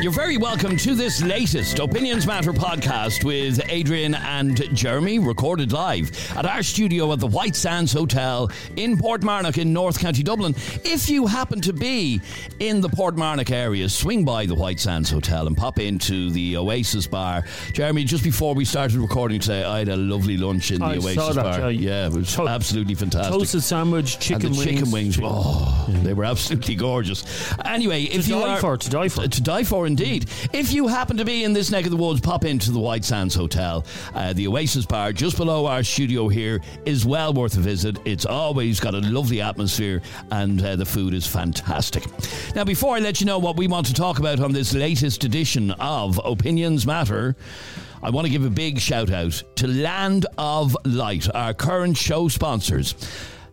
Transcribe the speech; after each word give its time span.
You're 0.00 0.12
very 0.12 0.38
welcome 0.38 0.78
to 0.78 0.94
this 0.94 1.22
latest 1.22 1.78
Opinions 1.78 2.26
Matter 2.26 2.54
podcast 2.54 3.22
with 3.22 3.60
Adrian 3.68 4.14
and 4.14 4.56
Jeremy, 4.74 5.18
recorded 5.18 5.72
live 5.72 6.10
at 6.38 6.46
our 6.46 6.62
studio 6.62 7.12
at 7.12 7.20
the 7.20 7.26
White 7.26 7.54
Sands 7.54 7.92
Hotel 7.92 8.50
in 8.76 8.96
Portmarnock 8.96 9.58
in 9.58 9.74
North 9.74 9.98
County 9.98 10.22
Dublin. 10.22 10.54
If 10.84 11.10
you 11.10 11.26
happen 11.26 11.60
to 11.60 11.74
be 11.74 12.22
in 12.60 12.80
the 12.80 12.88
Portmarnock 12.88 13.50
area, 13.50 13.90
swing 13.90 14.24
by 14.24 14.46
the 14.46 14.54
White 14.54 14.80
Sands 14.80 15.10
Hotel 15.10 15.46
and 15.46 15.54
pop 15.54 15.78
into 15.78 16.30
the 16.30 16.56
Oasis 16.56 17.06
Bar. 17.06 17.44
Jeremy, 17.74 18.04
just 18.04 18.24
before 18.24 18.54
we 18.54 18.64
started 18.64 18.96
recording 18.96 19.38
today, 19.38 19.64
I 19.64 19.80
had 19.80 19.90
a 19.90 19.96
lovely 19.98 20.38
lunch 20.38 20.70
in 20.70 20.78
the 20.78 20.86
I 20.86 20.96
Oasis 20.96 21.36
Bar. 21.36 21.70
yeah. 21.72 21.90
yeah, 21.90 22.06
it 22.06 22.12
was 22.14 22.34
To- 22.36 22.48
absolutely 22.48 22.94
fantastic. 22.94 23.34
Toasted 23.34 23.62
sandwich, 23.62 24.18
chicken 24.18 24.46
and 24.46 24.54
the 24.54 24.58
wings. 24.60 24.70
chicken 24.78 24.90
wings, 24.90 25.18
oh, 25.22 25.86
they 26.04 26.14
were 26.14 26.24
absolutely 26.24 26.74
gorgeous. 26.74 27.22
Anyway, 27.66 28.04
if 28.04 28.26
you 28.28 28.36
die 28.36 28.54
are 28.54 28.60
for, 28.60 28.78
to 28.78 28.88
die 28.88 29.08
for. 29.10 29.28
to 29.28 29.42
die 29.42 29.62
for, 29.62 29.89
indeed. 29.90 30.30
If 30.52 30.72
you 30.72 30.86
happen 30.86 31.16
to 31.16 31.24
be 31.24 31.44
in 31.44 31.52
this 31.52 31.70
neck 31.70 31.84
of 31.84 31.90
the 31.90 31.96
woods, 31.96 32.20
pop 32.20 32.44
into 32.44 32.70
the 32.70 32.78
White 32.78 33.04
Sands 33.04 33.34
Hotel. 33.34 33.84
Uh, 34.14 34.32
the 34.32 34.46
Oasis 34.46 34.86
Bar, 34.86 35.12
just 35.12 35.36
below 35.36 35.66
our 35.66 35.82
studio 35.82 36.28
here, 36.28 36.60
is 36.86 37.04
well 37.04 37.34
worth 37.34 37.56
a 37.56 37.60
visit. 37.60 37.98
It's 38.04 38.24
always 38.24 38.78
got 38.78 38.94
a 38.94 39.00
lovely 39.00 39.40
atmosphere, 39.40 40.00
and 40.30 40.62
uh, 40.62 40.76
the 40.76 40.86
food 40.86 41.12
is 41.12 41.26
fantastic. 41.26 42.04
Now, 42.54 42.64
before 42.64 42.96
I 42.96 43.00
let 43.00 43.20
you 43.20 43.26
know 43.26 43.38
what 43.38 43.56
we 43.56 43.66
want 43.66 43.86
to 43.86 43.94
talk 43.94 44.20
about 44.20 44.40
on 44.40 44.52
this 44.52 44.72
latest 44.74 45.24
edition 45.24 45.72
of 45.72 46.20
Opinions 46.24 46.86
Matter. 46.86 47.34
I 48.02 48.08
want 48.08 48.26
to 48.26 48.32
give 48.32 48.46
a 48.46 48.50
big 48.50 48.78
shout 48.78 49.10
out 49.10 49.42
to 49.56 49.66
Land 49.66 50.24
of 50.38 50.74
Light, 50.86 51.28
our 51.34 51.52
current 51.52 51.98
show 51.98 52.28
sponsors. 52.28 52.94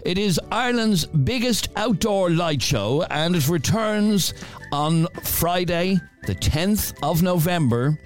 It 0.06 0.18
is 0.18 0.40
Ireland's 0.54 1.06
biggest 1.06 1.68
outdoor 1.76 2.30
light 2.30 2.62
show 2.62 3.04
and 3.10 3.36
it 3.36 3.50
returns 3.50 4.34
on 4.72 5.08
Friday, 5.22 6.00
the 6.28 6.36
10th 6.36 6.94
of 7.02 7.24
November 7.24 7.98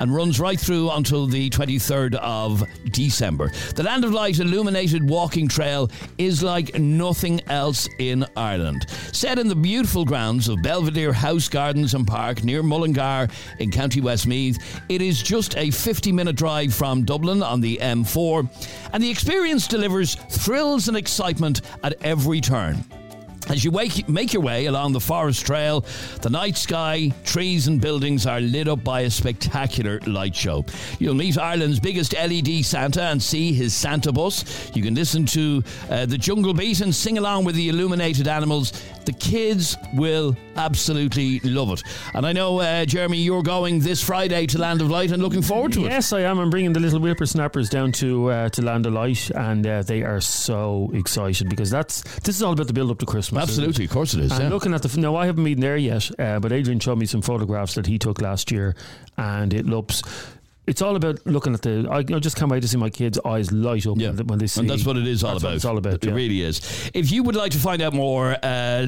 and 0.00 0.14
runs 0.14 0.40
right 0.40 0.58
through 0.58 0.90
until 0.90 1.26
the 1.26 1.50
23rd 1.50 2.14
of 2.14 2.64
December. 2.90 3.50
The 3.74 3.82
Land 3.82 4.04
of 4.04 4.12
Light 4.12 4.38
illuminated 4.38 5.06
walking 5.06 5.48
trail 5.48 5.90
is 6.16 6.42
like 6.42 6.78
nothing 6.78 7.42
else 7.48 7.86
in 7.98 8.24
Ireland. 8.36 8.88
Set 9.12 9.38
in 9.38 9.48
the 9.48 9.54
beautiful 9.54 10.06
grounds 10.06 10.48
of 10.48 10.62
Belvedere 10.62 11.12
House 11.12 11.48
Gardens 11.48 11.92
and 11.92 12.06
Park 12.06 12.42
near 12.42 12.62
Mullingar 12.62 13.28
in 13.58 13.70
County 13.70 14.00
Westmeath, 14.00 14.80
it 14.88 15.02
is 15.02 15.22
just 15.22 15.54
a 15.58 15.70
50 15.70 16.10
minute 16.10 16.36
drive 16.36 16.72
from 16.72 17.04
Dublin 17.04 17.42
on 17.42 17.60
the 17.60 17.76
M4, 17.82 18.48
and 18.94 19.02
the 19.02 19.10
experience 19.10 19.66
delivers 19.66 20.14
thrills 20.14 20.88
and 20.88 20.96
excitement 20.96 21.60
at 21.82 21.94
every 22.02 22.40
turn. 22.40 22.82
As 23.48 23.64
you 23.64 23.70
wake, 23.70 24.06
make 24.08 24.34
your 24.34 24.42
way 24.42 24.66
along 24.66 24.92
the 24.92 25.00
forest 25.00 25.46
trail, 25.46 25.82
the 26.20 26.28
night 26.28 26.56
sky, 26.58 27.10
trees, 27.24 27.66
and 27.66 27.80
buildings 27.80 28.26
are 28.26 28.40
lit 28.40 28.68
up 28.68 28.84
by 28.84 29.02
a 29.02 29.10
spectacular 29.10 30.00
light 30.06 30.36
show. 30.36 30.66
You'll 30.98 31.14
meet 31.14 31.38
Ireland's 31.38 31.80
biggest 31.80 32.12
LED 32.12 32.62
Santa 32.62 33.04
and 33.04 33.22
see 33.22 33.54
his 33.54 33.72
Santa 33.72 34.12
bus. 34.12 34.70
You 34.74 34.82
can 34.82 34.94
listen 34.94 35.24
to 35.26 35.62
uh, 35.88 36.04
the 36.04 36.18
Jungle 36.18 36.52
Beat 36.52 36.82
and 36.82 36.94
sing 36.94 37.16
along 37.16 37.44
with 37.44 37.54
the 37.54 37.70
illuminated 37.70 38.28
animals. 38.28 38.72
The 39.06 39.12
kids 39.12 39.78
will 39.94 40.36
absolutely 40.56 41.40
love 41.40 41.70
it. 41.72 41.82
And 42.12 42.26
I 42.26 42.32
know, 42.34 42.60
uh, 42.60 42.84
Jeremy, 42.84 43.16
you're 43.16 43.42
going 43.42 43.80
this 43.80 44.04
Friday 44.04 44.44
to 44.48 44.58
Land 44.58 44.82
of 44.82 44.90
Light 44.90 45.10
and 45.10 45.22
looking 45.22 45.40
forward 45.40 45.72
to 45.72 45.86
it. 45.86 45.90
Yes, 45.90 46.12
I 46.12 46.20
am. 46.20 46.38
I'm 46.38 46.50
bringing 46.50 46.74
the 46.74 46.80
little 46.80 47.00
whippersnappers 47.00 47.70
down 47.70 47.92
to 47.92 48.30
uh, 48.30 48.48
to 48.50 48.60
Land 48.60 48.84
of 48.84 48.92
Light, 48.92 49.30
and 49.30 49.66
uh, 49.66 49.82
they 49.82 50.02
are 50.02 50.20
so 50.20 50.90
excited 50.92 51.48
because 51.48 51.70
that's 51.70 52.02
this 52.20 52.36
is 52.36 52.42
all 52.42 52.52
about 52.52 52.66
the 52.66 52.74
build 52.74 52.90
up 52.90 52.98
to 52.98 53.06
Christmas. 53.06 53.37
Isn't? 53.38 53.50
Absolutely, 53.50 53.84
of 53.84 53.90
course 53.90 54.14
it 54.14 54.20
is. 54.20 54.32
And 54.32 54.44
yeah. 54.44 54.48
looking 54.48 54.74
at 54.74 54.82
the 54.82 55.00
no, 55.00 55.16
I 55.16 55.26
haven't 55.26 55.44
been 55.44 55.60
there 55.60 55.76
yet, 55.76 56.10
uh, 56.18 56.40
but 56.40 56.52
Adrian 56.52 56.80
showed 56.80 56.98
me 56.98 57.06
some 57.06 57.22
photographs 57.22 57.74
that 57.74 57.86
he 57.86 57.98
took 57.98 58.20
last 58.20 58.50
year, 58.50 58.74
and 59.16 59.52
it 59.54 59.66
looks. 59.66 60.02
It's 60.68 60.82
all 60.82 60.96
about 60.96 61.24
looking 61.26 61.54
at 61.54 61.62
the. 61.62 61.88
I, 61.90 61.98
I 61.98 62.18
just 62.18 62.36
can't 62.36 62.50
wait 62.50 62.60
to 62.60 62.68
see 62.68 62.76
my 62.76 62.90
kids' 62.90 63.18
eyes 63.24 63.50
light 63.50 63.86
up 63.86 63.96
Yeah. 63.98 64.10
when, 64.10 64.38
they, 64.38 64.46
see. 64.46 64.60
And 64.60 64.68
that's 64.68 64.84
what 64.84 64.98
it 64.98 65.06
is 65.06 65.24
all 65.24 65.32
that's 65.32 65.42
about. 65.42 65.48
what 65.48 65.56
it's 65.56 65.64
all 65.64 65.78
about. 65.78 65.94
It 65.94 66.04
yeah. 66.04 66.12
really 66.12 66.42
is. 66.42 66.90
If 66.92 67.10
you 67.10 67.22
would 67.22 67.34
like 67.36 67.52
to 67.52 67.58
find 67.58 67.80
out 67.80 67.94
more, 67.94 68.32
uh, 68.42 68.86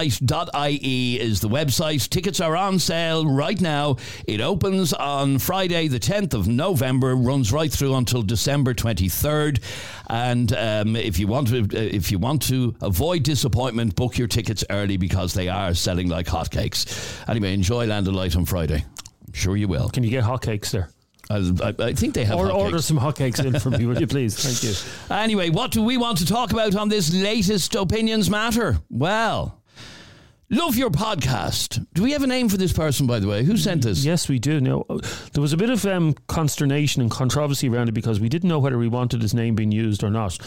landoflight.ie 0.00 1.20
is 1.20 1.40
the 1.40 1.48
website. 1.48 2.08
Tickets 2.08 2.40
are 2.40 2.56
on 2.56 2.78
sale 2.78 3.24
right 3.26 3.60
now. 3.60 3.96
It 4.26 4.40
opens 4.40 4.92
on 4.92 5.38
Friday, 5.38 5.88
the 5.88 6.00
10th 6.00 6.34
of 6.34 6.48
November, 6.48 7.14
runs 7.14 7.52
right 7.52 7.70
through 7.72 7.94
until 7.94 8.22
December 8.22 8.74
23rd. 8.74 9.62
And 10.08 10.52
um, 10.54 10.96
if 10.96 11.18
you 11.18 11.26
want 11.28 11.48
to, 11.48 11.60
uh, 11.60 11.66
if 11.72 12.10
you 12.10 12.18
want 12.18 12.42
to 12.48 12.74
avoid 12.82 13.22
disappointment, 13.22 13.94
book 13.94 14.18
your 14.18 14.28
tickets 14.28 14.64
early 14.70 14.96
because 14.96 15.34
they 15.34 15.48
are 15.48 15.72
selling 15.74 16.08
like 16.08 16.26
hotcakes. 16.26 17.28
Anyway, 17.28 17.52
enjoy 17.54 17.86
Land 17.86 18.08
of 18.08 18.14
Light 18.14 18.34
on 18.36 18.44
Friday. 18.44 18.84
I'm 19.26 19.32
sure 19.32 19.56
you 19.56 19.68
will. 19.68 19.88
Can 19.88 20.02
you 20.02 20.10
get 20.10 20.24
hotcakes 20.24 20.70
there? 20.70 20.90
I, 21.28 21.74
I, 21.78 21.92
think 21.92 22.14
they 22.14 22.24
have 22.24 22.38
Or 22.38 22.46
hotcakes. 22.46 22.54
order 22.54 22.82
some 22.82 22.98
hotcakes 22.98 23.44
in 23.44 23.58
for 23.58 23.70
me, 23.70 23.84
would 23.86 24.00
you 24.00 24.06
please? 24.06 24.36
Thank 24.36 24.62
you. 24.62 24.74
Anyway, 25.26 25.50
what 25.50 25.70
do 25.72 25.82
we 25.82 25.96
want 25.96 26.18
to 26.18 26.26
talk 26.26 26.52
about 26.52 26.74
on 26.76 26.88
this 26.88 27.12
latest 27.12 27.74
Opinions 27.74 28.30
Matter? 28.30 28.78
Well, 28.90 29.60
love 30.50 30.76
your 30.76 30.90
podcast. 30.90 31.84
Do 31.94 32.02
we 32.02 32.12
have 32.12 32.22
a 32.22 32.26
name 32.28 32.48
for 32.48 32.56
this 32.56 32.72
person, 32.72 33.06
by 33.06 33.18
the 33.18 33.26
way? 33.26 33.42
Who 33.44 33.56
sent 33.56 33.82
this? 33.82 34.04
Yes, 34.04 34.28
we 34.28 34.38
do. 34.38 34.60
No, 34.60 34.84
there 35.32 35.42
was 35.42 35.52
a 35.52 35.56
bit 35.56 35.70
of 35.70 35.84
um, 35.86 36.14
consternation 36.28 37.02
and 37.02 37.10
controversy 37.10 37.68
around 37.68 37.88
it 37.88 37.92
because 37.92 38.20
we 38.20 38.28
didn't 38.28 38.48
know 38.48 38.58
whether 38.58 38.78
we 38.78 38.88
wanted 38.88 39.22
his 39.22 39.34
name 39.34 39.54
being 39.54 39.72
used 39.72 40.04
or 40.04 40.10
not. 40.10 40.38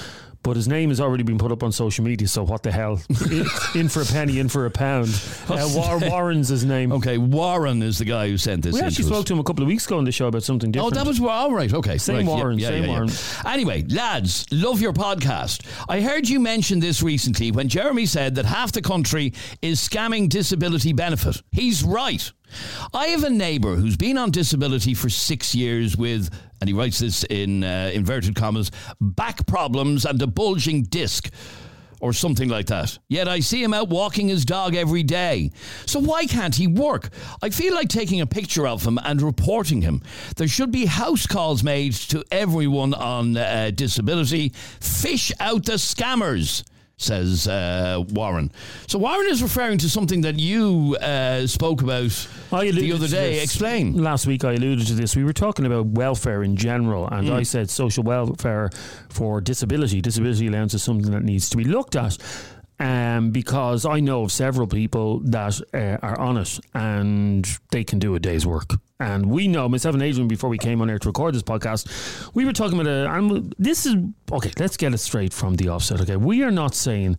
But 0.41 0.55
his 0.55 0.69
name 0.69 0.87
has 0.89 1.01
already 1.01 1.23
been 1.23 1.37
put 1.37 1.51
up 1.51 1.63
on 1.63 1.71
social 1.73 2.05
media, 2.05 2.27
so 2.27 2.43
what 2.43 2.63
the 2.63 2.71
hell? 2.71 3.01
in, 3.29 3.45
in 3.81 3.89
for 3.89 4.01
a 4.01 4.05
penny, 4.05 4.39
in 4.39 4.47
for 4.47 4.65
a 4.65 4.71
pound. 4.71 5.09
Uh, 5.49 5.67
War- 5.75 5.99
Warren's 5.99 6.47
his 6.47 6.63
name. 6.63 6.93
Okay, 6.93 7.17
Warren 7.17 7.83
is 7.83 7.97
the 7.99 8.05
guy 8.05 8.29
who 8.29 8.37
sent 8.37 8.63
this. 8.63 8.73
we 8.73 8.79
actually 8.81 9.03
us. 9.03 9.09
spoke 9.09 9.25
to 9.25 9.33
him 9.33 9.39
a 9.39 9.43
couple 9.43 9.63
of 9.63 9.67
weeks 9.67 9.85
ago 9.85 9.97
on 9.97 10.05
the 10.05 10.11
show 10.13 10.27
about 10.27 10.43
something 10.43 10.71
different. 10.71 10.93
Oh, 10.93 10.95
that 10.95 11.05
was 11.05 11.19
all 11.19 11.51
right. 11.51 11.73
Okay, 11.73 11.97
Same 11.97 12.17
right. 12.17 12.25
Warren, 12.25 12.57
Yeah, 12.57 12.69
same 12.69 12.83
yeah, 12.83 12.89
yeah. 12.89 12.93
Warren. 12.95 13.09
Anyway, 13.45 13.83
lads, 13.89 14.45
love 14.51 14.79
your 14.79 14.93
podcast. 14.93 15.65
I 15.89 15.99
heard 16.01 16.27
you 16.29 16.39
mention 16.39 16.79
this 16.79 17.03
recently 17.03 17.51
when 17.51 17.67
Jeremy 17.67 18.05
said 18.05 18.35
that 18.35 18.45
half 18.45 18.71
the 18.71 18.81
country 18.81 19.33
is 19.61 19.79
scamming 19.85 20.29
disability 20.29 20.93
benefit. 20.93 21.41
He's 21.51 21.83
right. 21.83 22.31
I 22.93 23.07
have 23.07 23.23
a 23.25 23.29
neighbour 23.29 23.75
who's 23.75 23.95
been 23.97 24.17
on 24.17 24.31
disability 24.31 24.93
for 24.95 25.09
six 25.09 25.53
years 25.53 25.95
with, 25.97 26.29
and 26.61 26.67
he 26.67 26.73
writes 26.73 26.99
this 26.99 27.23
in 27.23 27.63
uh, 27.63 27.91
inverted 27.93 28.35
commas, 28.35 28.71
back 28.99 29.45
problems 29.45 30.05
and 30.05 30.21
a 30.21 30.27
bulging 30.27 30.83
disc 30.83 31.29
or 32.01 32.13
something 32.13 32.49
like 32.49 32.67
that. 32.67 32.97
Yet 33.07 33.27
I 33.27 33.39
see 33.39 33.61
him 33.61 33.73
out 33.73 33.89
walking 33.89 34.29
his 34.29 34.45
dog 34.45 34.75
every 34.75 35.03
day. 35.03 35.51
So 35.85 35.99
why 35.99 36.25
can't 36.25 36.55
he 36.55 36.67
work? 36.67 37.09
I 37.41 37.49
feel 37.49 37.73
like 37.73 37.89
taking 37.89 38.21
a 38.21 38.27
picture 38.27 38.67
of 38.67 38.85
him 38.85 38.99
and 39.03 39.21
reporting 39.21 39.81
him. 39.81 40.01
There 40.37 40.47
should 40.47 40.71
be 40.71 40.85
house 40.85 41.27
calls 41.27 41.63
made 41.63 41.93
to 41.93 42.23
everyone 42.31 42.93
on 42.93 43.35
uh, 43.35 43.71
disability. 43.73 44.49
Fish 44.79 45.31
out 45.39 45.65
the 45.65 45.73
scammers. 45.73 46.63
Says 47.01 47.47
uh, 47.47 48.03
Warren. 48.09 48.51
So 48.87 48.99
Warren 48.99 49.27
is 49.29 49.41
referring 49.41 49.77
to 49.79 49.89
something 49.89 50.19
that 50.21 50.37
you 50.37 50.97
uh, 51.01 51.47
spoke 51.47 51.81
about 51.81 52.27
the 52.51 52.91
other 52.93 53.07
day. 53.07 53.41
Explain. 53.41 54.03
Last 54.03 54.27
week 54.27 54.43
I 54.43 54.53
alluded 54.53 54.85
to 54.87 54.93
this. 54.93 55.15
We 55.15 55.23
were 55.23 55.31
talking 55.31 55.65
about 55.65 55.85
welfare 55.85 56.43
in 56.43 56.57
general, 56.57 57.07
and 57.07 57.29
Mm. 57.29 57.33
I 57.35 57.43
said 57.43 57.69
social 57.69 58.03
welfare 58.03 58.69
for 59.09 59.39
disability. 59.39 60.01
Disability 60.01 60.47
allowance 60.47 60.73
is 60.73 60.83
something 60.83 61.11
that 61.11 61.23
needs 61.23 61.49
to 61.51 61.57
be 61.57 61.63
looked 61.63 61.95
at. 61.95 62.17
Um, 62.81 63.31
because 63.31 63.85
I 63.85 63.99
know 63.99 64.23
of 64.23 64.31
several 64.31 64.65
people 64.67 65.19
that 65.25 65.59
uh, 65.73 65.97
are 66.01 66.17
on 66.19 66.37
it 66.37 66.59
and 66.73 67.45
they 67.71 67.83
can 67.83 67.99
do 67.99 68.15
a 68.15 68.19
day's 68.19 68.45
work. 68.45 68.71
And 69.01 69.27
we 69.27 69.47
know, 69.47 69.69
myself 69.69 69.93
and 69.95 70.03
Adrian, 70.03 70.27
before 70.27 70.49
we 70.49 70.57
came 70.57 70.81
on 70.81 70.89
here 70.89 70.99
to 70.99 71.07
record 71.07 71.33
this 71.33 71.41
podcast, 71.41 72.33
we 72.33 72.43
were 72.43 72.51
talking 72.51 72.77
about 72.77 72.91
a. 72.91 73.09
And 73.09 73.55
this 73.57 73.85
is 73.85 73.95
okay. 74.29 74.51
Let's 74.59 74.75
get 74.75 74.93
it 74.93 74.97
straight 74.97 75.31
from 75.31 75.55
the 75.55 75.69
offset. 75.69 76.01
Okay, 76.01 76.17
we 76.17 76.43
are 76.43 76.51
not 76.51 76.75
saying 76.75 77.17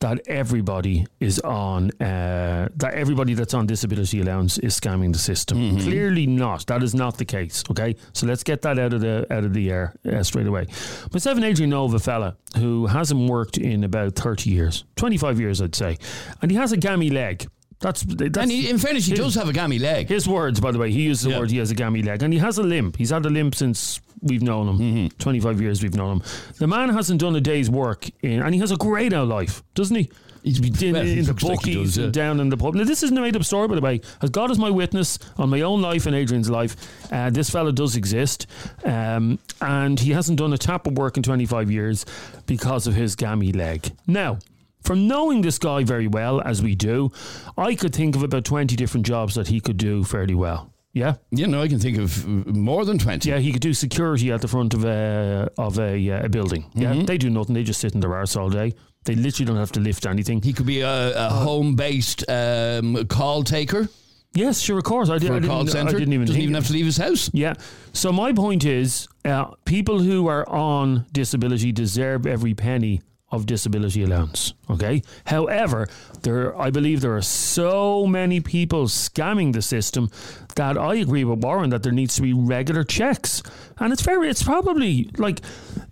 that 0.00 0.20
everybody 0.26 1.06
is 1.20 1.40
on 1.40 1.90
uh, 2.02 2.68
that 2.76 2.92
everybody 2.92 3.32
that's 3.32 3.54
on 3.54 3.66
disability 3.66 4.20
allowance 4.20 4.58
is 4.58 4.78
scamming 4.78 5.14
the 5.14 5.18
system. 5.18 5.78
Clearly 5.78 6.26
not. 6.26 6.66
That 6.66 6.82
is 6.82 6.94
not 6.94 7.16
the 7.16 7.24
case. 7.24 7.64
Okay, 7.70 7.96
so 8.12 8.26
let's 8.26 8.42
get 8.42 8.60
that 8.62 8.78
out 8.78 8.92
of 8.92 9.00
the 9.00 9.26
out 9.30 9.44
of 9.44 9.54
the 9.54 9.70
air 9.70 9.94
uh, 10.04 10.22
straight 10.22 10.46
away. 10.46 10.66
Myself 11.14 11.36
and 11.36 11.46
Adrian 11.46 11.70
know 11.70 11.86
of 11.86 11.94
a 11.94 11.98
fella 11.98 12.36
who 12.58 12.88
hasn't 12.88 13.30
worked 13.30 13.56
in 13.56 13.84
about 13.84 14.16
thirty 14.16 14.50
years, 14.50 14.84
twenty 14.96 15.16
five 15.16 15.40
years, 15.40 15.62
I'd 15.62 15.74
say, 15.74 15.96
and 16.42 16.50
he 16.50 16.58
has 16.58 16.72
a 16.72 16.76
gammy 16.76 17.08
leg. 17.08 17.48
That's, 17.82 18.02
that's 18.02 18.38
And 18.38 18.50
he, 18.50 18.70
in 18.70 18.78
fairness, 18.78 19.04
he 19.04 19.10
his- 19.10 19.20
does 19.20 19.34
have 19.34 19.48
a 19.48 19.52
gammy 19.52 19.78
leg. 19.78 20.08
his 20.08 20.26
words, 20.26 20.58
by 20.60 20.70
the 20.72 20.78
way, 20.78 20.90
he 20.90 21.02
uses 21.02 21.24
the 21.24 21.30
Yeah. 21.30 21.40
word 21.40 21.50
he 21.50 21.58
has 21.58 21.70
a 21.70 21.74
gammy 21.74 22.00
leg, 22.02 22.22
and 22.22 22.32
he 22.32 22.38
has 22.38 22.56
a 22.56 22.62
limp. 22.62 22.96
He's 22.96 23.10
had 23.10 23.26
a 23.26 23.30
limp 23.30 23.54
since 23.54 24.00
we've 24.22 24.42
known 24.42 24.68
him. 24.68 24.78
Mm-hmm. 24.78 25.18
25 25.18 25.60
years 25.60 25.82
we've 25.82 25.94
known 25.94 26.18
him. 26.18 26.22
The 26.58 26.66
man 26.68 26.88
hasn't 26.90 27.20
done 27.20 27.36
a 27.36 27.40
day's 27.40 27.68
work, 27.68 28.08
in, 28.22 28.40
and 28.40 28.54
he 28.54 28.60
has 28.60 28.70
a 28.70 28.76
greyed 28.76 29.12
out 29.12 29.28
life, 29.28 29.62
doesn't 29.74 29.96
he? 29.96 30.08
He's 30.44 30.58
been 30.58 30.92
Well, 30.94 31.02
in, 31.02 31.18
in 31.18 31.24
the 31.24 31.32
like 31.34 31.40
bookies 31.40 31.94
does, 31.94 31.98
yeah. 31.98 32.10
down 32.10 32.40
in 32.40 32.48
the 32.48 32.56
pub. 32.56 32.74
Now, 32.74 32.82
this 32.82 33.04
isn't 33.04 33.16
a 33.16 33.20
made 33.20 33.36
up 33.36 33.44
story, 33.44 33.68
by 33.68 33.76
the 33.76 33.80
way. 33.80 34.00
As 34.22 34.30
God 34.30 34.50
is 34.50 34.58
my 34.58 34.70
witness 34.70 35.20
on 35.38 35.50
my 35.50 35.60
own 35.60 35.80
life 35.82 36.04
and 36.06 36.16
Adrian's 36.16 36.50
life, 36.50 36.74
uh, 37.12 37.30
this 37.30 37.48
fella 37.48 37.70
does 37.72 37.94
exist. 37.94 38.48
Um, 38.84 39.38
and 39.60 40.00
he 40.00 40.10
hasn't 40.10 40.38
done 40.40 40.52
a 40.52 40.58
tap 40.58 40.88
of 40.88 40.98
work 40.98 41.16
in 41.16 41.22
25 41.22 41.70
years 41.70 42.04
because 42.46 42.88
of 42.88 42.94
his 42.96 43.14
gammy 43.14 43.52
leg. 43.52 43.92
Now, 44.08 44.38
from 44.82 45.06
knowing 45.06 45.42
this 45.42 45.58
guy 45.58 45.84
very 45.84 46.06
well, 46.08 46.40
as 46.42 46.62
we 46.62 46.74
do, 46.74 47.10
I 47.56 47.74
could 47.74 47.94
think 47.94 48.16
of 48.16 48.22
about 48.22 48.44
20 48.44 48.76
different 48.76 49.06
jobs 49.06 49.34
that 49.34 49.48
he 49.48 49.60
could 49.60 49.76
do 49.76 50.04
fairly 50.04 50.34
well. 50.34 50.70
Yeah? 50.94 51.14
You 51.30 51.46
know, 51.46 51.62
I 51.62 51.68
can 51.68 51.78
think 51.78 51.96
of 51.98 52.24
uh, 52.24 52.50
more 52.52 52.84
than 52.84 52.98
20. 52.98 53.28
Yeah, 53.28 53.38
he 53.38 53.50
could 53.52 53.62
do 53.62 53.72
security 53.72 54.30
at 54.30 54.42
the 54.42 54.48
front 54.48 54.74
of 54.74 54.84
a 54.84 55.50
of 55.56 55.78
a, 55.78 56.10
uh, 56.10 56.24
a 56.26 56.28
building. 56.28 56.66
Yeah, 56.74 56.92
Mm-hmm. 56.92 57.04
they 57.06 57.16
do 57.16 57.30
nothing. 57.30 57.54
They 57.54 57.62
just 57.64 57.80
sit 57.80 57.94
in 57.94 58.00
their 58.00 58.14
arse 58.14 58.36
all 58.36 58.50
day. 58.50 58.74
They 59.04 59.14
literally 59.14 59.46
don't 59.46 59.56
have 59.56 59.72
to 59.72 59.80
lift 59.80 60.04
anything. 60.06 60.42
He 60.42 60.52
could 60.52 60.66
be 60.66 60.80
a, 60.82 61.26
a 61.26 61.30
home 61.30 61.74
based 61.76 62.28
um, 62.28 63.06
call 63.06 63.42
taker 63.42 63.88
Yes, 64.34 64.60
sure, 64.60 64.78
of 64.78 64.84
course. 64.84 65.10
I, 65.10 65.18
did, 65.18 65.30
I 65.30 65.36
a 65.36 65.40
didn't. 65.40 65.50
call 65.50 65.66
centre. 65.66 65.94
I 65.94 65.98
didn't 65.98 66.14
even 66.14 66.26
Doesn't 66.26 66.40
even 66.40 66.54
have 66.54 66.66
to 66.68 66.72
leave 66.72 66.86
his 66.86 66.96
house. 66.96 67.28
Yeah. 67.34 67.52
So 67.92 68.12
my 68.12 68.32
point 68.32 68.64
is, 68.64 69.06
uh, 69.26 69.46
people 69.66 69.98
who 70.00 70.26
are 70.28 70.48
on 70.48 71.04
disability 71.12 71.70
deserve 71.70 72.26
every 72.26 72.54
penny 72.54 73.02
of 73.32 73.46
disability 73.46 74.02
allowance. 74.04 74.52
Okay. 74.70 75.02
However, 75.24 75.88
there, 76.22 76.56
I 76.60 76.70
believe 76.70 77.00
there 77.00 77.16
are 77.16 77.22
so 77.22 78.06
many 78.06 78.40
people 78.40 78.84
scamming 78.84 79.52
the 79.54 79.62
system 79.62 80.10
that 80.54 80.78
I 80.78 80.96
agree 80.96 81.24
with 81.24 81.42
Warren 81.42 81.70
that 81.70 81.82
there 81.82 81.92
needs 81.92 82.14
to 82.16 82.22
be 82.22 82.32
regular 82.34 82.84
checks. 82.84 83.42
And 83.78 83.92
it's 83.92 84.02
very, 84.02 84.28
it's 84.28 84.42
probably 84.42 85.10
like, 85.16 85.40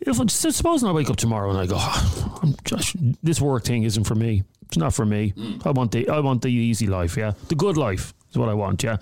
if 0.01 0.17
suppose 0.31 0.85
I 0.85 0.93
wake 0.93 1.11
up 1.11 1.17
tomorrow 1.17 1.51
and 1.51 1.59
I 1.59 1.67
go, 1.67 1.77
"Oh, 1.79 2.39
I'm 2.43 2.55
just, 2.65 2.95
this 3.23 3.41
work 3.41 3.65
thing 3.65 3.83
isn't 3.83 4.05
for 4.05 4.15
me. 4.15 4.45
It's 4.67 4.77
not 4.77 4.95
for 4.95 5.05
me. 5.05 5.35
I 5.65 5.71
want 5.71 5.91
the, 5.91 6.09
I 6.09 6.21
want 6.21 6.43
the 6.43 6.49
easy 6.49 6.87
life. 6.87 7.17
Yeah, 7.17 7.33
the 7.49 7.57
good 7.57 7.77
life 7.77 8.15
is 8.31 8.37
what 8.39 8.49
I 8.49 8.55
want. 8.55 8.83
Yeah. 8.85 8.99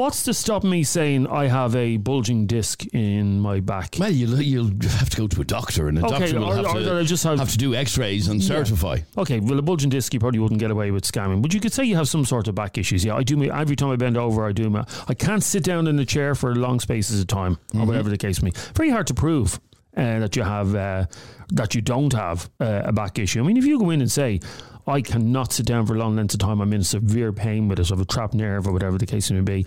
What's 0.00 0.22
to 0.22 0.32
stop 0.32 0.64
me 0.64 0.82
saying 0.82 1.26
I 1.26 1.46
have 1.48 1.76
a 1.76 1.98
bulging 1.98 2.46
disc 2.46 2.86
in 2.94 3.38
my 3.38 3.60
back? 3.60 3.96
Well, 4.00 4.10
you'll, 4.10 4.40
you'll 4.40 4.70
have 4.92 5.10
to 5.10 5.16
go 5.18 5.26
to 5.26 5.42
a 5.42 5.44
doctor, 5.44 5.88
and 5.88 5.98
a 5.98 6.06
Okay, 6.06 6.18
doctor 6.20 6.40
will 6.40 6.48
or- 6.48 6.56
have, 6.56 6.64
or 6.74 6.80
to, 6.80 6.98
I 7.00 7.02
just 7.04 7.22
have- 7.24 7.38
have 7.38 7.50
to 7.50 7.58
do 7.58 7.74
x 7.74 7.98
rays 7.98 8.26
and 8.28 8.42
certify. 8.42 9.00
Okay, 9.18 9.40
well, 9.40 9.58
a 9.58 9.62
bulging 9.62 9.90
disc 9.90 10.14
you 10.14 10.18
probably 10.18 10.38
wouldn't 10.38 10.58
get 10.58 10.70
away 10.70 10.90
with 10.90 11.04
scamming, 11.04 11.42
but 11.42 11.52
you 11.52 11.60
could 11.60 11.74
say 11.74 11.84
you 11.84 11.96
have 11.96 12.08
some 12.08 12.24
sort 12.24 12.48
of 12.48 12.54
back 12.54 12.78
issues. 12.78 13.04
Yeah, 13.04 13.14
I 13.14 13.22
do. 13.22 13.44
Every 13.52 13.76
time 13.76 13.90
I 13.90 13.96
bend 13.96 14.16
over, 14.16 14.46
I 14.48 14.52
do. 14.52 14.70
My, 14.70 14.86
I 15.06 15.12
can't 15.12 15.42
sit 15.44 15.64
down 15.64 15.86
in 15.86 15.98
a 15.98 16.06
chair 16.06 16.34
for 16.34 16.56
long 16.56 16.80
spaces 16.80 17.20
of 17.20 17.26
time, 17.26 17.58
or 17.74 17.84
whatever 17.84 18.08
the 18.08 18.16
case 18.16 18.40
may 18.40 18.52
be. 18.52 18.56
Very 18.74 18.88
hard 18.88 19.06
to 19.08 19.12
prove 19.12 19.60
uh, 19.98 20.20
that 20.20 20.34
you 20.34 20.44
have 20.44 20.74
uh, 20.74 21.04
that 21.50 21.74
you 21.74 21.82
don't 21.82 22.14
have 22.14 22.48
uh, 22.58 22.84
a 22.86 22.92
back 22.94 23.18
issue. 23.18 23.40
I 23.40 23.42
mean, 23.46 23.58
if 23.58 23.66
you 23.66 23.78
go 23.78 23.90
in 23.90 24.00
and 24.00 24.10
say. 24.10 24.40
I 24.86 25.00
cannot 25.00 25.52
sit 25.52 25.66
down 25.66 25.86
for 25.86 25.94
a 25.94 25.98
long 25.98 26.16
lengths 26.16 26.34
of 26.34 26.40
time. 26.40 26.60
I'm 26.60 26.72
in 26.72 26.82
severe 26.82 27.32
pain 27.32 27.68
with 27.68 27.78
it, 27.78 27.90
of 27.90 28.00
a 28.00 28.04
trapped 28.04 28.34
nerve, 28.34 28.66
or 28.66 28.72
whatever 28.72 28.98
the 28.98 29.06
case 29.06 29.30
may 29.30 29.40
be. 29.40 29.66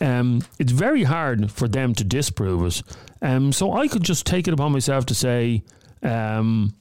Um, 0.00 0.42
it's 0.58 0.72
very 0.72 1.04
hard 1.04 1.50
for 1.50 1.68
them 1.68 1.94
to 1.94 2.04
disprove 2.04 2.64
it. 2.66 2.82
Um, 3.20 3.52
so 3.52 3.72
I 3.72 3.88
could 3.88 4.02
just 4.02 4.26
take 4.26 4.48
it 4.48 4.54
upon 4.54 4.72
myself 4.72 5.06
to 5.06 5.14
say, 5.14 5.62
um, 6.02 6.74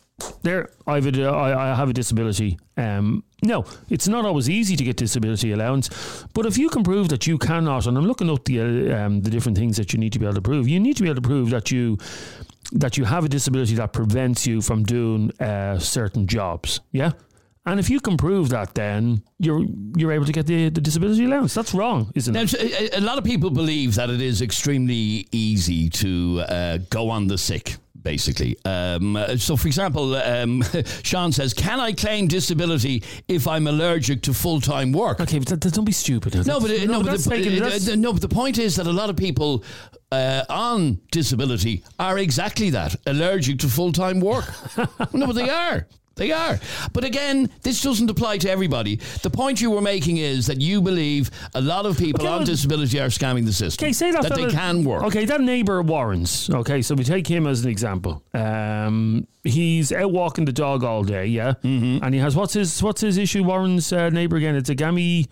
there, 0.44 0.70
I've 0.88 1.08
I, 1.20 1.72
I 1.72 1.76
have 1.76 1.90
a 1.90 1.94
disability. 1.94 2.60
Um, 2.78 3.24
no, 3.44 3.66
it's 3.90 4.08
not 4.08 4.26
always 4.26 4.50
easy 4.50 4.76
to 4.76 4.84
get 4.84 4.98
disability 4.98 5.52
allowance, 5.52 5.90
but 6.34 6.46
if 6.46 6.58
you 6.58 6.70
can 6.70 6.84
prove 6.84 7.10
that 7.10 7.26
you 7.26 7.38
cannot, 7.38 7.88
and 7.88 7.98
I'm 7.98 8.06
looking 8.06 8.30
up 8.30 8.46
the 8.46 8.92
um, 8.92 9.22
the 9.22 9.30
different 9.30 9.58
things 9.58 9.78
that 9.78 9.94
you 9.94 10.00
need 10.00 10.14
to 10.14 10.20
be 10.20 10.26
able 10.26 10.36
to 10.36 10.42
prove, 10.42 10.68
you 10.68 10.80
need 10.80 10.98
to 10.98 11.04
be 11.04 11.10
able 11.10 11.22
to 11.22 11.28
prove 11.28 11.50
that 11.50 11.72
you 11.72 11.98
that 12.74 12.98
you 12.98 13.06
have 13.06 13.26
a 13.26 13.30
disability 13.30 13.76
that 13.76 13.94
prevents 13.94 14.46
you 14.48 14.62
from 14.62 14.84
doing 14.84 15.32
uh, 15.40 15.78
certain 15.80 16.28
jobs. 16.28 16.80
Yeah. 16.92 17.12
And 17.66 17.80
if 17.80 17.90
you 17.92 18.00
can 18.00 18.18
prove 18.18 18.50
that, 18.50 18.74
then 18.74 19.22
you're 19.38 19.64
you're 19.96 20.12
able 20.12 20.26
to 20.26 20.32
get 20.32 20.48
the, 20.48 20.70
the 20.70 20.82
disability 20.82 21.26
allowance. 21.26 21.54
That's 21.54 21.74
wrong, 21.76 22.12
isn't 22.16 22.34
Now, 22.34 22.42
it? 22.42 22.54
a, 22.56 22.98
a 23.00 23.02
lot 23.02 23.20
of 23.20 23.24
people 23.24 23.52
believe 23.52 23.94
that 23.96 24.10
it 24.10 24.20
is 24.20 24.42
extremely 24.42 25.28
easy 25.32 25.88
to 25.90 26.44
uh, 26.48 26.78
go 26.90 27.10
on 27.10 27.28
the 27.28 27.38
sick. 27.38 27.76
Basically, 28.04 28.58
um, 28.66 29.16
uh, 29.16 29.38
so 29.38 29.56
for 29.56 29.68
example, 29.68 30.16
um, 30.16 30.64
Sean 31.04 31.32
says, 31.32 31.54
"Can 31.54 31.80
I 31.80 31.92
claim 31.94 32.28
disability 32.28 33.04
if 33.28 33.48
I'm 33.48 33.68
allergic 33.68 34.24
to 34.24 34.34
full 34.34 34.60
time 34.60 34.92
work?" 34.92 35.20
Okay, 35.22 35.38
but 35.38 35.48
that, 35.50 35.62
that- 35.62 35.74
don't 35.76 35.86
be 35.86 35.92
stupid. 35.92 36.34
No, 36.48 36.60
but 36.60 36.72
uh, 36.72 36.86
no, 36.86 37.04
but 37.04 37.20
the, 37.20 37.30
taking- 37.30 37.62
uh, 37.62 37.68
uh, 37.68 37.96
no, 37.96 38.12
but 38.12 38.24
the 38.24 38.28
point 38.28 38.58
is 38.58 38.76
that 38.78 38.88
a 38.88 38.92
lot 38.92 39.12
of 39.12 39.18
people 39.18 39.64
uh, 40.12 40.44
on 40.50 41.00
disability 41.12 41.84
are 42.00 42.18
exactly 42.18 42.72
that 42.72 42.96
allergic 43.06 43.60
to 43.60 43.68
full 43.70 43.92
time 43.92 44.20
work. 44.20 44.46
no, 45.14 45.28
but 45.28 45.36
they 45.36 45.50
are. 45.52 45.86
They 46.22 46.32
are. 46.32 46.60
But 46.94 47.04
again, 47.04 47.50
this 47.64 47.82
doesn't 47.82 48.08
apply 48.08 48.38
to 48.40 48.50
everybody. 48.52 48.98
The 49.24 49.32
point 49.32 49.60
you 49.60 49.72
were 49.72 49.82
making 49.82 50.18
is 50.18 50.46
that 50.46 50.62
you 50.62 50.80
believe 50.80 51.32
a 51.56 51.62
lot 51.62 51.88
of 51.88 51.98
people 51.98 52.22
Okay, 52.22 52.28
on 52.32 52.38
well- 52.42 52.46
disability 52.46 53.00
are 53.00 53.08
scamming 53.08 53.46
the 53.46 53.52
system. 53.54 53.84
Okay, 53.84 53.92
say 53.92 54.12
that, 54.12 54.22
they 54.22 54.30
fella- 54.30 54.52
can 54.52 54.84
work. 54.84 55.04
Okay, 55.06 55.26
that 55.26 55.42
neighbour 55.42 55.82
Warren's. 55.82 56.48
Okay, 56.52 56.84
so 56.84 56.94
we 56.94 57.04
take 57.04 57.26
him 57.26 57.48
as 57.48 57.66
an 57.66 57.72
example. 57.72 58.22
Um, 58.36 59.26
he's 59.44 59.92
out 59.92 60.12
walking 60.12 60.46
the 60.46 60.54
dog 60.54 60.84
all 60.84 61.04
day, 61.04 61.26
yeah, 61.26 61.54
mm-hmm. 61.64 62.04
and 62.04 62.14
he 62.14 62.20
has 62.20 62.36
what's 62.36 62.54
his 62.54 62.84
what's 62.84 63.02
his 63.02 63.18
issue? 63.18 63.44
Warren's 63.44 63.92
uh, 63.92 64.12
neighbour 64.12 64.36
again. 64.38 64.56
It's 64.56 64.70
a 64.70 64.76
gammy. 64.76 65.26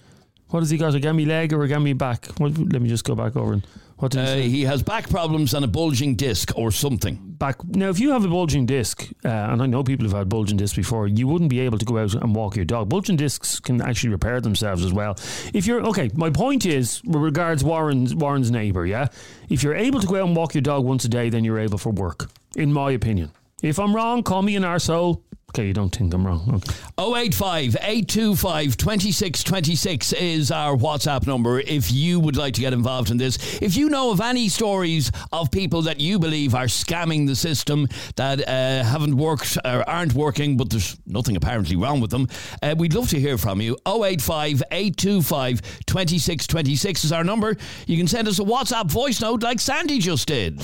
What 0.47 0.62
has 0.62 0.71
he 0.71 0.77
got? 0.80 0.95
A 0.95 1.00
gammy 1.00 1.25
leg 1.25 1.53
or 1.53 1.62
a 1.62 1.68
gammy 1.68 1.94
back? 1.94 2.25
What, 2.39 2.57
let 2.57 2.81
me 2.81 2.89
just 2.89 3.03
go 3.03 3.13
back 3.13 3.36
over 3.36 3.53
and 3.53 3.68
what 4.00 4.12
did 4.12 4.19
he 4.19 4.24
Uh, 4.24 4.28
say? 4.28 4.50
he 4.50 4.63
has 4.63 4.81
back 4.84 5.10
problems 5.10 5.54
and 5.54 5.63
a 5.63 5.68
bulging 5.68 6.16
disc 6.16 6.51
or 6.56 6.72
something. 6.72 7.19
back. 7.40 7.56
Now, 7.66 7.88
if 7.90 8.01
you 8.01 8.12
have 8.12 8.25
a 8.25 8.28
bulging 8.28 8.66
disc, 8.66 9.10
uh, 9.24 9.30
and 9.30 9.62
I 9.62 9.66
know 9.66 9.81
people 9.81 10.04
who've 10.06 10.18
had 10.18 10.28
bulging 10.28 10.57
discs 10.57 10.75
before, 10.75 11.07
you 11.07 11.25
wouldn't 11.25 11.50
be 11.50 11.62
able 11.62 11.78
to 11.78 11.86
go 11.86 11.98
out 11.98 12.13
and 12.13 12.36
walk 12.36 12.57
your 12.57 12.66
dog. 12.66 12.90
Bulging 12.90 13.16
discs 13.16 13.62
can 13.62 13.81
actually 13.81 14.10
repair 14.10 14.42
themselves 14.42 14.84
as 14.84 14.92
well. 14.92 15.16
If 15.54 15.66
you're 15.66 15.81
okay, 15.88 16.10
my 16.16 16.30
point 16.31 16.66
is 16.66 17.01
with 17.06 17.22
regards 17.22 17.63
Warren's 17.63 18.13
Warren's 18.13 18.51
neighbour. 18.51 18.86
Yeah, 18.86 19.07
if 19.50 19.63
you're 19.63 19.75
able 19.75 20.01
to 20.01 20.07
go 20.07 20.16
out 20.18 20.28
and 20.28 20.36
walk 20.36 20.54
your 20.54 20.62
dog 20.63 20.84
once 20.84 21.06
a 21.06 21.10
day, 21.10 21.30
then 21.30 21.46
you're 21.46 21.60
able 21.60 21.78
for 21.78 21.92
work. 21.92 22.30
In 22.57 22.74
my 22.74 22.92
opinion, 22.92 23.31
if 23.63 23.80
I'm 23.80 23.96
wrong, 23.96 24.22
call 24.24 24.42
me 24.42 24.57
an 24.57 24.63
arsehole. 24.63 25.22
Okay, 25.50 25.66
you 25.66 25.74
don't 25.74 25.94
think 25.94 26.13
I'm 26.13 26.25
wrong. 26.28 26.44
Okay. 26.48 26.75
085 27.00 27.75
825 27.81 28.78
2626 28.78 30.13
is 30.13 30.51
our 30.51 30.75
WhatsApp 30.78 31.25
number 31.25 31.60
if 31.60 31.92
you 31.92 32.19
would 32.19 32.38
like 32.38 32.54
to 32.54 32.62
get 32.62 32.72
involved 32.72 33.10
in 33.10 33.18
this. 33.18 33.60
If 33.60 33.75
you 33.75 33.90
know 33.90 34.12
of 34.12 34.22
any 34.22 34.48
stories 34.48 35.12
of 35.34 35.50
people 35.50 35.81
that 35.84 36.00
you 36.00 36.19
believe 36.19 36.54
are 36.54 36.66
scamming 36.66 37.25
the 37.25 37.36
system 37.36 37.88
that 38.16 38.48
uh, 38.48 38.84
haven't 38.84 39.18
worked 39.18 39.57
or 39.66 39.90
aren't 39.90 40.13
working, 40.13 40.56
but 40.56 40.69
there's 40.69 40.98
nothing 41.07 41.36
apparently 41.36 41.75
wrong 41.75 42.00
with 42.00 42.12
them, 42.12 42.28
uh, 42.62 42.75
we'd 42.78 42.94
love 42.94 43.10
to 43.10 43.19
hear 43.19 43.38
from 43.40 43.60
you. 43.60 43.75
085 43.88 44.62
825 44.72 45.62
2626 45.88 47.04
is 47.06 47.12
our 47.12 47.24
number. 47.24 47.57
You 47.88 47.98
can 47.98 48.07
send 48.07 48.28
us 48.28 48.38
a 48.38 48.44
WhatsApp 48.44 48.86
voice 48.86 49.19
note 49.19 49.42
like 49.42 49.60
Sandy 49.60 49.98
just 49.98 50.28
did. 50.28 50.62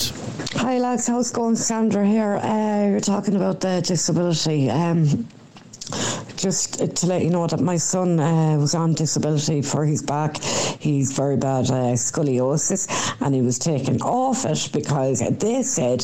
Hi 0.57 0.77
lads, 0.77 1.07
how's 1.07 1.31
it 1.31 1.35
going? 1.35 1.55
Sandra 1.55 2.05
here. 2.05 2.35
Uh, 2.35 2.87
you're 2.89 2.99
talking 2.99 3.35
about 3.35 3.61
the 3.61 3.81
disability. 3.81 4.69
Um, 4.75 5.25
just 6.35 6.95
to 6.95 7.07
let 7.07 7.21
you 7.23 7.29
know 7.29 7.47
that 7.47 7.61
my 7.61 7.77
son 7.77 8.19
uh, 8.19 8.57
was 8.57 8.75
on 8.75 8.93
disability 8.93 9.61
for 9.61 9.85
his 9.85 10.01
back. 10.01 10.37
He's 10.43 11.11
very 11.13 11.37
bad 11.37 11.65
uh, 11.69 11.95
scoliosis, 11.95 13.15
and 13.21 13.33
he 13.33 13.41
was 13.41 13.57
taken 13.57 14.01
off 14.01 14.45
it 14.45 14.69
because 14.73 15.19
they 15.39 15.63
said 15.63 16.01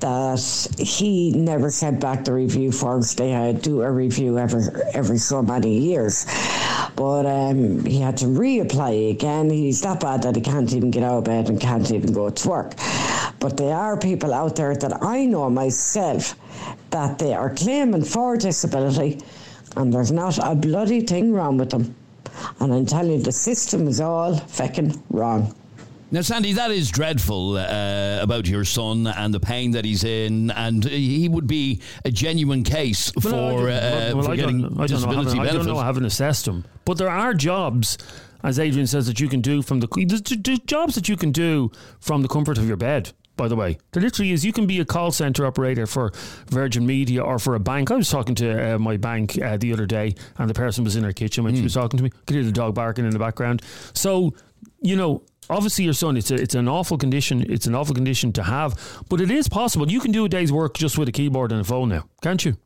that 0.00 0.68
he 0.78 1.32
never 1.32 1.70
sent 1.70 2.00
back 2.00 2.24
the 2.24 2.32
review 2.32 2.70
forms. 2.70 3.14
They 3.14 3.34
uh, 3.34 3.52
do 3.52 3.82
a 3.82 3.90
review 3.90 4.38
every 4.38 4.62
every 4.94 5.18
so 5.18 5.42
many 5.42 5.76
years, 5.78 6.24
but 6.94 7.26
um, 7.26 7.84
he 7.84 8.00
had 8.00 8.16
to 8.18 8.26
reapply 8.26 9.10
again. 9.10 9.50
He's 9.50 9.80
that 9.82 10.00
bad 10.00 10.22
that 10.22 10.36
he 10.36 10.42
can't 10.42 10.72
even 10.72 10.90
get 10.90 11.02
out 11.02 11.18
of 11.18 11.24
bed 11.24 11.48
and 11.48 11.60
can't 11.60 11.90
even 11.90 12.12
go 12.12 12.30
to 12.30 12.48
work. 12.48 12.74
But 13.40 13.56
there 13.56 13.76
are 13.76 13.98
people 13.98 14.32
out 14.32 14.56
there 14.56 14.74
that 14.76 15.02
I 15.02 15.26
know 15.26 15.50
myself 15.50 16.36
that 16.94 17.18
they 17.18 17.34
are 17.34 17.50
claiming 17.52 18.04
for 18.04 18.36
disability 18.36 19.20
and 19.76 19.92
there's 19.92 20.12
not 20.12 20.38
a 20.38 20.54
bloody 20.54 21.00
thing 21.00 21.32
wrong 21.32 21.58
with 21.58 21.70
them. 21.70 21.92
And 22.60 22.72
I'm 22.72 22.86
telling 22.86 23.10
you, 23.18 23.18
the 23.18 23.32
system 23.32 23.88
is 23.88 24.00
all 24.00 24.36
fucking 24.36 25.02
wrong. 25.10 25.52
Now, 26.12 26.20
Sandy, 26.20 26.52
that 26.52 26.70
is 26.70 26.92
dreadful 26.92 27.56
uh, 27.56 28.20
about 28.22 28.46
your 28.46 28.64
son 28.64 29.08
and 29.08 29.34
the 29.34 29.40
pain 29.40 29.72
that 29.72 29.84
he's 29.84 30.04
in, 30.04 30.52
and 30.52 30.84
he 30.84 31.28
would 31.28 31.48
be 31.48 31.80
a 32.04 32.12
genuine 32.12 32.62
case 32.62 33.10
for, 33.20 33.30
Well, 33.32 33.66
I 33.66 33.72
uh, 33.72 33.90
don't- 33.90 34.16
well, 34.18 34.26
for 34.26 34.32
I 34.32 34.36
getting 34.36 34.60
don't, 34.62 34.72
I 34.72 34.76
know, 34.76 34.82
I 34.82 34.86
disability 34.86 35.30
haven't, 35.30 35.48
I 35.48 35.52
don't 35.52 35.66
know, 35.66 35.78
I 35.78 35.86
haven't 35.86 36.04
assessed 36.04 36.46
him, 36.46 36.64
But 36.84 36.98
there 36.98 37.10
are 37.10 37.34
jobs, 37.34 37.98
as 38.44 38.60
Adrian 38.60 38.86
says, 38.86 39.08
that 39.08 39.18
you 39.18 39.28
can 39.28 39.40
do 39.40 39.62
from 39.62 39.80
the 39.80 39.88
there's, 40.06 40.22
there's 40.22 40.60
jobs 40.60 40.94
that 40.94 41.08
you 41.08 41.16
can 41.16 41.32
do 41.32 41.72
from 41.98 42.22
the 42.22 42.28
comfort 42.28 42.58
of 42.58 42.68
your 42.68 42.76
bed. 42.76 43.10
By 43.36 43.48
the 43.48 43.56
way, 43.56 43.78
there 43.92 44.02
literally 44.02 44.30
is. 44.30 44.44
You 44.44 44.52
can 44.52 44.66
be 44.66 44.78
a 44.80 44.84
call 44.84 45.10
center 45.10 45.44
operator 45.44 45.86
for 45.86 46.12
Virgin 46.50 46.86
Media 46.86 47.22
or 47.22 47.38
for 47.38 47.56
a 47.56 47.60
bank. 47.60 47.90
I 47.90 47.96
was 47.96 48.08
talking 48.08 48.34
to 48.36 48.74
uh, 48.74 48.78
my 48.78 48.96
bank 48.96 49.40
uh, 49.42 49.56
the 49.56 49.72
other 49.72 49.86
day, 49.86 50.14
and 50.38 50.48
the 50.48 50.54
person 50.54 50.84
was 50.84 50.94
in 50.94 51.02
her 51.02 51.12
kitchen 51.12 51.42
when 51.42 51.56
she 51.56 51.62
was 51.62 51.74
talking 51.74 51.98
to 51.98 52.04
me. 52.04 52.10
Could 52.26 52.36
hear 52.36 52.44
the 52.44 52.52
dog 52.52 52.74
barking 52.74 53.04
in 53.04 53.10
the 53.10 53.18
background. 53.18 53.62
So, 53.92 54.34
you 54.80 54.94
know, 54.94 55.22
obviously 55.50 55.84
your 55.84 55.94
son, 55.94 56.16
it's 56.16 56.30
a, 56.30 56.36
it's 56.36 56.54
an 56.54 56.68
awful 56.68 56.96
condition. 56.96 57.44
It's 57.50 57.66
an 57.66 57.74
awful 57.74 57.94
condition 57.94 58.32
to 58.34 58.42
have, 58.44 59.02
but 59.08 59.20
it 59.20 59.30
is 59.30 59.48
possible. 59.48 59.90
You 59.90 60.00
can 60.00 60.12
do 60.12 60.24
a 60.24 60.28
day's 60.28 60.52
work 60.52 60.74
just 60.78 60.96
with 60.96 61.08
a 61.08 61.12
keyboard 61.12 61.50
and 61.50 61.60
a 61.60 61.64
phone 61.64 61.88
now, 61.88 62.04
can't 62.22 62.44
you? 62.44 62.56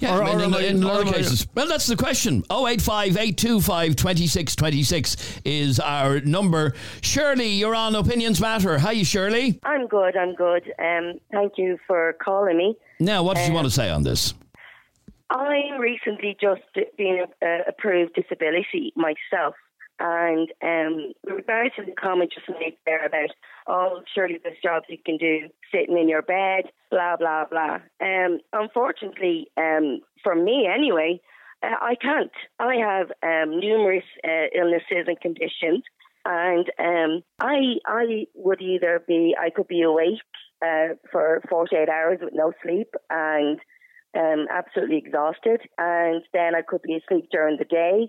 Yeah, 0.00 0.16
Or- 0.18 0.22
or 0.24 0.28
in, 0.30 0.40
am 0.40 0.54
I- 0.54 0.60
in 0.62 0.82
a 0.82 0.86
lot 0.86 1.00
of 1.00 1.08
am 1.08 1.14
I- 1.14 1.16
cases. 1.18 1.46
Well, 1.54 1.66
that's 1.66 1.86
the 1.86 1.96
question. 1.96 2.42
085 2.50 3.16
825 3.16 3.96
2626 3.96 5.40
is 5.44 5.80
our 5.80 6.20
number. 6.20 6.74
Shirley, 7.02 7.48
you're 7.48 7.74
on 7.74 7.94
Opinions 7.94 8.40
Matter. 8.40 8.78
Hi, 8.78 9.02
Shirley. 9.02 9.58
I'm 9.64 9.86
good. 9.86 10.16
I'm 10.16 10.34
good. 10.34 10.72
Um, 10.78 11.14
thank 11.32 11.54
you 11.56 11.78
for 11.86 12.14
calling 12.22 12.56
me. 12.56 12.76
Now, 13.00 13.22
what 13.22 13.36
did 13.36 13.42
you 13.44 13.48
Um, 13.48 13.54
want 13.54 13.66
to 13.66 13.70
say 13.72 13.90
on 13.90 14.02
this? 14.02 14.34
I 15.30 15.76
recently 15.78 16.36
just 16.40 16.62
been 16.96 17.24
uh, 17.42 17.46
approved 17.66 18.14
disability 18.14 18.92
myself, 18.94 19.54
and 19.98 20.48
um, 20.62 21.12
with 21.24 21.34
regards 21.36 21.74
the 21.76 21.92
comment 21.92 22.32
just 22.34 22.48
made 22.60 22.76
there 22.86 23.04
about, 23.04 23.30
oh, 23.66 24.02
surely 24.14 24.38
there's 24.42 24.58
jobs 24.62 24.84
you 24.88 24.98
can 25.04 25.16
do 25.16 25.48
sitting 25.72 25.98
in 25.98 26.08
your 26.08 26.22
bed, 26.22 26.64
blah 26.94 27.16
blah 27.16 27.44
blah. 27.50 27.78
Um, 28.00 28.38
unfortunately, 28.52 29.48
um, 29.56 30.00
for 30.22 30.34
me 30.36 30.68
anyway, 30.72 31.20
uh, 31.62 31.74
I 31.80 31.96
can't. 32.00 32.30
I 32.60 32.76
have 32.76 33.08
um, 33.22 33.58
numerous 33.58 34.04
uh, 34.22 34.46
illnesses 34.56 35.06
and 35.08 35.20
conditions, 35.20 35.82
and 36.24 36.70
um, 36.78 37.22
I 37.40 37.78
I 37.84 38.26
would 38.34 38.62
either 38.62 39.02
be 39.06 39.34
I 39.38 39.50
could 39.50 39.66
be 39.66 39.82
awake 39.82 40.20
uh, 40.62 40.94
for 41.10 41.42
48 41.50 41.88
hours 41.88 42.18
with 42.22 42.32
no 42.32 42.52
sleep 42.62 42.94
and 43.10 43.58
um, 44.16 44.46
absolutely 44.50 44.98
exhausted, 44.98 45.62
and 45.76 46.22
then 46.32 46.54
I 46.54 46.62
could 46.62 46.82
be 46.82 46.96
asleep 46.96 47.26
during 47.32 47.56
the 47.58 47.64
day. 47.64 48.08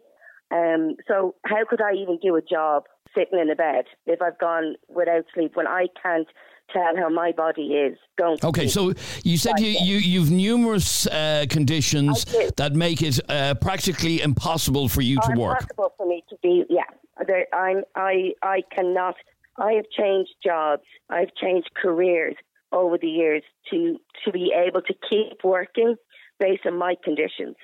Um, 0.51 0.95
so 1.07 1.33
how 1.45 1.65
could 1.67 1.81
I 1.81 1.93
even 1.93 2.19
do 2.21 2.35
a 2.35 2.41
job 2.41 2.83
sitting 3.17 3.39
in 3.39 3.49
a 3.49 3.55
bed 3.55 3.85
if 4.05 4.21
I've 4.21 4.37
gone 4.37 4.75
without 4.87 5.25
sleep 5.33 5.55
when 5.55 5.67
I 5.67 5.87
can't 6.01 6.27
tell 6.71 6.95
how 6.97 7.09
my 7.09 7.31
body 7.31 7.67
is 7.67 7.97
going? 8.17 8.37
Okay, 8.43 8.67
so 8.67 8.93
you 9.23 9.37
said 9.37 9.59
you, 9.59 9.67
you, 9.67 9.97
you've 9.97 10.31
numerous 10.31 11.07
uh, 11.07 11.45
conditions 11.49 12.25
that 12.57 12.73
make 12.73 13.01
it 13.01 13.19
uh, 13.29 13.55
practically 13.55 14.21
impossible 14.21 14.87
for 14.89 15.01
you 15.01 15.19
to 15.21 15.31
Or 15.31 15.37
work. 15.37 15.61
Impossible 15.61 15.93
for 15.97 16.07
me 16.07 16.23
to 16.29 16.37
be. 16.41 16.65
Yeah, 16.69 16.83
there, 17.25 17.45
I'm. 17.53 17.83
I. 17.95 18.31
I 18.41 18.61
cannot. 18.75 19.15
I 19.57 19.73
have 19.73 19.85
changed 19.89 20.31
jobs. 20.43 20.83
I've 21.09 21.33
changed 21.35 21.69
careers 21.81 22.35
over 22.71 22.97
the 22.97 23.07
years 23.07 23.43
to 23.71 23.97
to 24.23 24.31
be 24.31 24.53
able 24.55 24.81
to 24.81 24.93
keep 25.09 25.43
working 25.43 25.95
based 26.39 26.65
on 26.65 26.77
my 26.77 26.95
conditions. 27.03 27.55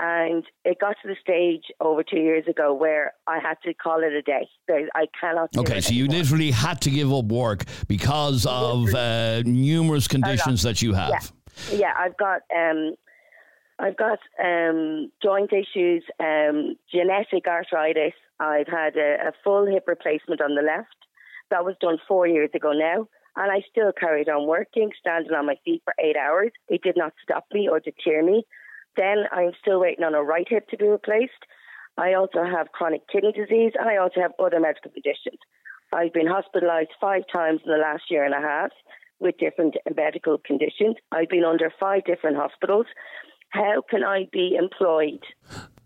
And 0.00 0.44
it 0.64 0.78
got 0.80 0.94
to 1.02 1.08
the 1.08 1.16
stage 1.20 1.64
over 1.80 2.04
two 2.04 2.20
years 2.20 2.46
ago 2.46 2.72
where 2.72 3.14
I 3.26 3.40
had 3.40 3.56
to 3.64 3.74
call 3.74 4.00
it 4.04 4.12
a 4.12 4.22
day. 4.22 4.48
I 4.94 5.06
cannot. 5.20 5.50
do 5.50 5.60
Okay, 5.60 5.80
so 5.80 5.92
you 5.92 6.04
anymore. 6.04 6.20
literally 6.20 6.50
had 6.52 6.80
to 6.82 6.90
give 6.90 7.12
up 7.12 7.24
work 7.24 7.64
because 7.88 8.46
of 8.46 8.94
uh, 8.94 9.42
numerous 9.42 10.06
conditions 10.06 10.62
that 10.62 10.82
you 10.82 10.92
have. 10.94 11.32
Yeah, 11.72 11.92
I've 11.98 12.16
got 12.16 12.42
um, 12.56 12.94
I've 13.80 13.96
got 13.96 14.18
um, 14.42 15.10
joint 15.20 15.52
issues, 15.52 16.04
um, 16.20 16.76
genetic 16.92 17.48
arthritis. 17.48 18.14
I've 18.38 18.68
had 18.68 18.96
a, 18.96 19.28
a 19.28 19.32
full 19.42 19.66
hip 19.66 19.84
replacement 19.88 20.40
on 20.40 20.54
the 20.54 20.62
left. 20.62 20.94
That 21.50 21.64
was 21.64 21.74
done 21.80 21.98
four 22.06 22.26
years 22.28 22.50
ago 22.54 22.72
now, 22.72 23.08
and 23.34 23.50
I 23.50 23.62
still 23.70 23.90
carried 23.98 24.28
on 24.28 24.46
working, 24.46 24.90
standing 25.00 25.32
on 25.32 25.46
my 25.46 25.56
feet 25.64 25.82
for 25.84 25.94
eight 25.98 26.16
hours. 26.16 26.52
It 26.68 26.82
did 26.82 26.96
not 26.96 27.14
stop 27.22 27.46
me 27.52 27.68
or 27.68 27.80
deter 27.80 28.22
me. 28.22 28.44
Then 28.98 29.18
I'm 29.32 29.52
still 29.62 29.80
waiting 29.80 30.04
on 30.04 30.14
a 30.14 30.22
right 30.22 30.46
hip 30.48 30.68
to 30.70 30.76
be 30.76 30.86
replaced. 30.88 31.42
I 31.96 32.14
also 32.14 32.44
have 32.44 32.72
chronic 32.72 33.02
kidney 33.10 33.32
disease, 33.32 33.72
and 33.78 33.88
I 33.88 33.96
also 33.96 34.20
have 34.20 34.32
other 34.38 34.60
medical 34.60 34.90
conditions. 34.90 35.38
I've 35.92 36.12
been 36.12 36.26
hospitalised 36.26 36.92
five 37.00 37.22
times 37.32 37.60
in 37.64 37.70
the 37.72 37.78
last 37.78 38.04
year 38.10 38.24
and 38.24 38.34
a 38.34 38.40
half 38.40 38.70
with 39.20 39.38
different 39.38 39.74
medical 39.96 40.36
conditions. 40.38 40.96
I've 41.12 41.28
been 41.28 41.44
under 41.44 41.72
five 41.80 42.04
different 42.04 42.36
hospitals. 42.36 42.86
How 43.50 43.82
can 43.90 44.04
I 44.04 44.28
be 44.30 44.56
employed 44.64 45.22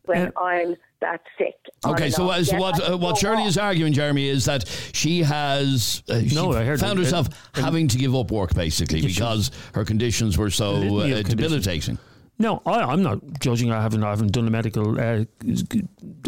when 0.07 0.33
I'm 0.37 0.75
that 1.01 1.21
sick? 1.39 1.55
Okay, 1.87 2.11
so, 2.11 2.25
off? 2.31 2.39
uh, 2.39 2.45
so 2.45 2.57
what 2.59 2.91
uh, 2.91 2.97
what 2.99 3.17
Shirley 3.19 3.45
is 3.45 3.57
arguing, 3.57 3.93
Jeremy, 3.93 4.29
is 4.29 4.45
that 4.47 4.67
she 4.93 5.23
has 5.23 6.03
uh, 6.11 6.19
she 6.21 6.35
No, 6.35 6.53
I 6.53 6.65
heard 6.65 6.81
found 6.81 6.99
it. 6.99 7.05
herself 7.05 7.29
Uh, 7.57 7.63
having 7.63 7.87
to 7.89 7.97
give 7.99 8.15
up 8.17 8.31
work 8.31 8.55
basically 8.55 9.01
because 9.03 9.51
her 9.75 9.85
conditions 9.85 10.37
were 10.37 10.51
so 10.51 10.73
litany 10.73 11.13
of 11.13 11.19
uh, 11.21 11.29
conditions. 11.29 11.35
debilitating. 11.37 11.99
No, 12.39 12.63
I, 12.67 12.81
I'm 12.81 13.03
not 13.03 13.21
judging. 13.41 13.71
I 13.71 13.81
haven't. 13.81 14.03
I 14.03 14.11
haven't 14.11 14.33
done 14.33 14.49
a 14.49 14.51
medical 14.51 14.99
uh, 14.99 15.25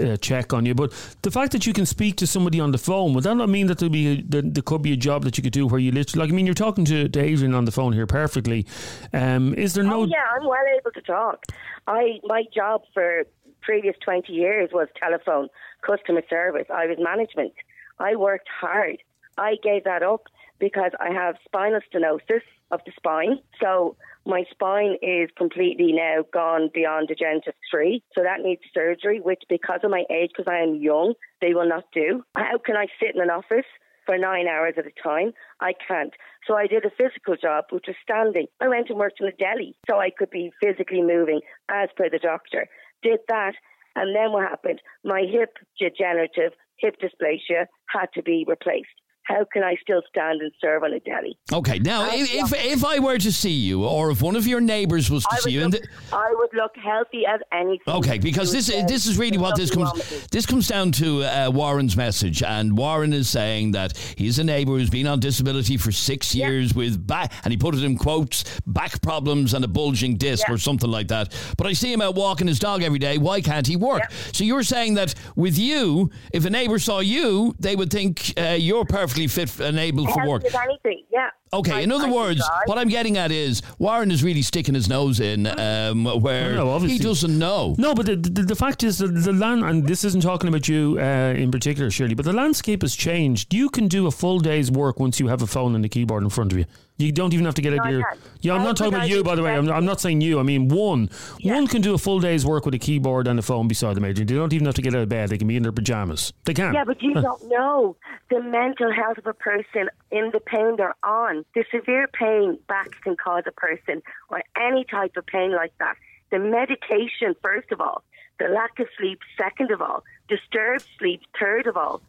uh, 0.00 0.16
check 0.18 0.52
on 0.52 0.66
you, 0.66 0.74
but 0.74 0.92
the 1.22 1.30
fact 1.30 1.52
that 1.52 1.66
you 1.66 1.72
can 1.72 1.86
speak 1.86 2.16
to 2.16 2.26
somebody 2.26 2.60
on 2.60 2.72
the 2.72 2.78
phone 2.78 3.14
would 3.14 3.24
that 3.24 3.34
not 3.34 3.48
mean 3.48 3.66
that 3.68 3.78
there 3.78 3.88
be 3.88 4.18
a, 4.18 4.22
that 4.28 4.54
there 4.54 4.62
could 4.62 4.82
be 4.82 4.92
a 4.92 4.96
job 4.96 5.24
that 5.24 5.36
you 5.36 5.42
could 5.42 5.52
do 5.52 5.66
where 5.66 5.80
you 5.80 5.90
literally 5.90 6.24
like? 6.24 6.32
I 6.32 6.36
mean, 6.36 6.46
you're 6.46 6.54
talking 6.54 6.84
to, 6.84 7.08
to 7.08 7.20
Adrian 7.20 7.54
on 7.54 7.64
the 7.64 7.72
phone 7.72 7.92
here 7.92 8.06
perfectly. 8.06 8.66
Um, 9.12 9.54
is 9.54 9.74
there 9.74 9.82
no? 9.82 10.02
Oh, 10.02 10.04
yeah, 10.04 10.24
I'm 10.36 10.46
well 10.46 10.64
able 10.78 10.92
to 10.92 11.00
talk. 11.00 11.46
I 11.86 12.20
my 12.24 12.44
job 12.54 12.82
for 12.92 13.24
previous 13.62 13.96
20 14.04 14.32
years 14.32 14.70
was 14.72 14.88
telephone 14.96 15.48
customer 15.80 16.22
service. 16.28 16.66
I 16.72 16.86
was 16.86 16.98
management. 17.00 17.54
I 17.98 18.14
worked 18.16 18.48
hard. 18.60 18.98
I 19.38 19.56
gave 19.62 19.84
that 19.84 20.02
up 20.02 20.26
because 20.58 20.92
I 21.00 21.12
have 21.12 21.36
spinal 21.44 21.80
stenosis 21.92 22.42
of 22.70 22.80
the 22.86 22.92
spine. 22.96 23.38
So 23.60 23.96
my 24.26 24.44
spine 24.50 24.96
is 25.02 25.28
completely 25.36 25.92
now 25.92 26.24
gone 26.32 26.70
beyond 26.72 27.08
the 27.08 27.14
degenerative 27.14 27.54
three. 27.70 28.02
So 28.14 28.22
that 28.22 28.40
needs 28.40 28.62
surgery, 28.72 29.20
which 29.20 29.42
because 29.48 29.80
of 29.82 29.90
my 29.90 30.04
age, 30.10 30.30
because 30.36 30.50
I 30.50 30.62
am 30.62 30.76
young, 30.76 31.14
they 31.40 31.54
will 31.54 31.68
not 31.68 31.84
do. 31.92 32.24
How 32.34 32.58
can 32.64 32.76
I 32.76 32.86
sit 33.00 33.14
in 33.14 33.20
an 33.20 33.30
office 33.30 33.66
for 34.06 34.18
nine 34.18 34.46
hours 34.46 34.74
at 34.76 34.86
a 34.86 35.02
time. 35.02 35.32
I 35.60 35.72
can't. 35.86 36.12
So 36.46 36.54
I 36.56 36.66
did 36.66 36.84
a 36.84 36.90
physical 36.90 37.36
job, 37.36 37.64
which 37.70 37.86
was 37.86 37.96
standing. 38.02 38.46
I 38.60 38.68
went 38.68 38.90
and 38.90 38.98
worked 38.98 39.20
in 39.20 39.26
a 39.26 39.32
deli 39.32 39.76
so 39.88 39.98
I 39.98 40.10
could 40.10 40.30
be 40.30 40.52
physically 40.62 41.02
moving 41.02 41.40
as 41.70 41.88
per 41.96 42.10
the 42.10 42.18
doctor. 42.18 42.68
Did 43.02 43.20
that, 43.28 43.54
and 43.96 44.14
then 44.14 44.32
what 44.32 44.48
happened? 44.48 44.80
My 45.04 45.22
hip 45.30 45.56
degenerative 45.78 46.52
hip 46.78 46.96
dysplasia 47.00 47.66
had 47.86 48.06
to 48.14 48.22
be 48.22 48.44
replaced. 48.46 48.88
How 49.24 49.44
can 49.52 49.62
I 49.62 49.76
still 49.82 50.02
stand 50.08 50.42
and 50.42 50.52
serve 50.60 50.82
on 50.82 50.92
a 50.92 51.00
deli? 51.00 51.36
Okay, 51.52 51.78
now 51.78 52.08
if, 52.12 52.32
if 52.34 52.52
if 52.64 52.84
I 52.84 52.98
were 52.98 53.18
to 53.18 53.32
see 53.32 53.50
you, 53.52 53.84
or 53.84 54.10
if 54.10 54.20
one 54.20 54.36
of 54.36 54.46
your 54.46 54.60
neighbours 54.60 55.10
was 55.10 55.24
to 55.24 55.36
see 55.38 55.52
you, 55.52 55.62
and 55.62 55.72
look, 55.72 55.82
th- 55.82 55.94
I 56.12 56.34
would 56.36 56.50
look 56.52 56.72
healthy 56.76 57.24
as 57.26 57.40
anything. 57.52 57.94
Okay, 57.94 58.18
because 58.18 58.52
this 58.52 58.66
say, 58.66 58.84
this 58.86 59.06
is 59.06 59.16
really 59.18 59.38
what 59.38 59.56
this 59.56 59.70
comes 59.70 59.86
wrong 59.86 59.96
with 59.96 60.12
me." 60.12 60.18
this 60.30 60.44
comes 60.46 60.68
down 60.68 60.92
to 60.92 61.22
uh, 61.24 61.50
Warren's 61.50 61.96
message, 61.96 62.42
and 62.42 62.76
Warren 62.76 63.12
is 63.12 63.28
saying 63.28 63.72
that 63.72 63.96
he's 64.16 64.38
a 64.38 64.44
neighbour 64.44 64.72
who's 64.72 64.90
been 64.90 65.06
on 65.06 65.20
disability 65.20 65.76
for 65.78 65.90
six 65.90 66.34
years 66.34 66.74
with 66.74 67.06
back, 67.06 67.32
and 67.44 67.50
he 67.52 67.56
put 67.56 67.74
it 67.74 67.82
in 67.82 67.96
quotes, 67.96 68.44
back 68.66 69.00
problems 69.00 69.54
and 69.54 69.64
a 69.64 69.68
bulging 69.68 70.16
disc 70.16 70.46
Yeah. 70.46 70.54
or 70.54 70.58
something 70.58 70.90
like 70.90 71.08
that. 71.08 71.34
But 71.56 71.66
I 71.66 71.72
see 71.72 71.92
him 71.92 72.02
out 72.02 72.14
walking 72.14 72.46
his 72.46 72.58
dog 72.58 72.82
every 72.82 72.98
day. 72.98 73.16
Why 73.18 73.40
can't 73.40 73.66
he 73.66 73.76
work? 73.76 74.02
Yeah. 74.10 74.16
So 74.32 74.44
you're 74.44 74.62
saying 74.62 74.94
that 74.94 75.14
with 75.34 75.58
you, 75.58 76.10
if 76.32 76.44
a 76.44 76.50
neighbour 76.50 76.78
saw 76.78 77.00
you, 77.00 77.54
they 77.58 77.74
would 77.74 77.90
think 77.90 78.34
uh, 78.38 78.50
you're 78.58 78.84
fit 79.28 79.60
and 79.60 79.78
able 79.78 80.06
for 80.06 80.26
work. 80.28 80.42
anything, 80.44 81.04
yeah. 81.12 81.30
Okay, 81.54 81.72
I- 81.72 81.80
in 81.80 81.92
other 81.92 82.06
I 82.08 82.10
words, 82.12 82.38
drive. 82.46 82.62
what 82.66 82.78
I'm 82.78 82.88
getting 82.88 83.16
at 83.16 83.30
is 83.32 83.62
Warren 83.78 84.10
is 84.10 84.22
really 84.22 84.42
sticking 84.42 84.74
his 84.74 84.88
nose 84.88 85.20
in 85.20 85.46
um, 85.46 86.04
where 86.22 86.54
No, 86.54 86.70
obviously. 86.70 86.98
he 86.98 87.02
doesn't 87.02 87.38
know. 87.38 87.74
No, 87.78 87.94
but 87.94 88.06
the, 88.06 88.16
the, 88.16 88.42
the 88.42 88.56
fact 88.56 88.82
is 88.82 88.98
that 88.98 89.08
the 89.08 89.32
land, 89.32 89.64
and 89.64 89.86
this 89.86 90.04
isn't 90.04 90.22
talking 90.22 90.48
about 90.48 90.68
you 90.68 90.98
uh, 91.00 91.34
in 91.36 91.50
particular, 91.50 91.90
Shirley, 91.90 92.14
but 92.14 92.24
the 92.24 92.32
landscape 92.32 92.82
has 92.82 92.94
changed. 92.94 93.52
You 93.54 93.68
can 93.70 93.88
do 93.88 94.06
a 94.06 94.10
full 94.10 94.38
day's 94.40 94.70
work 94.70 94.98
once 95.00 95.18
you 95.20 95.28
have 95.28 95.42
a 95.42 95.46
phone 95.46 95.74
and 95.74 95.84
a 95.84 95.88
keyboard 95.88 96.22
in 96.22 96.30
front 96.30 96.52
of 96.52 96.58
you. 96.58 96.64
You 96.96 97.10
don't 97.10 97.32
even 97.34 97.44
have 97.44 97.56
to 97.56 97.62
get 97.62 97.72
out 97.72 97.78
No, 97.78 97.84
of 97.86 97.90
your. 97.90 98.04
Yeah, 98.40 98.54
I'm 98.54 98.62
not 98.62 98.76
talking 98.76 98.94
about 98.94 99.08
you, 99.08 99.24
by 99.24 99.34
the 99.34 99.42
way. 99.42 99.52
I'm. 99.52 99.68
I'm 99.68 99.84
not 99.84 100.00
saying 100.00 100.20
you. 100.20 100.38
I 100.38 100.44
mean, 100.44 100.68
one. 100.68 101.10
Yeah. 101.40 101.54
One 101.54 101.66
can 101.66 101.82
do 101.82 101.92
a 101.92 101.98
full 101.98 102.20
day's 102.20 102.46
work 102.46 102.64
with 102.66 102.74
a 102.74 102.78
keyboard 102.78 103.26
and 103.26 103.36
a 103.36 103.42
phone 103.42 103.66
beside 103.66 103.96
them, 103.96 104.04
Adrian. 104.04 104.28
They 104.28 104.34
don't 104.36 104.52
even 104.52 104.64
have 104.66 104.76
to 104.76 104.82
get 104.82 104.94
out 104.94 105.02
of 105.02 105.08
bed. 105.08 105.28
They 105.30 105.36
can 105.38 105.48
be 105.48 105.56
in 105.56 105.64
their 105.64 105.72
pajamas. 105.72 106.32
They 106.44 106.54
can. 106.54 106.72
Yeah, 106.72 106.84
but 106.84 107.02
you 107.02 107.14
don't 107.14 107.48
know 107.48 107.96
the 108.30 108.40
mental 108.40 108.92
health 108.92 109.18
of 109.18 109.26
a 109.26 109.34
person 109.34 109.88
in 110.14 110.30
the 110.32 110.38
pain 110.38 110.76
they're 110.76 110.94
on. 111.02 111.44
The 111.54 111.64
severe 111.74 112.06
pain 112.06 112.56
back 112.68 112.88
can 113.02 113.16
cause 113.16 113.42
a 113.46 113.52
person, 113.52 114.00
or 114.28 114.42
any 114.56 114.84
type 114.84 115.16
of 115.16 115.26
pain 115.26 115.50
like 115.52 115.76
that. 115.78 115.96
The 116.30 116.38
medication, 116.38 117.34
first 117.42 117.72
of 117.72 117.80
all, 117.80 118.04
the 118.38 118.46
lack 118.46 118.78
of 118.78 118.86
sleep, 118.96 119.18
second 119.36 119.72
of 119.72 119.82
all, 119.82 120.04
disturbed 120.28 120.86
sleep, 120.98 121.20
third 121.38 121.66
of 121.66 121.76
all. 121.76 122.00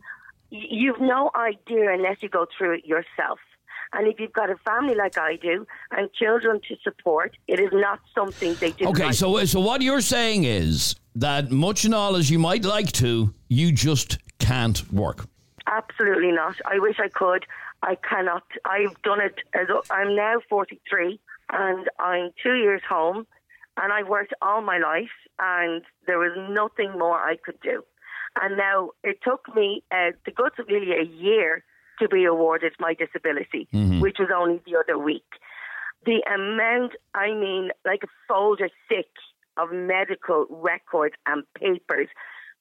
You've 0.52 1.02
no 1.02 1.32
idea 1.36 1.92
unless 1.92 2.22
you 2.22 2.30
go 2.30 2.46
through 2.56 2.76
it 2.76 2.86
yourself. 2.86 3.40
And 3.94 4.08
if 4.08 4.20
you've 4.20 4.34
got 4.34 4.50
a 4.52 4.58
family 4.58 4.96
like 4.96 5.18
I 5.18 5.38
do 5.38 5.66
and 5.92 6.12
children 6.14 6.62
to 6.68 6.76
support, 6.84 7.36
it 7.48 7.60
is 7.60 7.70
not 7.74 8.00
something 8.14 8.54
they 8.56 8.72
do. 8.72 8.88
Okay, 8.90 9.12
so 9.12 9.44
so 9.46 9.60
what 9.60 9.82
you're 9.82 10.02
saying 10.02 10.44
is 10.44 10.96
that 11.16 11.52
much 11.52 11.86
and 11.86 11.96
all 11.96 12.16
as 12.16 12.30
you 12.30 12.40
might 12.40 12.66
like 12.66 12.92
to, 12.94 13.34
you 13.48 13.72
just 13.72 14.20
can't 14.40 14.92
work. 14.94 15.28
Absolutely 15.68 16.32
not. 16.32 16.56
I 16.66 16.78
wish 16.80 16.98
I 17.00 17.10
could. 17.10 17.46
I 17.86 17.96
cannot. 17.96 18.44
I've 18.66 19.00
done 19.04 19.22
it. 19.22 19.36
As 19.54 19.68
I'm 19.92 20.16
now 20.16 20.36
43 20.50 21.20
and 21.52 21.88
I'm 22.00 22.32
two 22.42 22.56
years 22.56 22.82
home 22.88 23.28
and 23.78 23.94
I've 23.94 24.08
worked 24.08 24.34
all 24.42 24.62
my 24.62 24.80
life 24.80 25.16
and 25.38 25.84
there 26.08 26.18
was 26.18 26.36
nothing 26.50 26.98
more 26.98 27.18
I 27.18 27.36
could 27.44 27.60
do. 27.62 27.84
And 28.42 28.58
now 28.58 28.90
it 29.04 29.20
took 29.24 29.42
me 29.56 29.84
uh, 29.92 30.12
the 30.26 30.32
guts 30.32 30.56
of 30.60 30.68
nearly 30.68 30.94
a 30.94 31.06
year 31.06 31.64
to 32.00 32.10
be 32.10 32.26
awarded 32.26 32.74
my 32.80 32.94
disability, 32.94 33.68
which 34.02 34.18
was 34.20 34.30
only 34.36 34.62
the 34.66 34.76
other 34.78 34.98
week. 34.98 35.30
the 36.06 36.22
amount, 36.34 36.94
I 37.14 37.34
mean, 37.34 37.72
like 37.86 38.04
a 38.04 38.08
folder 38.28 38.70
thick 38.90 39.12
of 39.58 39.72
medical 39.72 40.46
records 40.50 41.16
and 41.26 41.44
papers 41.54 42.10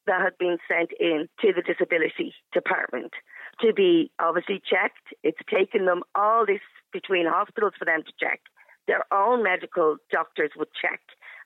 that 0.07 0.21
had 0.23 0.37
been 0.39 0.59
sent 0.69 0.91
in 1.01 1.29
to 1.41 1.53
the 1.53 1.63
disability 1.63 2.35
department 2.53 3.13
to 3.61 3.73
be 3.73 4.11
obviously 4.21 4.61
checked. 4.69 5.15
It's 5.23 5.39
taken 5.51 5.87
them 5.87 6.03
all 6.15 6.45
this 6.47 6.61
between 6.93 7.27
hospitals 7.27 7.73
for 7.79 7.85
them 7.85 8.03
to 8.03 8.13
check. 8.19 8.41
Their 8.87 9.05
own 9.13 9.43
medical 9.43 9.97
doctors 10.11 10.51
would 10.57 10.69
check 10.81 11.01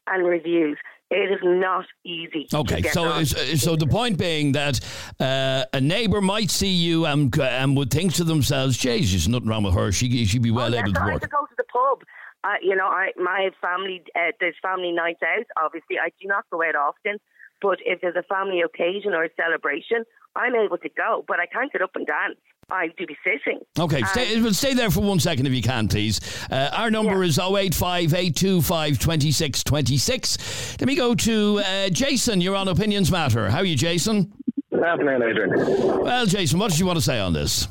and 0.06 0.26
reviews. 0.26 0.78
It 1.10 1.32
is 1.32 1.40
not 1.42 1.86
easy. 2.04 2.46
Okay, 2.52 2.82
so 2.82 3.24
so 3.24 3.76
the 3.76 3.86
point 3.86 4.18
being 4.18 4.52
that 4.52 4.78
uh, 5.18 5.64
a 5.72 5.80
neighbour 5.80 6.20
might 6.20 6.50
see 6.50 6.68
you 6.68 7.06
and 7.06 7.36
and 7.40 7.76
would 7.78 7.90
think 7.90 8.12
to 8.14 8.24
themselves, 8.24 8.76
"Jesus, 8.76 9.12
there's 9.12 9.28
nothing 9.28 9.48
wrong 9.48 9.62
with 9.62 9.74
her. 9.74 9.90
She 9.90 10.26
she'd 10.26 10.42
be 10.42 10.50
well 10.50 10.74
oh, 10.74 10.78
able 10.78 10.92
to 10.92 11.00
work." 11.00 11.14
I 11.14 11.18
to 11.18 11.28
go 11.28 11.46
to 11.46 11.54
the 11.56 11.64
pub. 11.64 12.02
Uh, 12.44 12.54
you 12.62 12.76
know, 12.76 12.86
I 12.86 13.12
my 13.16 13.50
family 13.60 14.02
uh, 14.14 14.32
there's 14.38 14.56
family 14.60 14.92
nights 14.92 15.20
out. 15.22 15.46
Obviously, 15.64 15.98
I 15.98 16.10
do 16.20 16.28
not 16.28 16.44
go 16.50 16.62
out 16.62 16.76
often, 16.76 17.18
but 17.60 17.78
if 17.84 18.00
there's 18.00 18.16
a 18.16 18.22
family 18.22 18.60
occasion 18.60 19.14
or 19.14 19.24
a 19.24 19.30
celebration, 19.36 20.04
I'm 20.36 20.54
able 20.54 20.78
to 20.78 20.88
go, 20.88 21.24
but 21.26 21.40
I 21.40 21.46
can't 21.46 21.72
get 21.72 21.82
up 21.82 21.90
and 21.94 22.06
dance. 22.06 22.38
I 22.70 22.88
do 22.98 23.06
be 23.06 23.16
sitting. 23.24 23.60
Okay, 23.78 24.02
stay, 24.02 24.40
well, 24.42 24.52
stay 24.52 24.74
there 24.74 24.90
for 24.90 25.00
one 25.00 25.18
second 25.20 25.46
if 25.46 25.54
you 25.54 25.62
can, 25.62 25.88
please. 25.88 26.20
Uh, 26.50 26.68
our 26.74 26.90
number 26.90 27.22
yeah. 27.22 27.28
is 27.28 27.38
085 27.38 28.12
825 28.12 28.98
2626. 28.98 30.76
Let 30.78 30.86
me 30.86 30.94
go 30.94 31.14
to 31.14 31.60
uh, 31.60 31.88
Jason. 31.88 32.42
You're 32.42 32.56
on 32.56 32.68
Opinions 32.68 33.10
Matter. 33.10 33.48
How 33.48 33.58
are 33.58 33.64
you, 33.64 33.74
Jason? 33.74 34.32
Good 34.70 34.82
afternoon, 34.84 35.22
Adrian. 35.22 36.02
Well, 36.02 36.26
Jason, 36.26 36.58
what 36.58 36.70
did 36.70 36.78
you 36.78 36.84
want 36.84 36.98
to 36.98 37.04
say 37.04 37.18
on 37.18 37.32
this? 37.32 37.68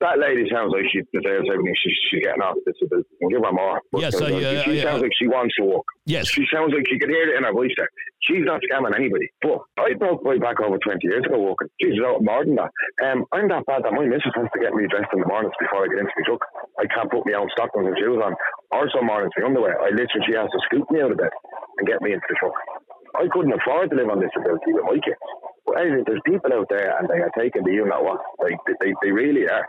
That 0.00 0.18
lady 0.18 0.48
sounds 0.50 0.72
like 0.72 0.84
she 0.92 1.00
deserves 1.12 1.48
everything 1.50 1.74
she's, 1.82 1.98
she's 2.10 2.22
getting 2.22 2.42
off 2.42 2.56
disability. 2.66 3.08
We'll 3.20 3.30
give 3.30 3.44
her 3.44 3.52
more. 3.52 3.80
Yes, 3.96 4.14
uh, 4.20 4.26
uh, 4.26 4.62
she 4.64 4.80
sounds 4.82 5.02
like 5.02 5.12
she 5.18 5.26
wants 5.26 5.54
to 5.56 5.64
walk. 5.64 5.84
Yes. 6.06 6.28
She 6.28 6.46
sounds 6.52 6.72
like 6.74 6.86
she 6.88 6.98
could 6.98 7.10
hear 7.10 7.30
it 7.30 7.36
in 7.36 7.44
her 7.44 7.52
voice 7.52 7.74
there. 7.76 7.90
She's 8.22 8.44
not 8.46 8.60
scamming 8.66 8.94
anybody. 8.94 9.28
But 9.42 9.60
I 9.78 9.94
broke 9.94 10.24
my 10.24 10.38
back 10.38 10.60
over 10.60 10.78
20 10.78 10.98
years 11.02 11.24
ago 11.26 11.38
walking. 11.38 11.68
She's 11.80 11.98
a 11.98 12.22
more 12.22 12.44
than 12.44 12.56
that. 12.56 12.70
Um, 13.02 13.24
I'm 13.32 13.48
that 13.48 13.66
bad 13.66 13.84
that 13.84 13.92
my 13.92 14.06
missus 14.06 14.34
has 14.34 14.48
to 14.50 14.60
get 14.60 14.74
me 14.74 14.86
dressed 14.88 15.12
in 15.12 15.20
the 15.20 15.28
mornings 15.28 15.54
before 15.58 15.84
I 15.84 15.88
get 15.90 16.02
into 16.02 16.14
my 16.14 16.24
truck. 16.26 16.42
I 16.78 16.86
can't 16.86 17.10
put 17.10 17.26
my 17.26 17.38
own 17.38 17.50
stockings 17.52 17.86
and 17.86 17.98
shoes 17.98 18.22
on. 18.22 18.34
Or 18.70 18.88
some 18.90 19.06
mornings 19.06 19.34
my 19.38 19.46
underwear. 19.46 19.78
I 19.82 19.90
literally, 19.90 20.26
she 20.26 20.34
has 20.34 20.50
to 20.50 20.60
scoop 20.66 20.90
me 20.90 21.02
out 21.02 21.12
of 21.12 21.18
bed 21.18 21.34
and 21.78 21.86
get 21.86 22.02
me 22.02 22.12
into 22.12 22.26
the 22.28 22.36
truck. 22.38 22.54
I 23.18 23.28
couldn't 23.32 23.52
afford 23.52 23.90
to 23.90 23.96
live 23.96 24.10
on 24.10 24.20
disability 24.20 24.72
with 24.72 24.84
my 24.84 24.98
kids. 25.00 25.20
Anyway, 25.78 26.02
there's 26.06 26.22
people 26.24 26.52
out 26.54 26.68
there 26.70 26.98
and 26.98 27.08
they 27.08 27.20
are 27.20 27.32
taking 27.38 27.64
the 27.64 27.72
you 27.72 27.86
know 27.86 28.02
what. 28.02 28.20
Like, 28.42 28.58
they, 28.80 28.94
they 29.02 29.12
really 29.12 29.48
are. 29.48 29.66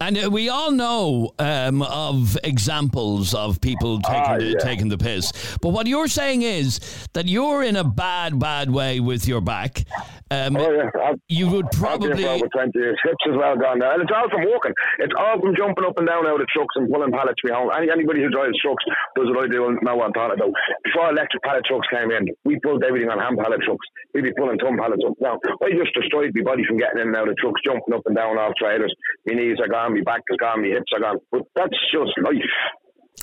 And 0.00 0.32
we 0.32 0.48
all 0.48 0.70
know 0.72 1.34
um, 1.38 1.82
of 1.82 2.36
examples 2.42 3.32
of 3.32 3.60
people 3.60 4.00
taking, 4.00 4.20
ah, 4.20 4.38
the, 4.38 4.60
taking 4.60 4.88
the 4.88 4.98
piss. 4.98 5.32
But 5.60 5.70
what 5.70 5.86
you're 5.86 6.08
saying 6.08 6.42
is 6.42 6.80
that 7.12 7.26
you're 7.26 7.62
in 7.62 7.76
a 7.76 7.84
bad, 7.84 8.38
bad 8.38 8.70
way 8.70 9.00
with 9.00 9.28
your 9.28 9.40
back. 9.40 9.84
Um, 10.30 10.56
oh, 10.56 10.72
yeah. 10.72 10.90
I've, 11.00 11.20
you 11.28 11.48
would 11.48 11.70
probably. 11.70 12.26
I've 12.26 12.40
been 12.40 12.50
20 12.50 12.70
years. 12.74 12.98
Hips 13.04 13.24
as 13.30 13.36
well 13.36 13.56
gone 13.56 13.78
now. 13.78 13.94
And 13.94 14.02
it's 14.02 14.10
all 14.14 14.28
from 14.30 14.42
walking. 14.50 14.72
It's 14.98 15.14
all 15.16 15.38
from 15.40 15.54
jumping 15.56 15.84
up 15.84 15.94
and 15.96 16.08
down 16.08 16.26
out 16.26 16.40
of 16.40 16.48
trucks 16.48 16.74
and 16.74 16.90
pulling 16.90 17.12
pallets 17.12 17.40
behind. 17.44 17.70
Any, 17.76 17.90
anybody 17.90 18.22
who 18.22 18.30
drives 18.30 18.58
trucks 18.60 18.84
does 19.14 19.30
what 19.30 19.44
I 19.44 19.48
do 19.48 19.68
and 19.68 19.78
know 19.82 19.96
what 19.96 20.06
I'm 20.06 20.12
talking 20.12 20.42
about. 20.42 20.52
Before 20.82 21.10
electric 21.10 21.42
pallet 21.42 21.64
trucks 21.66 21.86
came 21.92 22.10
in, 22.10 22.26
we 22.44 22.58
pulled 22.60 22.82
everything 22.82 23.10
on 23.10 23.18
hand 23.18 23.38
pallet 23.38 23.60
trucks. 23.62 23.86
We'd 24.14 24.22
be 24.22 24.32
pulling 24.38 24.58
ton 24.58 24.78
pallets 24.78 25.02
up. 25.06 25.14
Now, 25.20 25.38
I 25.62 25.70
just 25.70 25.92
destroyed 25.92 26.30
my 26.34 26.42
body 26.42 26.62
from 26.66 26.78
getting 26.78 27.02
in 27.02 27.08
and 27.08 27.16
out 27.16 27.28
of 27.28 27.36
trucks, 27.36 27.60
jumping 27.66 27.92
up 27.92 28.02
and 28.06 28.14
down 28.14 28.38
off 28.38 28.54
trailers. 28.56 28.94
My 29.26 29.34
knees 29.34 29.58
are 29.60 29.68
gone, 29.68 29.94
my 29.94 30.02
back 30.02 30.22
is 30.30 30.36
gone, 30.38 30.62
my 30.62 30.68
hips 30.68 30.92
are 30.94 31.00
gone. 31.00 31.18
But 31.32 31.42
that's 31.56 31.76
just 31.92 32.12
life. 32.22 32.38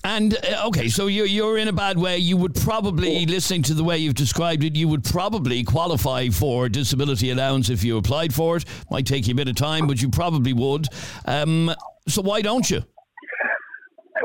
And 0.03 0.33
uh, 0.33 0.67
okay, 0.67 0.87
so 0.87 1.07
you're 1.07 1.25
you're 1.25 1.57
in 1.57 1.67
a 1.67 1.73
bad 1.73 1.97
way. 1.97 2.17
You 2.17 2.35
would 2.37 2.55
probably, 2.55 3.25
listening 3.25 3.61
to 3.63 3.73
the 3.73 3.83
way 3.83 3.99
you've 3.99 4.15
described 4.15 4.63
it, 4.63 4.75
you 4.75 4.87
would 4.87 5.03
probably 5.03 5.63
qualify 5.63 6.29
for 6.29 6.69
disability 6.69 7.29
allowance 7.29 7.69
if 7.69 7.83
you 7.83 7.97
applied 7.97 8.33
for 8.33 8.57
it. 8.57 8.65
Might 8.89 9.05
take 9.05 9.27
you 9.27 9.33
a 9.33 9.35
bit 9.35 9.47
of 9.47 9.55
time, 9.55 9.87
but 9.87 10.01
you 10.01 10.09
probably 10.09 10.53
would. 10.53 10.87
Um, 11.25 11.73
so 12.07 12.21
why 12.21 12.41
don't 12.41 12.69
you? 12.69 12.83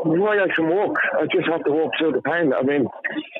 Why 0.06 0.38
I 0.38 0.46
can 0.54 0.68
walk. 0.68 0.94
I 1.18 1.26
just 1.26 1.49
have 1.50 1.64
to 1.64 1.73
walk 1.73 1.90
through 1.99 2.12
the 2.12 2.23
pain. 2.23 2.52
I 2.54 2.62
mean, 2.62 2.86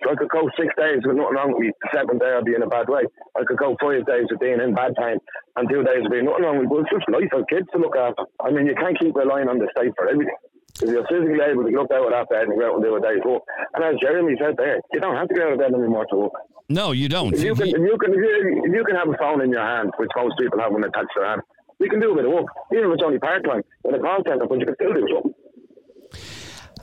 I 0.02 0.14
could 0.14 0.29
go 0.29 0.50
six 0.59 0.74
days 0.74 1.07
with 1.07 1.16
nothing 1.16 1.35
wrong 1.38 1.55
with 1.55 1.62
me. 1.62 1.70
The 1.70 1.88
seventh 1.94 2.20
day 2.20 2.35
I'd 2.35 2.44
be 2.44 2.55
in 2.55 2.62
a 2.62 2.66
bad 2.66 2.88
way. 2.88 3.07
I 3.38 3.44
could 3.46 3.59
go 3.59 3.76
five 3.81 4.05
days 4.07 4.26
of 4.33 4.40
being 4.40 4.61
in 4.61 4.74
bad 4.74 4.94
pain 4.98 5.18
and 5.55 5.68
two 5.70 5.87
days 5.87 6.02
of 6.02 6.11
being 6.11 6.26
nothing 6.26 6.42
wrong 6.42 6.59
with 6.59 6.66
me. 6.66 6.74
But 6.74 6.90
it's 6.90 6.94
just 6.98 7.09
life 7.09 7.31
for 7.31 7.46
kids 7.46 7.70
to 7.72 7.79
look 7.79 7.94
after. 7.94 8.26
I 8.42 8.50
mean, 8.50 8.66
you 8.66 8.74
can't 8.74 8.98
keep 8.98 9.14
relying 9.14 9.48
on 9.48 9.62
the 9.62 9.70
state 9.70 9.94
for 9.94 10.11
everything. 10.11 10.35
If 10.83 10.90
you're 10.90 11.07
physically 11.07 11.40
able 11.40 11.64
to 11.64 11.70
get 11.70 11.81
up 11.81 11.94
out 11.94 12.29
bed 12.29 12.50
and 12.50 12.59
go 12.59 12.66
out 12.66 12.74
and 12.76 12.85
do 12.85 12.96
a 12.96 13.00
day's 13.00 13.24
work. 13.24 13.42
And 13.72 13.85
as 13.85 13.94
Jeremy 14.02 14.35
said 14.37 14.59
there, 14.59 14.83
you 14.92 15.00
don't 15.00 15.16
have 15.16 15.29
to 15.29 15.35
get 15.35 15.46
out 15.46 15.52
of 15.55 15.59
bed 15.59 15.72
anymore 15.72 16.05
to 16.11 16.16
walk. 16.16 16.37
No, 16.68 16.92
you 16.92 17.09
don't. 17.09 17.33
If 17.33 17.40
you 17.40 17.55
can, 17.55 17.68
if 17.68 17.79
you 17.79 17.96
can, 17.96 18.11
if 18.12 18.18
you, 18.18 18.62
if 18.66 18.72
you 18.74 18.85
can 18.85 18.96
have 18.96 19.09
a 19.09 19.16
phone 19.16 19.40
in 19.40 19.50
your 19.50 19.62
hand, 19.62 19.92
which 19.96 20.11
most 20.16 20.35
people 20.38 20.59
have 20.59 20.72
when 20.72 20.83
they 20.83 20.90
touch 20.90 21.07
their 21.14 21.24
hand, 21.24 21.42
you 21.79 21.88
can 21.88 22.00
do 22.00 22.12
a 22.12 22.16
bit 22.16 22.24
of 22.26 22.33
walk, 22.33 22.50
Even 22.72 22.90
if 22.90 22.94
it's 22.94 23.02
only 23.05 23.18
part 23.18 23.44
time 23.44 23.62
in 23.85 23.94
a 23.94 23.98
call 24.00 24.18
centre, 24.26 24.46
but 24.46 24.59
you 24.59 24.66
can 24.66 24.74
still 24.74 24.92
do 24.92 25.07
something. 25.09 25.35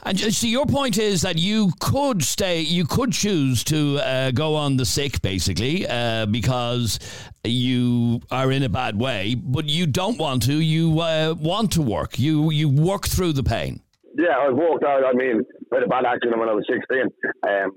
And 0.05 0.19
see, 0.19 0.49
your 0.49 0.65
point 0.65 0.97
is 0.97 1.21
that 1.21 1.37
you 1.37 1.71
could 1.79 2.23
stay, 2.23 2.59
you 2.59 2.85
could 2.85 3.13
choose 3.13 3.63
to 3.65 3.99
uh, 3.99 4.31
go 4.31 4.55
on 4.55 4.75
the 4.75 4.85
sick, 4.85 5.21
basically, 5.21 5.87
uh, 5.87 6.25
because 6.25 6.99
you 7.45 8.21
are 8.29 8.51
in 8.51 8.63
a 8.63 8.69
bad 8.69 8.99
way, 8.99 9.35
but 9.35 9.69
you 9.69 9.87
don't 9.87 10.17
want 10.17 10.43
to. 10.43 10.59
You 10.59 10.99
uh, 10.99 11.35
want 11.39 11.71
to 11.73 11.81
work. 11.81 12.19
You 12.19 12.51
you 12.51 12.67
work 12.67 13.07
through 13.07 13.33
the 13.33 13.43
pain. 13.43 13.81
Yeah, 14.15 14.37
I 14.37 14.49
walked 14.49 14.83
out. 14.83 15.05
I 15.05 15.13
mean, 15.13 15.41
had 15.73 15.83
a 15.83 15.87
bad 15.87 16.05
accident 16.05 16.39
when 16.39 16.49
I 16.49 16.53
was 16.53 16.65
16. 16.69 17.09
Um, 17.47 17.71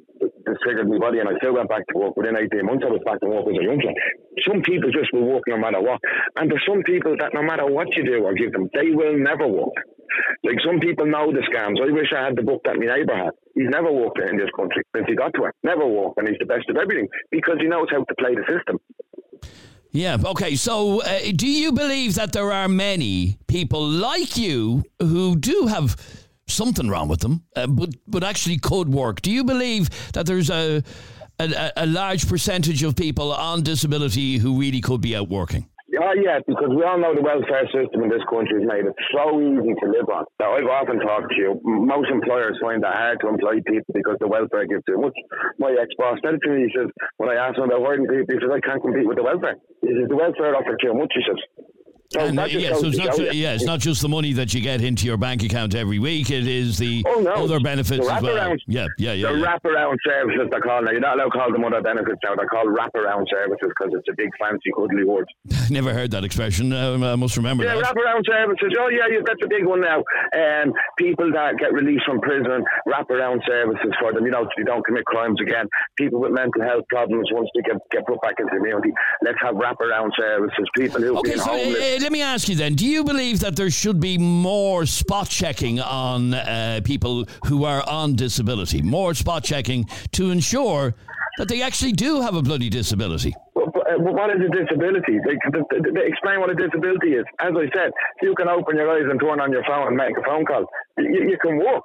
triggered 0.63 0.89
my 0.89 0.99
body, 0.99 1.19
and 1.19 1.29
I 1.29 1.37
still 1.39 1.55
went 1.55 1.69
back 1.69 1.87
to 1.89 1.99
work. 1.99 2.17
Within 2.17 2.37
18 2.37 2.67
months, 2.67 2.85
I 2.87 2.91
was 2.91 3.03
back 3.05 3.21
to 3.21 3.29
work 3.29 3.47
as 3.47 3.59
a 3.59 3.65
young 3.65 3.81
Some 4.47 4.63
people 4.63 4.91
just 4.91 5.13
will 5.13 5.25
walk 5.25 5.43
no 5.47 5.59
matter 5.59 5.81
what. 5.81 6.01
And 6.37 6.51
there's 6.51 6.65
some 6.67 6.83
people 6.83 7.17
that 7.19 7.35
no 7.35 7.43
matter 7.43 7.67
what 7.67 7.95
you 7.97 8.05
do 8.05 8.25
or 8.25 8.35
give 8.35 8.53
them, 8.53 8.69
they 8.75 8.91
will 8.91 9.19
never 9.19 9.47
walk. 9.47 9.75
Like 10.45 10.59
some 10.65 10.81
people 10.81 11.07
know 11.07 11.33
the 11.33 11.43
scams. 11.51 11.83
I 11.83 11.93
wish 11.93 12.13
I 12.17 12.25
had 12.25 12.37
the 12.37 12.43
book 12.43 12.63
that 12.65 12.77
my 12.77 12.87
neighbour 12.87 13.17
had. 13.17 13.35
He's 13.55 13.69
never 13.69 13.91
walked 13.91 14.19
in 14.19 14.37
this 14.37 14.51
country 14.57 14.83
since 14.95 15.07
he 15.09 15.15
got 15.15 15.35
to 15.35 15.45
it. 15.45 15.55
Never 15.63 15.87
walked, 15.87 16.19
and 16.19 16.29
he's 16.29 16.39
the 16.39 16.47
best 16.47 16.69
of 16.71 16.77
everything 16.77 17.09
because 17.31 17.57
he 17.61 17.67
knows 17.67 17.89
how 17.91 18.05
to 18.05 18.15
play 18.19 18.35
the 18.35 18.45
system. 18.49 18.79
Yeah. 19.91 20.19
Okay. 20.23 20.57
So, 20.57 21.01
uh, 21.03 21.21
do 21.35 21.47
you 21.47 21.73
believe 21.73 22.15
that 22.17 22.33
there 22.33 22.53
are 22.53 22.69
many 22.69 23.39
people 23.47 23.87
like 23.89 24.37
you 24.37 24.85
who 25.01 25.37
do 25.37 25.67
have 25.67 25.97
something 26.49 26.89
wrong 26.89 27.09
with 27.09 27.21
them, 27.21 27.45
uh, 27.55 27.67
but 27.67 27.91
but 28.07 28.25
actually 28.25 28.59
could 28.59 28.89
work? 28.89 29.23
Do 29.23 29.31
you 29.31 29.45
believe 29.45 29.91
that 30.13 30.27
there's 30.27 30.51
a, 30.51 30.83
a 31.39 31.73
a 31.77 31.87
large 31.87 32.29
percentage 32.29 32.83
of 32.83 32.97
people 32.97 33.33
on 33.33 33.63
disability 33.63 34.39
who 34.39 34.59
really 34.59 34.81
could 34.81 35.01
be 35.01 35.17
out 35.17 35.29
working? 35.29 35.69
Oh, 35.97 36.13
yeah, 36.13 36.45
because 36.45 36.69
we 36.77 36.85
all 36.85 37.01
know 37.01 37.17
the 37.17 37.25
welfare 37.25 37.65
system 37.73 38.05
in 38.05 38.11
this 38.13 38.21
country 38.29 38.61
has 38.61 38.69
made 38.69 38.85
it 38.85 38.93
so 39.17 39.41
easy 39.41 39.73
to 39.81 39.87
live 39.89 40.05
on. 40.13 40.29
Now, 40.37 40.53
I've 40.53 40.69
often 40.69 41.01
talked 41.01 41.33
to 41.33 41.37
you. 41.41 41.57
Most 41.65 42.13
employers 42.13 42.59
find 42.61 42.85
it 42.85 42.93
hard 42.93 43.17
to 43.25 43.33
employ 43.33 43.65
people 43.65 43.97
because 43.97 44.21
the 44.21 44.29
welfare 44.29 44.67
gives 44.69 44.85
too 44.85 45.01
much. 45.01 45.17
My 45.57 45.73
ex-boss 45.73 46.21
said 46.21 46.37
to 46.37 46.49
me, 46.53 46.69
he 46.69 46.71
says, 46.77 46.93
when 47.17 47.33
I 47.33 47.41
asked 47.41 47.57
him 47.57 47.73
about 47.73 47.81
hiring 47.81 48.05
people, 48.05 48.29
he 48.29 48.37
says, 48.45 48.53
I 48.53 48.61
can't 48.61 48.83
compete 48.83 49.09
with 49.09 49.17
the 49.17 49.25
welfare. 49.25 49.57
He 49.81 49.97
says, 49.97 50.05
the 50.13 50.21
welfare 50.21 50.53
offers 50.53 50.77
too 50.85 50.93
much, 50.93 51.17
he 51.17 51.25
says. 51.25 51.41
So 52.13 52.21
and, 52.21 52.39
uh, 52.39 52.45
yeah, 52.45 52.75
so 52.75 52.87
it's 52.87 52.99
not, 52.99 53.17
ju- 53.17 53.31
yeah, 53.33 53.55
it's 53.55 53.65
not 53.65 53.81
just 53.81 54.01
the 54.01 54.09
money 54.09 54.33
that 54.35 54.55
you 54.55 54.61
get 54.61 54.81
into 54.81 55.07
your 55.07 55.17
bank 55.17 55.43
account 55.43 55.75
every 55.75 55.99
week. 55.99 56.31
It 56.31 56.47
is 56.47 56.79
the 56.79 57.03
oh, 57.07 57.21
no. 57.21 57.33
other 57.35 57.59
benefits 57.59 58.07
as 58.07 58.23
well. 58.23 58.57
Yeah, 58.67 58.87
yeah, 58.99 59.13
yeah. 59.13 59.33
The 59.33 59.39
yeah. 59.39 59.47
wraparound 59.47 59.97
services 60.07 60.47
they're 60.51 60.61
called 60.61 60.85
now. 60.85 60.93
You're 60.93 61.01
not 61.01 61.17
allowed 61.17 61.31
to 61.31 61.39
call 61.39 61.53
them 61.53 61.65
other 61.65 61.83
benefits 61.83 62.19
now. 62.23 62.37
They're 62.37 62.47
called 62.47 62.69
wraparound 62.69 63.27
services 63.31 63.73
because 63.75 63.93
it's 63.93 64.09
a 64.09 64.15
big 64.17 64.31
fancy 64.39 64.71
cuddly 64.77 65.05
word. 65.05 65.27
Never 65.71 65.93
heard 65.93 66.13
that 66.13 66.25
expression. 66.25 66.73
Uh, 66.73 66.95
I 66.95 67.17
must 67.17 67.37
remember 67.37 67.65
yeah, 67.65 67.75
that. 67.75 67.85
wraparound 67.85 68.23
services. 68.27 68.71
Oh 68.79 68.89
yeah, 68.89 69.11
that's 69.25 69.43
a 69.43 69.49
big 69.49 69.67
one 69.67 69.81
now. 69.81 70.05
Um, 70.31 70.73
people 70.99 71.33
that 71.33 71.59
get 71.59 71.73
released 71.73 72.05
from 72.07 72.21
prison, 72.21 72.63
wraparound 72.87 73.41
services 73.47 73.93
for 73.99 74.13
them. 74.13 74.25
You 74.25 74.31
know, 74.31 74.47
they 74.57 74.63
don't 74.63 74.85
commit 74.87 75.05
crimes 75.07 75.41
again. 75.41 75.67
People 75.97 76.21
with 76.21 76.33
mental 76.33 76.63
health 76.63 76.85
problems 76.89 77.29
once 77.33 77.49
they 77.55 77.63
get, 77.63 77.77
get 77.91 78.07
put 78.07 78.21
back 78.23 78.39
into 78.39 78.51
the 78.53 78.59
community. 78.59 78.93
Let's 79.23 79.39
have 79.43 79.57
wraparound 79.57 80.11
services. 80.17 80.67
People 80.77 81.03
who've 81.03 81.19
okay, 81.19 81.31
been 81.31 81.39
so, 81.39 81.51
homeless. 81.51 81.96
Uh, 81.96 81.96
let 81.99 82.13
me 82.13 82.23
ask 82.23 82.49
you 82.49 82.57
then 82.57 82.75
do 82.75 82.87
you 82.87 83.05
believe 83.05 83.41
that 83.41 83.57
there 83.57 83.71
should 83.71 84.01
be 84.01 84.19
more 84.19 84.87
spot 84.87 85.29
checking 85.29 85.81
on 85.81 86.35
uh, 86.35 86.81
people 86.85 87.27
who 87.47 87.65
are 87.65 87.89
on 87.89 88.15
disability? 88.17 88.83
More 88.83 89.15
spot 89.15 89.45
checking 89.45 89.87
to 90.13 90.31
ensure 90.31 90.95
that 91.39 91.49
they 91.49 91.63
actually 91.63 91.93
do 91.93 92.21
have 92.21 92.35
a 92.35 92.43
bloody 92.43 92.69
disability? 92.69 93.35
Uh, 93.77 94.01
what 94.01 94.31
is 94.31 94.41
a 94.41 94.51
disability? 94.51 95.21
They, 95.21 95.37
they, 95.53 95.91
they, 95.93 96.07
explain 96.07 96.41
what 96.41 96.51
a 96.51 96.55
disability 96.57 97.15
is. 97.15 97.25
As 97.39 97.53
I 97.53 97.67
said, 97.77 97.91
you 98.23 98.35
can 98.35 98.49
open 98.49 98.77
your 98.77 98.89
eyes 98.91 99.05
and 99.09 99.21
turn 99.21 99.41
on 99.41 99.53
your 99.53 99.65
phone 99.65 99.89
and 99.89 99.97
make 99.97 100.17
a 100.17 100.25
phone 100.25 100.45
call. 100.45 100.65
You, 100.99 101.29
you 101.29 101.39
can 101.43 101.59
walk. 101.59 101.85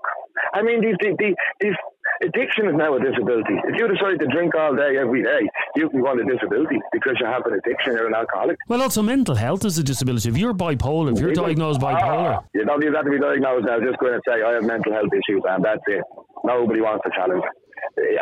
I 0.53 0.61
mean, 0.61 0.81
these, 0.81 0.95
these, 1.01 1.35
these 1.59 1.75
addiction 2.23 2.67
is 2.67 2.75
now 2.75 2.95
a 2.95 2.99
disability. 2.99 3.55
If 3.67 3.79
you 3.79 3.87
decide 3.87 4.19
to 4.19 4.27
drink 4.27 4.55
all 4.55 4.75
day, 4.75 4.97
every 4.97 5.23
day, 5.23 5.41
you 5.75 5.89
can 5.89 6.01
go 6.01 6.09
on 6.09 6.19
a 6.19 6.25
disability 6.25 6.79
because 6.91 7.17
you 7.19 7.25
have 7.25 7.45
an 7.45 7.53
addiction, 7.53 7.93
you're 7.93 8.07
an 8.07 8.15
alcoholic. 8.15 8.57
Well, 8.67 8.81
also 8.81 9.01
mental 9.01 9.35
health 9.35 9.65
is 9.65 9.77
a 9.77 9.83
disability. 9.83 10.29
If 10.29 10.37
you're 10.37 10.53
bipolar, 10.53 11.13
if 11.13 11.19
you're 11.19 11.33
diagnosed 11.33 11.79
bipolar, 11.79 12.37
Ah, 12.37 12.43
you 12.53 12.65
don't 12.65 12.81
have 12.81 13.05
to 13.05 13.11
be 13.11 13.19
diagnosed 13.19 13.65
now. 13.65 13.79
Just 13.79 13.99
going 13.99 14.13
to 14.13 14.21
say, 14.27 14.41
I 14.41 14.53
have 14.53 14.63
mental 14.63 14.93
health 14.93 15.11
issues, 15.11 15.41
and 15.47 15.63
that's 15.63 15.83
it. 15.87 16.03
Nobody 16.43 16.81
wants 16.81 17.03
to 17.05 17.11
challenge. 17.15 17.43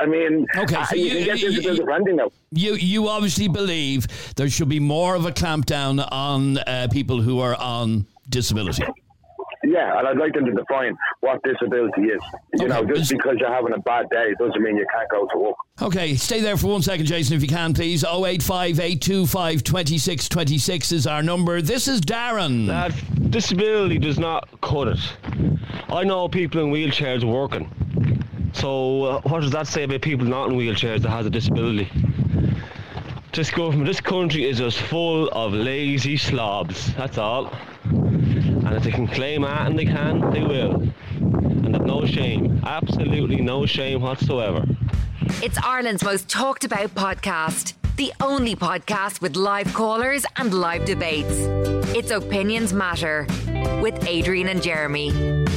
I 0.01 0.05
mean, 0.05 0.45
Okay, 0.57 0.83
so 0.89 0.95
you, 0.95 1.03
you- 1.05 1.09
can 1.17 1.25
get 1.25 1.39
you- 1.39 1.49
disability 1.51 1.81
you- 1.81 1.85
for 1.85 2.13
now. 2.13 2.31
You 2.51 2.73
you 2.75 3.07
obviously 3.09 3.47
believe 3.47 4.07
there 4.35 4.49
should 4.49 4.69
be 4.69 4.79
more 4.79 5.15
of 5.15 5.25
a 5.25 5.31
clampdown 5.31 6.05
on 6.11 6.57
uh, 6.59 6.87
people 6.91 7.21
who 7.21 7.39
are 7.39 7.55
on 7.55 8.05
disability. 8.29 8.83
Yeah, 9.61 9.99
and 9.99 10.07
I'd 10.07 10.17
like 10.17 10.33
them 10.33 10.45
to 10.45 10.51
define 10.53 10.95
what 11.19 11.43
disability 11.43 12.03
is. 12.03 12.21
You 12.57 12.65
Okay, 12.65 12.67
know, 12.67 12.91
is- 12.93 12.99
just 12.99 13.11
because 13.11 13.35
you're 13.39 13.53
having 13.53 13.73
a 13.73 13.79
bad 13.79 14.09
day 14.09 14.33
doesn't 14.39 14.61
mean 14.61 14.77
you 14.77 14.85
can't 14.91 15.09
go 15.09 15.27
to 15.33 15.37
work. 15.37 15.55
Okay, 15.81 16.15
stay 16.15 16.39
there 16.39 16.57
for 16.57 16.67
one 16.67 16.81
second, 16.81 17.05
Jason, 17.05 17.35
if 17.35 17.41
you 17.41 17.47
can, 17.49 17.73
please. 17.73 18.03
085 18.03 18.79
825 18.79 19.63
2626 19.63 20.91
is 20.93 21.05
our 21.05 21.21
number. 21.21 21.61
This 21.61 21.87
is 21.87 22.01
Darren. 22.01 22.67
That 22.67 22.93
disability 23.31 23.99
does 23.99 24.17
not 24.17 24.47
cut 24.61 24.87
it. 24.87 24.99
I 25.89 26.03
know 26.03 26.27
people 26.29 26.61
in 26.63 26.71
wheelchairs 26.71 27.23
working. 27.23 27.69
So 28.53 29.03
uh, 29.03 29.21
what 29.21 29.41
does 29.41 29.51
that 29.51 29.67
say 29.67 29.83
about 29.83 30.01
people 30.01 30.25
not 30.25 30.49
in 30.49 30.57
wheelchairs 30.57 31.01
that 31.01 31.09
has 31.09 31.25
a 31.25 31.29
disability? 31.29 31.89
This 33.31 33.51
government, 33.51 33.85
this 33.85 34.01
country 34.01 34.49
is 34.49 34.57
just 34.57 34.79
full 34.79 35.29
of 35.29 35.53
lazy 35.53 36.17
slobs. 36.17 36.93
That's 36.95 37.17
all. 37.17 37.53
And 37.85 38.73
if 38.73 38.83
they 38.83 38.91
can 38.91 39.07
claim 39.07 39.43
that 39.43 39.67
and 39.67 39.77
they 39.77 39.85
can, 39.85 40.31
they 40.31 40.41
will. 40.41 40.81
And 41.19 41.85
no 41.85 42.05
shame. 42.05 42.61
Absolutely 42.65 43.37
no 43.37 43.65
shame 43.65 44.01
whatsoever. 44.01 44.65
It's 45.43 45.57
Ireland's 45.57 46.03
most 46.03 46.27
talked 46.27 46.63
about 46.63 46.89
podcast. 46.95 47.73
The 47.97 48.13
only 48.21 48.55
podcast 48.55 49.21
with 49.21 49.35
live 49.35 49.73
callers 49.73 50.25
and 50.37 50.53
live 50.53 50.85
debates. 50.85 51.37
It's 51.95 52.11
Opinions 52.11 52.73
Matter 52.73 53.27
with 53.81 54.05
Adrian 54.07 54.47
and 54.47 54.61
Jeremy. 54.61 55.48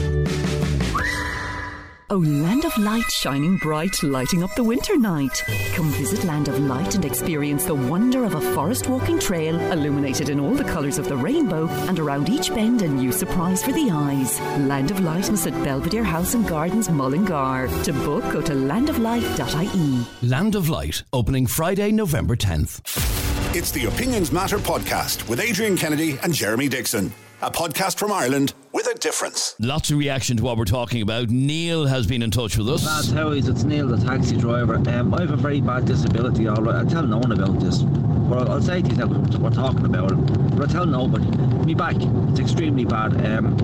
Oh, 2.13 2.19
Land 2.19 2.67
of 2.67 2.77
Light 2.77 3.11
shining 3.11 3.57
bright, 3.57 4.03
lighting 4.03 4.43
up 4.43 4.55
the 4.55 4.63
winter 4.63 4.99
night. 4.99 5.43
Come 5.73 5.89
visit 5.93 6.25
Land 6.25 6.47
of 6.47 6.59
Light 6.59 6.95
and 6.95 7.07
experience 7.07 7.65
the 7.65 7.75
wonder 7.75 8.25
of 8.25 8.35
a 8.35 8.55
forest 8.55 8.87
walking 8.87 9.19
trail 9.19 9.59
illuminated 9.73 10.29
in 10.29 10.39
all 10.39 10.55
the 10.55 10.63
colours 10.63 10.99
of 10.99 11.09
the 11.09 11.17
rainbow 11.17 11.67
and 11.89 11.99
around 11.99 12.29
each 12.29 12.55
bend 12.55 12.83
a 12.83 12.87
new 12.87 13.13
surprise 13.13 13.65
for 13.65 13.73
the 13.73 13.91
eyes. 13.91 14.39
Land 14.69 14.91
of 14.91 15.01
Lightness 15.01 15.47
at 15.47 15.55
Belvedere 15.65 16.05
House 16.05 16.35
and 16.35 16.47
Gardens, 16.47 16.91
Mullingar. 16.91 17.71
To 17.85 17.93
book, 17.95 18.31
go 18.31 18.43
to 18.43 18.53
landoflight.ie. 18.53 20.29
Land 20.29 20.55
of 20.55 20.69
Light, 20.69 21.05
opening 21.15 21.47
Friday, 21.47 21.93
November 21.93 22.37
10th. 22.37 23.57
It's 23.57 23.71
the 23.71 23.87
Opinions 23.87 24.31
Matter 24.31 24.59
podcast 24.59 25.27
with 25.31 25.41
Adrian 25.41 25.79
Kennedy 25.79 26.19
and 26.23 26.35
Jeremy 26.35 26.69
Dixon. 26.69 27.11
A 27.41 27.51
podcast 27.51 27.99
from 27.99 28.13
Ireland 28.13 28.53
with 28.53 28.61
a 28.61 28.62
difference. 29.03 29.55
Lots 29.59 29.91
of 29.91 29.99
reaction 29.99 30.37
to 30.39 30.43
what 30.45 30.57
we're 30.57 30.65
talking 30.65 31.03
about. 31.03 31.29
Neil 31.29 31.87
has 31.87 32.07
been 32.07 32.23
in 32.23 32.31
touch 32.31 32.57
with 32.57 32.69
us. 32.69 32.87
Lads, 32.87 33.11
how 33.11 33.31
is 33.31 33.49
it? 33.49 33.53
It's 33.53 33.65
Neil, 33.65 33.89
the 33.89 33.99
taxi 33.99 34.37
driver. 34.37 34.77
Um, 34.77 35.13
I 35.13 35.21
have 35.23 35.33
a 35.33 35.37
very 35.37 35.61
bad 35.61 35.85
disability, 35.85 36.47
all 36.49 36.63
right. 36.63 36.87
I 36.87 36.89
tell 36.89 37.03
no 37.03 37.19
one 37.19 37.33
about 37.33 37.59
this. 37.61 37.79
But 37.83 38.39
I'll, 38.49 38.53
I'll 38.53 38.63
say 38.63 38.81
to 38.81 38.89
you 38.89 38.97
now, 38.97 39.09
'cause 39.09 39.37
we're 39.37 39.51
talking 39.51 39.85
about 39.85 40.13
it. 40.13 40.57
But 40.57 40.71
I 40.71 40.73
tell 40.73 40.87
nobody. 40.87 41.27
Me 41.67 41.75
back, 41.75 41.97
it's 41.99 42.41
extremely 42.41 42.85
bad. 42.85 43.13
Um, 43.27 43.57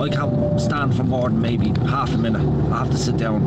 I 0.00 0.08
can't 0.08 0.60
stand 0.60 0.96
for 0.96 1.02
more 1.04 1.28
than 1.28 1.40
maybe 1.40 1.68
half 1.88 2.14
a 2.14 2.18
minute. 2.18 2.42
I 2.72 2.78
have 2.78 2.90
to 2.90 2.96
sit 2.96 3.16
down. 3.16 3.42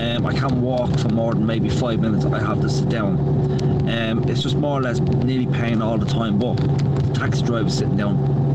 Um, 0.00 0.26
I 0.26 0.32
can't 0.34 0.54
walk 0.56 0.96
for 0.98 1.08
more 1.08 1.32
than 1.34 1.46
maybe 1.46 1.68
five 1.70 2.00
minutes. 2.00 2.26
I 2.26 2.40
have 2.40 2.60
to 2.60 2.68
sit 2.68 2.88
down. 2.90 3.18
Um, 3.88 4.24
it's 4.28 4.42
just 4.42 4.56
more 4.56 4.78
or 4.78 4.82
less 4.82 5.00
nearly 5.00 5.46
pain 5.46 5.80
all 5.82 5.98
the 5.98 6.06
time. 6.06 6.38
But 6.38 6.56
the 6.56 7.12
taxi 7.14 7.42
driver 7.42 7.70
sitting 7.70 7.96
down 7.96 8.53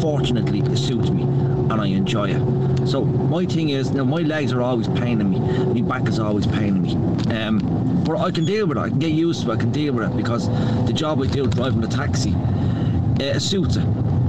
fortunately 0.00 0.60
it 0.60 0.76
suits 0.76 1.10
me 1.10 1.22
and 1.22 1.80
I 1.80 1.86
enjoy 1.86 2.30
it. 2.30 2.86
So 2.88 3.04
my 3.04 3.44
thing 3.44 3.70
is 3.70 3.90
now 3.90 4.04
my 4.04 4.22
legs 4.22 4.52
are 4.52 4.62
always 4.62 4.88
paining 4.88 5.30
me, 5.30 5.38
my 5.82 5.98
back 5.98 6.08
is 6.08 6.18
always 6.18 6.46
paining 6.46 6.82
me. 6.82 6.94
Um, 7.34 7.58
but 8.04 8.18
I 8.18 8.30
can 8.30 8.44
deal 8.44 8.66
with 8.66 8.78
it. 8.78 8.80
I 8.80 8.88
can 8.88 8.98
get 8.98 9.12
used 9.12 9.42
to 9.44 9.50
it. 9.50 9.54
I 9.54 9.56
can 9.56 9.70
deal 9.70 9.94
with 9.94 10.10
it 10.10 10.16
because 10.16 10.48
the 10.86 10.92
job 10.92 11.20
I 11.22 11.26
do 11.26 11.46
driving 11.46 11.80
the 11.80 11.88
taxi, 11.88 12.32
uh, 12.34 13.36
it 13.36 13.40
suits 13.40 13.76
it. 13.76 13.86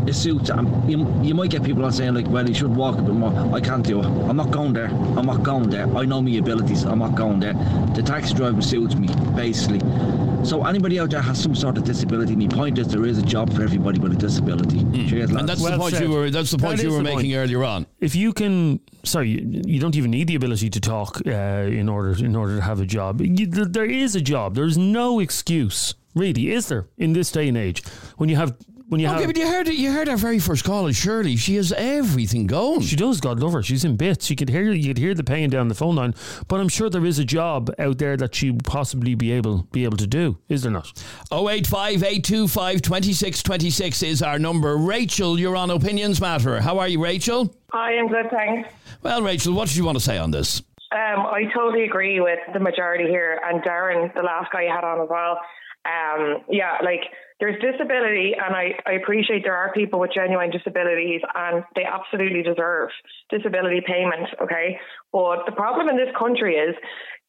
It 0.07 0.13
suits 0.13 0.49
it. 0.49 0.57
Um, 0.57 0.67
You, 0.89 1.07
you 1.23 1.33
might 1.33 1.49
get 1.49 1.63
people 1.63 1.85
on 1.85 1.91
saying 1.91 2.13
like, 2.13 2.27
well, 2.27 2.47
you 2.47 2.53
should 2.53 2.75
walk 2.75 2.97
a 2.99 3.01
bit 3.01 3.13
more. 3.13 3.33
I 3.55 3.61
can't 3.61 3.85
do 3.85 3.99
it. 4.01 4.05
I'm 4.05 4.35
not 4.35 4.51
going 4.51 4.73
there. 4.73 4.89
I'm 5.17 5.25
not 5.25 5.43
going 5.43 5.69
there. 5.69 5.87
I 5.95 6.05
know 6.05 6.21
my 6.21 6.31
abilities. 6.31 6.83
I'm 6.83 6.99
not 6.99 7.15
going 7.15 7.39
there. 7.39 7.53
The 7.95 8.03
taxi 8.03 8.33
driving 8.33 8.61
suits 8.61 8.95
me 8.95 9.07
basically. 9.35 9.79
So 10.43 10.65
anybody 10.65 10.99
out 10.99 11.11
there 11.11 11.21
has 11.21 11.41
some 11.41 11.55
sort 11.55 11.77
of 11.77 11.83
disability. 11.83 12.35
My 12.35 12.47
point 12.47 12.77
is 12.77 12.87
there 12.87 13.05
is 13.05 13.17
a 13.19 13.21
job 13.21 13.53
for 13.53 13.63
everybody 13.63 13.99
with 13.99 14.13
a 14.13 14.15
disability. 14.15 14.79
Cheers, 15.07 15.29
And 15.31 15.47
that's 15.47 15.61
Well 15.61 15.71
the 15.73 15.77
point 15.77 15.93
said. 15.93 16.03
you 16.03 16.09
were 16.11 16.29
that's 16.31 16.51
the 16.51 16.57
point 16.57 16.79
is 16.79 16.83
you 16.83 16.91
were 16.91 17.01
making 17.01 17.31
point. 17.31 17.35
earlier 17.35 17.63
on. 17.63 17.85
if 17.99 18.15
you 18.15 18.33
can, 18.33 18.79
sorry, 19.03 19.29
you, 19.29 19.61
you 19.65 19.79
don't 19.79 19.95
even 19.95 20.11
need 20.11 20.27
the 20.27 20.35
ability 20.35 20.69
to 20.71 20.79
talk 20.79 21.21
uh, 21.25 21.29
in 21.29 21.87
order 21.87 22.13
in 22.25 22.35
order 22.35 22.55
to 22.55 22.61
have 22.61 22.79
a 22.81 22.85
job. 22.85 23.21
You, 23.21 23.45
there 23.45 23.85
is 23.85 24.15
a 24.15 24.21
job. 24.21 24.55
There's 24.55 24.77
no 24.77 25.19
excuse, 25.19 25.93
really, 26.15 26.51
is 26.51 26.67
there, 26.67 26.87
in 26.97 27.13
this 27.13 27.31
day 27.31 27.47
and 27.47 27.57
age 27.57 27.83
when 28.17 28.27
you 28.29 28.35
have 28.35 28.55
when 28.91 28.99
you 28.99 29.07
Okay, 29.07 29.19
have. 29.19 29.27
but 29.27 29.37
you 29.37 29.47
heard 29.47 29.67
it. 29.69 29.75
You 29.75 29.89
heard 29.91 30.09
our 30.09 30.17
very 30.17 30.37
first 30.37 30.65
call, 30.65 30.85
and 30.85 30.93
Shirley, 30.95 31.37
she 31.37 31.55
has 31.55 31.71
everything 31.71 32.45
going. 32.45 32.81
She 32.81 32.97
does, 32.97 33.21
God 33.21 33.39
love 33.39 33.53
her. 33.53 33.63
She's 33.63 33.85
in 33.85 33.95
bits. 33.95 34.29
You 34.29 34.35
could 34.35 34.49
hear 34.49 34.71
you 34.73 34.89
could 34.89 34.97
hear 34.97 35.13
the 35.13 35.23
pain 35.23 35.49
down 35.49 35.69
the 35.69 35.75
phone 35.75 35.95
line. 35.95 36.13
But 36.49 36.59
I'm 36.59 36.67
sure 36.67 36.89
there 36.89 37.05
is 37.05 37.17
a 37.17 37.23
job 37.23 37.73
out 37.79 37.97
there 37.99 38.17
that 38.17 38.35
she 38.35 38.51
would 38.51 38.65
possibly 38.65 39.15
be 39.15 39.31
able 39.31 39.63
be 39.71 39.85
able 39.85 39.95
to 39.97 40.07
do. 40.07 40.37
Is 40.49 40.63
there 40.63 40.71
not? 40.73 40.91
085 41.31 42.03
825 42.03 42.81
2626 42.81 44.03
is 44.03 44.21
our 44.21 44.37
number. 44.37 44.75
Rachel, 44.77 45.39
you're 45.39 45.55
on 45.55 45.69
Opinions 45.71 46.19
Matter. 46.19 46.59
How 46.59 46.77
are 46.79 46.87
you, 46.89 47.01
Rachel? 47.01 47.55
I 47.71 47.93
am 47.93 48.09
good, 48.09 48.29
thanks. 48.29 48.69
Well, 49.01 49.21
Rachel, 49.21 49.53
what 49.53 49.69
did 49.69 49.77
you 49.77 49.85
want 49.85 49.97
to 49.97 50.03
say 50.03 50.17
on 50.17 50.31
this? 50.31 50.61
Um, 50.91 51.21
I 51.25 51.43
totally 51.55 51.85
agree 51.85 52.19
with 52.19 52.39
the 52.51 52.59
majority 52.59 53.05
here, 53.05 53.39
and 53.45 53.61
Darren, 53.63 54.13
the 54.13 54.21
last 54.23 54.51
guy 54.51 54.63
you 54.63 54.69
had 54.69 54.83
on 54.83 54.99
as 54.99 55.07
well. 55.09 55.39
Um, 55.85 56.43
yeah, 56.49 56.77
like 56.83 56.99
there's 57.41 57.59
disability, 57.59 58.33
and 58.37 58.55
I, 58.55 58.77
I 58.85 59.01
appreciate 59.01 59.41
there 59.43 59.57
are 59.57 59.73
people 59.73 59.99
with 59.99 60.11
genuine 60.13 60.51
disabilities, 60.51 61.21
and 61.33 61.65
they 61.75 61.83
absolutely 61.83 62.43
deserve 62.43 62.89
disability 63.31 63.81
payment. 63.81 64.29
Okay, 64.39 64.77
but 65.11 65.43
the 65.47 65.51
problem 65.51 65.89
in 65.89 65.97
this 65.97 66.13
country 66.17 66.53
is 66.53 66.75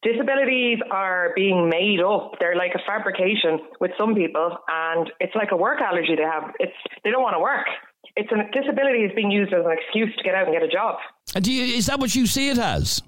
disabilities 0.03 0.77
are 0.91 1.33
being 1.35 1.67
made 1.67 1.99
up. 1.99 2.33
They're 2.39 2.55
like 2.55 2.75
a 2.75 2.83
fabrication 2.85 3.57
with 3.81 3.89
some 3.97 4.13
people, 4.13 4.55
and 4.67 5.11
it's 5.19 5.33
like 5.33 5.49
a 5.51 5.57
work 5.57 5.81
allergy 5.81 6.15
they 6.15 6.29
have. 6.29 6.53
It's 6.59 6.77
they 7.03 7.09
don't 7.09 7.23
want 7.23 7.33
to 7.33 7.41
work. 7.41 7.65
It's 8.15 8.29
a 8.31 8.37
disability 8.53 8.99
is 8.99 9.11
being 9.15 9.31
used 9.31 9.51
as 9.51 9.65
an 9.65 9.73
excuse 9.73 10.15
to 10.15 10.23
get 10.23 10.35
out 10.35 10.45
and 10.45 10.53
get 10.53 10.61
a 10.61 10.69
job. 10.69 10.97
And 11.33 11.43
do 11.43 11.51
you, 11.51 11.75
is 11.75 11.87
that 11.87 11.99
what 11.99 12.13
you 12.13 12.27
see 12.27 12.49
it 12.49 12.59
as? 12.59 13.01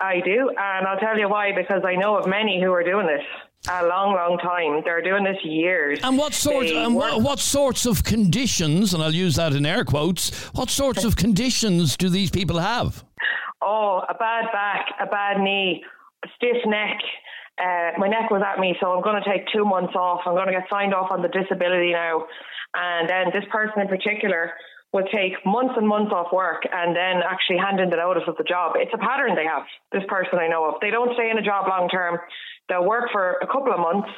I 0.00 0.20
do, 0.24 0.48
and 0.56 0.86
I'll 0.86 1.00
tell 1.00 1.18
you 1.18 1.28
why. 1.28 1.52
Because 1.54 1.82
I 1.84 1.96
know 1.96 2.16
of 2.16 2.26
many 2.26 2.62
who 2.62 2.72
are 2.72 2.82
doing 2.82 3.06
this 3.06 3.24
a 3.68 3.86
long, 3.86 4.14
long 4.14 4.38
time. 4.38 4.82
They're 4.84 5.02
doing 5.02 5.24
this 5.24 5.38
years. 5.44 5.98
And 6.02 6.16
what 6.16 6.34
sort 6.34 6.66
They 6.66 6.76
and 6.76 6.94
what, 6.94 7.22
what 7.22 7.38
sorts 7.38 7.86
of 7.86 8.04
conditions, 8.04 8.94
and 8.94 9.02
I'll 9.02 9.14
use 9.14 9.36
that 9.36 9.52
in 9.52 9.66
air 9.66 9.84
quotes, 9.84 10.30
what 10.54 10.70
sorts 10.70 11.04
of 11.04 11.16
conditions 11.16 11.96
do 11.96 12.08
these 12.08 12.30
people 12.30 12.58
have? 12.58 13.04
Oh, 13.62 14.02
a 14.08 14.14
bad 14.14 14.46
back, 14.52 14.86
a 15.00 15.06
bad 15.06 15.40
knee, 15.40 15.82
a 16.24 16.28
stiff 16.36 16.58
neck. 16.66 16.98
Uh, 17.58 17.92
my 17.98 18.06
neck 18.06 18.30
was 18.30 18.42
at 18.46 18.60
me, 18.60 18.76
so 18.80 18.92
I'm 18.92 19.02
going 19.02 19.20
to 19.20 19.28
take 19.28 19.46
two 19.52 19.64
months 19.64 19.94
off. 19.94 20.20
I'm 20.26 20.34
going 20.34 20.46
to 20.46 20.52
get 20.52 20.68
signed 20.70 20.94
off 20.94 21.10
on 21.10 21.22
the 21.22 21.28
disability 21.28 21.92
now. 21.92 22.26
And 22.74 23.08
then 23.08 23.26
this 23.32 23.44
person 23.50 23.80
in 23.80 23.88
particular 23.88 24.52
will 24.92 25.06
take 25.12 25.34
months 25.44 25.74
and 25.76 25.88
months 25.88 26.12
off 26.12 26.32
work 26.32 26.62
and 26.70 26.94
then 26.94 27.24
actually 27.24 27.58
hand 27.58 27.80
in 27.80 27.90
the 27.90 27.96
notice 27.96 28.22
of 28.28 28.36
the 28.36 28.44
job. 28.44 28.74
It's 28.76 28.92
a 28.94 28.98
pattern 28.98 29.34
they 29.34 29.44
have, 29.44 29.64
this 29.92 30.04
person 30.08 30.38
I 30.38 30.48
know 30.48 30.68
of. 30.68 30.74
They 30.80 30.90
don't 30.90 31.12
stay 31.14 31.30
in 31.30 31.38
a 31.38 31.42
job 31.42 31.66
long 31.68 31.88
term. 31.88 32.18
They'll 32.68 32.84
work 32.84 33.04
for 33.12 33.36
a 33.42 33.46
couple 33.46 33.72
of 33.72 33.78
months. 33.78 34.08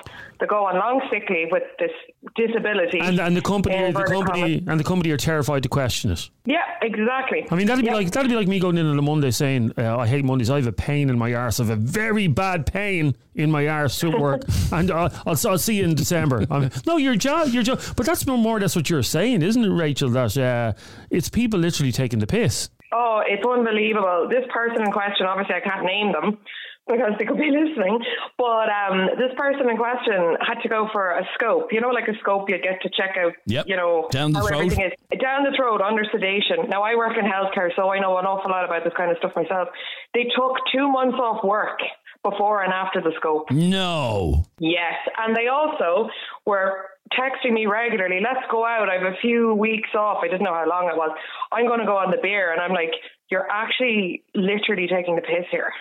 They 0.41 0.47
go 0.47 0.65
on 0.67 0.77
long 0.77 1.03
sick 1.11 1.29
leave 1.29 1.49
with 1.51 1.65
this 1.79 1.91
disability. 2.35 2.99
And 3.01 3.19
and 3.21 3.37
the 3.37 3.43
company 3.43 3.93
the 3.93 4.05
company 4.05 4.65
and 4.67 4.81
the 4.81 4.85
company 4.85 5.11
are 5.11 5.17
terrified 5.19 5.63
to 5.65 5.69
question 5.69 6.11
it. 6.13 6.31
Yeah, 6.47 6.63
exactly. 6.81 7.47
I 7.51 7.55
mean, 7.57 7.67
that'd 7.67 7.85
be 7.85 7.91
Yeah. 7.91 7.97
like 7.97 8.11
that'd 8.11 8.31
be 8.31 8.37
like 8.37 8.49
me 8.49 8.59
going 8.59 8.79
in 8.79 8.87
on 8.87 8.99
a 8.99 9.03
Monday 9.03 9.31
saying, 9.31 9.73
uh, 9.77 9.99
"I 9.99 10.07
hate 10.07 10.25
Mondays. 10.25 10.49
I 10.51 10.57
have 10.57 10.67
a 10.67 10.73
pain 10.73 11.11
in 11.11 11.19
my 11.19 11.35
arse. 11.35 11.61
I 11.61 11.65
have 11.65 11.79
a 11.79 11.81
very 11.81 12.27
bad 12.27 12.65
pain 12.67 13.15
in 13.35 13.51
my 13.51 13.69
arse 13.69 14.03
at 14.03 14.19
work, 14.19 14.43
and 14.73 14.91
uh, 14.91 15.11
I'll, 15.27 15.37
I'll 15.47 15.59
see 15.59 15.77
you 15.77 15.85
in 15.85 15.95
December." 15.95 16.47
I'm, 16.51 16.71
no, 16.87 16.97
your 16.97 17.17
job, 17.17 17.49
your 17.49 17.63
job. 17.63 17.81
But 17.97 18.07
that's 18.07 18.27
more 18.27 18.57
or 18.57 18.61
less 18.61 18.75
what 18.77 18.89
you're 18.89 19.03
saying, 19.03 19.43
isn't 19.43 19.63
it, 19.65 19.69
Rachel? 19.69 20.09
That 20.11 20.37
uh, 20.39 20.73
it's 21.11 21.29
people 21.29 21.61
literally 21.61 21.93
taking 21.93 22.19
the 22.21 22.27
piss. 22.27 22.71
Oh, 22.93 23.21
it's 23.27 23.45
unbelievable. 23.47 24.29
This 24.31 24.47
person 24.51 24.81
in 24.83 24.91
question, 24.91 25.27
obviously, 25.27 25.57
I 25.57 25.61
can't 25.61 25.85
name 25.85 26.13
them, 26.13 26.39
because 26.89 27.13
they 27.19 27.25
could 27.25 27.37
be 27.39 27.51
listening. 27.51 27.99
But 28.37 28.69
um, 28.73 29.09
this 29.19 29.33
person 29.37 29.69
in 29.69 29.77
question 29.77 30.37
had 30.41 30.61
to 30.63 30.69
go 30.69 30.89
for 30.93 31.11
a 31.11 31.25
scope. 31.35 31.73
You 31.73 31.81
know, 31.81 31.89
like 31.91 32.09
a 32.09 32.17
scope 32.21 32.49
you 32.49 32.59
get 32.59 32.81
to 32.83 32.91
check 32.91 33.17
out. 33.19 33.33
Yep. 33.47 33.67
You 33.69 33.77
know 33.77 34.09
Down 34.11 34.33
the 34.33 34.41
how 34.41 34.47
throat. 34.47 34.61
everything 34.61 34.87
is 34.87 35.21
down 35.21 35.45
the 35.45 35.53
throat 35.57 35.81
under 35.81 36.05
sedation. 36.11 36.69
Now 36.69 36.83
I 36.83 36.95
work 36.97 37.17
in 37.19 37.25
healthcare, 37.25 37.71
so 37.77 37.91
I 37.91 37.99
know 38.01 38.17
an 38.19 38.27
awful 38.27 38.51
lot 38.51 38.65
about 38.65 38.85
this 38.85 38.93
kind 38.97 39.11
of 39.11 39.19
stuff 39.19 39.33
myself. 39.37 39.69
They 40.15 40.25
took 40.37 40.57
two 40.73 40.89
months 40.91 41.17
off 41.21 41.45
work 41.45 41.79
before 42.23 42.63
and 42.65 42.73
after 42.73 43.01
the 43.01 43.13
scope. 43.17 43.51
No. 43.51 44.45
Yes, 44.59 44.95
and 45.19 45.37
they 45.37 45.47
also 45.49 46.11
were 46.45 46.87
texting 47.19 47.53
me 47.53 47.67
regularly. 47.67 48.21
Let's 48.23 48.45
go 48.51 48.67
out. 48.67 48.89
I 48.91 48.95
have 49.03 49.13
a 49.13 49.17
few 49.21 49.55
weeks 49.55 49.91
off. 49.95 50.19
I 50.23 50.29
didn't 50.29 50.43
know 50.43 50.53
how 50.53 50.69
long 50.69 50.89
it 50.89 50.97
was. 50.97 51.11
I'm 51.53 51.67
going 51.67 51.81
to 51.81 51.87
go 51.87 51.97
on 51.97 52.11
the 52.11 52.19
beer, 52.21 52.53
and 52.53 52.61
I'm 52.61 52.73
like, 52.73 52.93
you're 53.31 53.47
actually 53.51 54.25
literally 54.35 54.89
taking 54.89 55.17
the 55.17 55.23
piss 55.23 55.47
here. 55.51 55.73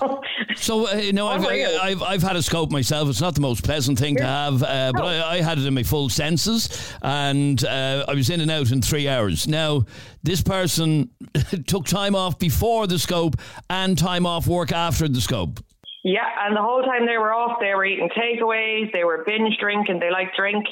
So 0.56 0.86
uh, 0.86 1.00
no, 1.12 1.28
I've, 1.28 1.42
Unreal. 1.44 1.78
I've 1.80 2.02
I've 2.02 2.22
had 2.22 2.36
a 2.36 2.42
scope 2.42 2.70
myself. 2.70 3.08
It's 3.08 3.20
not 3.20 3.34
the 3.34 3.40
most 3.40 3.62
pleasant 3.64 3.98
thing 3.98 4.16
to 4.16 4.24
have, 4.24 4.62
uh, 4.62 4.92
but 4.94 5.04
I, 5.04 5.36
I 5.36 5.40
had 5.42 5.58
it 5.58 5.66
in 5.66 5.74
my 5.74 5.82
full 5.82 6.08
senses, 6.08 6.92
and 7.02 7.62
uh, 7.64 8.04
I 8.08 8.14
was 8.14 8.30
in 8.30 8.40
and 8.40 8.50
out 8.50 8.70
in 8.70 8.82
three 8.82 9.08
hours. 9.08 9.46
Now, 9.46 9.84
this 10.22 10.42
person 10.42 11.10
took 11.66 11.86
time 11.86 12.14
off 12.14 12.38
before 12.38 12.86
the 12.86 12.98
scope 12.98 13.36
and 13.70 13.96
time 13.96 14.26
off 14.26 14.46
work 14.46 14.72
after 14.72 15.08
the 15.08 15.20
scope. 15.20 15.60
Yeah, 16.06 16.22
and 16.46 16.54
the 16.54 16.62
whole 16.62 16.86
time 16.86 17.04
they 17.04 17.18
were 17.18 17.34
off, 17.34 17.58
they 17.58 17.74
were 17.74 17.84
eating 17.84 18.08
takeaways, 18.14 18.92
they 18.92 19.02
were 19.02 19.24
binge 19.26 19.58
drinking, 19.58 19.98
they 19.98 20.12
like 20.12 20.30
drink. 20.38 20.64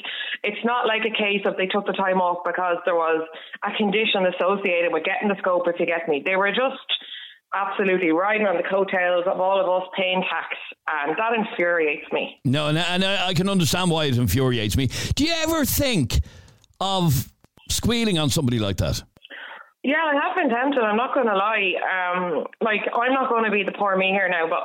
It's 0.43 0.63
not 0.63 0.87
like 0.87 1.01
a 1.03 1.11
case 1.11 1.43
of 1.43 1.57
they 1.57 1.67
took 1.67 1.85
the 1.85 1.91
time 1.91 2.21
off 2.21 2.45
because 2.45 2.77
there 2.85 2.95
was 2.95 3.27
a 3.61 3.75
condition 3.75 4.23
associated 4.31 4.93
with 4.93 5.03
getting 5.03 5.27
the 5.27 5.35
scope, 5.39 5.67
if 5.67 5.75
you 5.77 5.87
get 5.87 6.07
me. 6.07 6.23
They 6.23 6.37
were 6.37 6.55
just 6.55 6.87
absolutely 7.53 8.11
riding 8.11 8.47
on 8.47 8.55
the 8.55 8.63
coattails 8.63 9.27
of 9.27 9.41
all 9.41 9.59
of 9.59 9.67
us 9.67 9.89
paying 9.97 10.23
tax, 10.23 10.55
and 10.87 11.17
that 11.19 11.33
infuriates 11.35 12.09
me. 12.13 12.39
No, 12.45 12.67
and, 12.69 12.77
and 12.77 13.03
I 13.03 13.33
can 13.33 13.49
understand 13.49 13.91
why 13.91 14.05
it 14.05 14.15
infuriates 14.15 14.77
me. 14.77 14.87
Do 15.15 15.25
you 15.25 15.33
ever 15.43 15.65
think 15.65 16.21
of 16.79 17.27
squealing 17.69 18.17
on 18.17 18.29
somebody 18.29 18.59
like 18.59 18.77
that? 18.77 19.03
Yeah, 19.83 19.99
I 19.99 20.15
have 20.15 20.33
been 20.33 20.49
tempted. 20.49 20.79
I'm 20.79 20.95
not 20.95 21.13
going 21.13 21.27
to 21.27 21.35
lie. 21.35 21.75
Um, 21.83 22.45
like, 22.61 22.87
I'm 22.87 23.11
not 23.11 23.29
going 23.29 23.43
to 23.43 23.51
be 23.51 23.63
the 23.63 23.73
poor 23.77 23.97
me 23.97 24.11
here 24.11 24.29
now, 24.29 24.47
but 24.49 24.63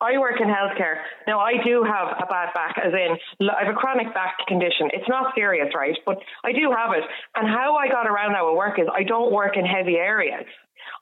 I 0.00 0.18
work 0.18 0.36
in 0.40 0.48
healthcare. 0.48 1.00
Now, 1.26 1.40
I 1.40 1.56
do 1.64 1.82
have 1.82 2.08
a 2.20 2.26
bad 2.28 2.52
back, 2.52 2.76
as 2.76 2.92
in, 2.92 3.16
I 3.48 3.64
have 3.64 3.74
a 3.74 3.78
chronic 3.78 4.12
back 4.12 4.36
condition. 4.46 4.92
It's 4.92 5.08
not 5.08 5.34
serious, 5.34 5.68
right? 5.74 5.96
But 6.04 6.18
I 6.44 6.52
do 6.52 6.68
have 6.68 6.92
it. 6.92 7.04
And 7.34 7.48
how 7.48 7.76
I 7.76 7.88
got 7.88 8.06
around 8.06 8.34
that 8.34 8.44
with 8.44 8.56
work 8.56 8.78
is 8.78 8.86
I 8.92 9.04
don't 9.04 9.32
work 9.32 9.56
in 9.56 9.64
heavy 9.64 9.96
areas. 9.96 10.44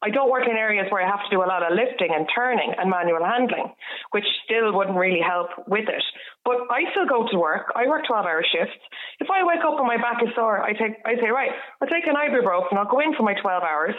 I 0.03 0.11
don't 0.11 0.31
work 0.31 0.47
in 0.47 0.57
areas 0.57 0.87
where 0.91 1.03
I 1.03 1.11
have 1.11 1.25
to 1.27 1.31
do 1.35 1.43
a 1.43 1.49
lot 1.49 1.65
of 1.67 1.75
lifting 1.75 2.15
and 2.15 2.29
turning 2.31 2.73
and 2.79 2.89
manual 2.89 3.25
handling, 3.25 3.73
which 4.13 4.25
still 4.45 4.73
wouldn't 4.73 4.97
really 4.97 5.21
help 5.21 5.51
with 5.67 5.89
it. 5.89 6.05
But 6.45 6.71
I 6.71 6.87
still 6.93 7.09
go 7.09 7.27
to 7.27 7.37
work. 7.39 7.73
I 7.75 7.89
work 7.89 8.07
12 8.07 8.25
hour 8.25 8.45
shifts. 8.47 8.79
If 9.19 9.29
I 9.29 9.43
wake 9.43 9.65
up 9.67 9.75
and 9.75 9.89
my 9.89 9.97
back 9.99 10.23
is 10.23 10.31
sore, 10.37 10.63
I 10.63 10.73
take, 10.73 11.03
I 11.05 11.17
say, 11.19 11.35
right, 11.35 11.51
I'll 11.83 11.89
take 11.89 12.07
an 12.07 12.15
ibuprofen. 12.15 12.79
I'll 12.79 12.91
go 12.91 13.01
in 13.01 13.15
for 13.17 13.25
my 13.25 13.35
12 13.35 13.63
hours. 13.63 13.95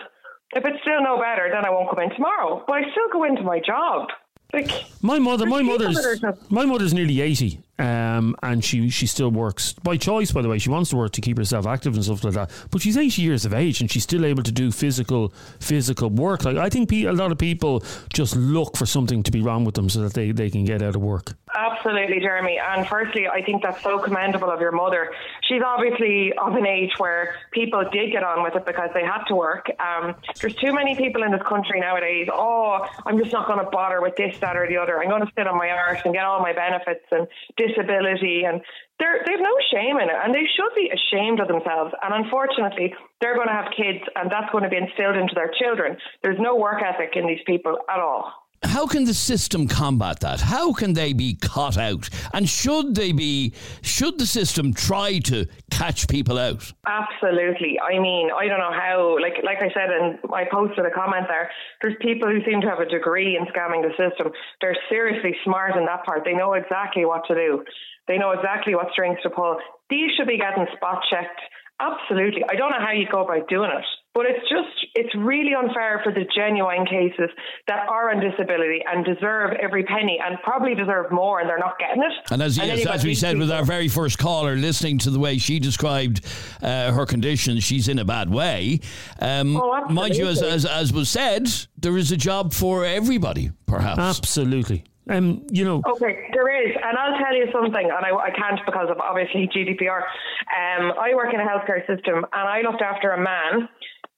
If 0.54 0.64
it's 0.64 0.80
still 0.82 1.02
no 1.04 1.18
better, 1.18 1.50
then 1.52 1.66
I 1.66 1.70
won't 1.70 1.90
come 1.90 2.00
in 2.00 2.14
tomorrow. 2.16 2.64
But 2.66 2.80
I 2.80 2.82
still 2.92 3.10
go 3.12 3.26
into 3.26 3.44
my 3.44 3.60
job. 3.60 4.08
Like, 4.54 4.72
My 5.02 5.20
mother, 5.20 5.46
my 5.46 5.62
mother's, 5.62 5.96
that 5.96 6.06
are 6.06 6.16
just- 6.16 6.52
my 6.52 6.66
mother's 6.66 6.94
nearly 6.94 7.22
eighty, 7.22 7.60
um, 7.78 8.36
and 8.42 8.64
she 8.64 8.90
she 8.90 9.08
still 9.08 9.30
works 9.30 9.74
by 9.74 9.98
choice. 9.98 10.32
By 10.32 10.42
the 10.42 10.50
way, 10.50 10.60
she 10.60 10.70
wants 10.70 10.90
to 10.92 10.96
work 10.96 11.12
to 11.14 11.22
keep 11.22 11.38
herself 11.38 11.66
active 11.66 11.96
and 11.96 12.04
stuff 12.04 12.24
like 12.24 12.34
that. 12.34 12.52
But 12.72 12.82
she's 12.82 12.98
eighty 12.98 13.22
years 13.22 13.46
of 13.46 13.54
age, 13.54 13.82
and 13.82 13.92
she's 13.92 14.04
still 14.04 14.26
able 14.26 14.44
to 14.44 14.52
do 14.52 14.72
physical 14.72 15.34
physical 15.60 16.10
work. 16.10 16.46
Like 16.46 16.58
I 16.58 16.70
think 16.70 16.92
a 16.92 17.12
lot 17.12 17.32
of 17.32 17.38
people 17.38 17.84
just 18.14 18.36
look 18.36 18.78
for 18.78 18.86
something 18.86 19.24
to 19.24 19.32
be 19.32 19.42
wrong 19.42 19.66
with 19.66 19.76
them 19.76 19.90
so 19.90 20.02
that 20.02 20.14
they, 20.14 20.32
they 20.32 20.50
can 20.50 20.64
get 20.64 20.82
out 20.82 20.96
of 20.96 21.02
work. 21.02 21.34
Absolutely, 21.56 22.20
Jeremy. 22.20 22.60
And 22.60 22.88
firstly, 22.88 23.28
I 23.28 23.42
think 23.42 23.64
that's 23.64 23.82
so 23.82 24.00
commendable 24.00 24.50
of 24.50 24.60
your 24.60 24.72
mother. 24.72 25.14
She's 25.48 25.62
obviously 25.66 26.34
of 26.34 26.56
an 26.56 26.66
age 26.66 26.92
where 26.98 27.36
people 27.52 27.84
did 27.92 28.12
get 28.12 28.24
on 28.24 28.44
with 28.44 28.56
it 28.56 28.66
because 28.66 28.90
they 28.94 29.04
had 29.04 29.24
to 29.26 29.36
work. 29.36 29.70
Um, 29.80 30.16
there's 30.42 30.56
too 30.56 30.74
many 30.74 30.96
people 30.96 31.24
in 31.24 31.32
this 31.32 31.44
country 31.44 31.80
nowadays. 31.80 32.28
Oh, 32.32 32.86
I'm 33.06 33.18
just 33.18 33.32
not 33.32 33.48
going 33.48 33.64
to 33.64 33.70
bother 33.70 34.02
with 34.02 34.16
this, 34.16 34.38
that, 34.40 34.58
or 34.58 34.68
the 34.68 34.78
other. 34.78 35.02
I'm 35.02 35.10
going 35.10 35.26
to 35.26 35.32
sit 35.38 35.48
on 35.48 35.58
my 35.58 35.70
arse 35.70 36.02
and 36.04 36.14
get 36.14 36.26
all 36.26 36.42
my 36.42 36.54
benefits 36.54 37.06
and 37.12 37.28
disability. 37.66 38.44
And 38.46 38.62
they're, 39.00 39.26
they've 39.26 39.42
no 39.42 39.56
shame 39.74 39.98
in 39.98 40.10
it. 40.10 40.20
And 40.22 40.34
they 40.34 40.46
should 40.46 40.74
be 40.76 40.94
ashamed 40.94 41.40
of 41.40 41.48
themselves. 41.48 41.94
And 42.04 42.14
unfortunately, 42.14 42.94
they're 43.22 43.36
going 43.36 43.48
to 43.48 43.54
have 43.54 43.74
kids, 43.76 44.06
and 44.16 44.30
that's 44.30 44.52
going 44.52 44.64
to 44.64 44.70
be 44.70 44.78
instilled 44.78 45.18
into 45.18 45.34
their 45.34 45.52
children. 45.58 45.98
There's 46.24 46.40
no 46.40 46.56
work 46.56 46.82
ethic 46.82 47.16
in 47.16 47.28
these 47.28 47.44
people 47.46 47.78
at 47.90 48.00
all. 48.00 48.45
How 48.64 48.88
can 48.88 49.06
the 49.06 49.14
system 49.14 49.68
combat 49.68 50.20
that? 50.22 50.42
How 50.42 50.74
can 50.74 50.94
they 50.94 51.14
be 51.14 51.36
caught 51.36 51.78
out? 51.78 52.10
And 52.34 52.50
should 52.50 52.96
they 52.96 53.12
be? 53.12 53.54
Should 53.82 54.18
the 54.18 54.26
system 54.26 54.74
try 54.74 55.20
to 55.20 55.46
catch 55.72 56.08
people 56.08 56.40
out? 56.40 56.72
Absolutely. 56.88 57.80
I 57.80 58.00
mean, 58.00 58.30
I 58.36 58.48
don't 58.48 58.60
know 58.60 58.74
how. 58.74 59.18
Like, 59.22 59.44
like 59.44 59.58
I 59.60 59.70
said, 59.74 59.90
and 59.90 60.20
I 60.34 60.46
posted 60.52 60.86
a 60.86 60.92
comment 60.92 61.26
there. 61.28 61.52
There's 61.82 61.96
people 62.02 62.30
who 62.30 62.44
seem 62.44 62.62
to 62.62 62.68
have 62.68 62.80
a 62.80 62.90
degree 62.90 63.38
in 63.38 63.46
scamming 63.54 63.84
the 63.84 63.94
system. 63.98 64.32
They're 64.62 64.78
seriously 64.90 65.36
smart 65.44 65.78
in 65.78 65.86
that 65.86 66.04
part. 66.06 66.24
They 66.26 66.34
know 66.34 66.54
exactly 66.54 67.06
what 67.06 67.24
to 67.28 67.36
do. 67.36 67.64
They 68.08 68.18
know 68.18 68.32
exactly 68.32 68.76
what 68.76 68.88
strings 68.92 69.18
to 69.24 69.30
pull. 69.30 69.58
These 69.90 70.12
should 70.18 70.28
be 70.28 70.38
getting 70.38 70.66
spot 70.76 71.04
checked. 71.10 71.42
Absolutely. 71.80 72.44
I 72.50 72.56
don't 72.56 72.72
know 72.72 72.80
how 72.80 72.94
you 72.94 73.08
go 73.12 73.26
about 73.26 73.50
doing 73.50 73.70
it, 73.70 73.86
but 74.16 74.26
it's 74.26 74.48
just, 74.50 74.88
it's 74.96 75.14
really 75.14 75.54
unfair 75.54 76.00
for 76.04 76.14
the 76.14 76.26
genuine 76.34 76.86
cases 76.86 77.30
that 77.68 77.88
are 77.90 78.10
on 78.12 78.22
disability 78.22 78.80
and 78.90 79.04
deserve 79.04 79.52
every 79.62 79.84
penny 79.84 80.18
and 80.24 80.38
probably 80.42 80.74
deserve 80.74 81.12
more 81.12 81.42
and 81.42 81.50
they're 81.50 81.60
not 81.60 81.78
getting 81.78 82.02
it. 82.02 82.14
And 82.32 82.42
as, 82.42 82.56
then 82.56 82.70
yes, 82.70 82.88
as 82.88 83.04
we 83.04 83.10
these 83.10 83.20
said 83.20 83.38
with 83.38 83.52
our 83.52 83.66
very 83.66 83.90
first 83.90 84.18
caller, 84.18 84.56
listening 84.56 84.98
to 85.00 85.10
the 85.10 85.20
way 85.20 85.38
she 85.38 85.60
described 85.60 86.26
uh, 86.62 86.94
her 86.94 87.06
condition, 87.06 87.60
she's 87.60 87.90
in 87.90 88.00
a 88.00 88.06
bad 88.06 88.30
way. 88.30 88.80
Um, 89.20 89.58
Oh, 89.58 89.86
mind 89.90 90.16
you, 90.16 90.28
as, 90.28 90.42
absolutely. 90.42 90.56
as, 90.56 90.66
as 90.66 90.94
was 90.94 91.10
said, 91.10 91.50
there 91.78 91.98
is 91.98 92.12
a 92.12 92.18
job 92.18 92.54
for 92.54 92.86
everybody, 92.86 93.52
perhaps. 93.66 94.00
Absolutely. 94.00 94.86
Um, 95.08 95.46
you 95.52 95.64
know, 95.64 95.84
Okay, 95.88 96.30
there 96.34 96.66
is, 96.66 96.76
and 96.76 96.98
I'll 96.98 97.20
tell 97.20 97.36
you 97.36 97.48
something, 97.52 97.92
and 97.92 98.06
I, 98.06 98.10
I 98.10 98.32
can't 98.32 98.60
because 98.66 98.88
of 98.90 99.00
obviously 99.00 99.48
GDPR. 99.54 100.00
Um, 100.02 100.94
I 101.00 101.14
work 101.14 101.32
in 101.34 101.40
a 101.40 101.44
healthcare 101.44 101.86
system, 101.86 102.26
and 102.34 102.50
I 102.50 102.62
looked 102.62 102.82
after 102.82 103.12
a 103.12 103.22
man 103.22 103.70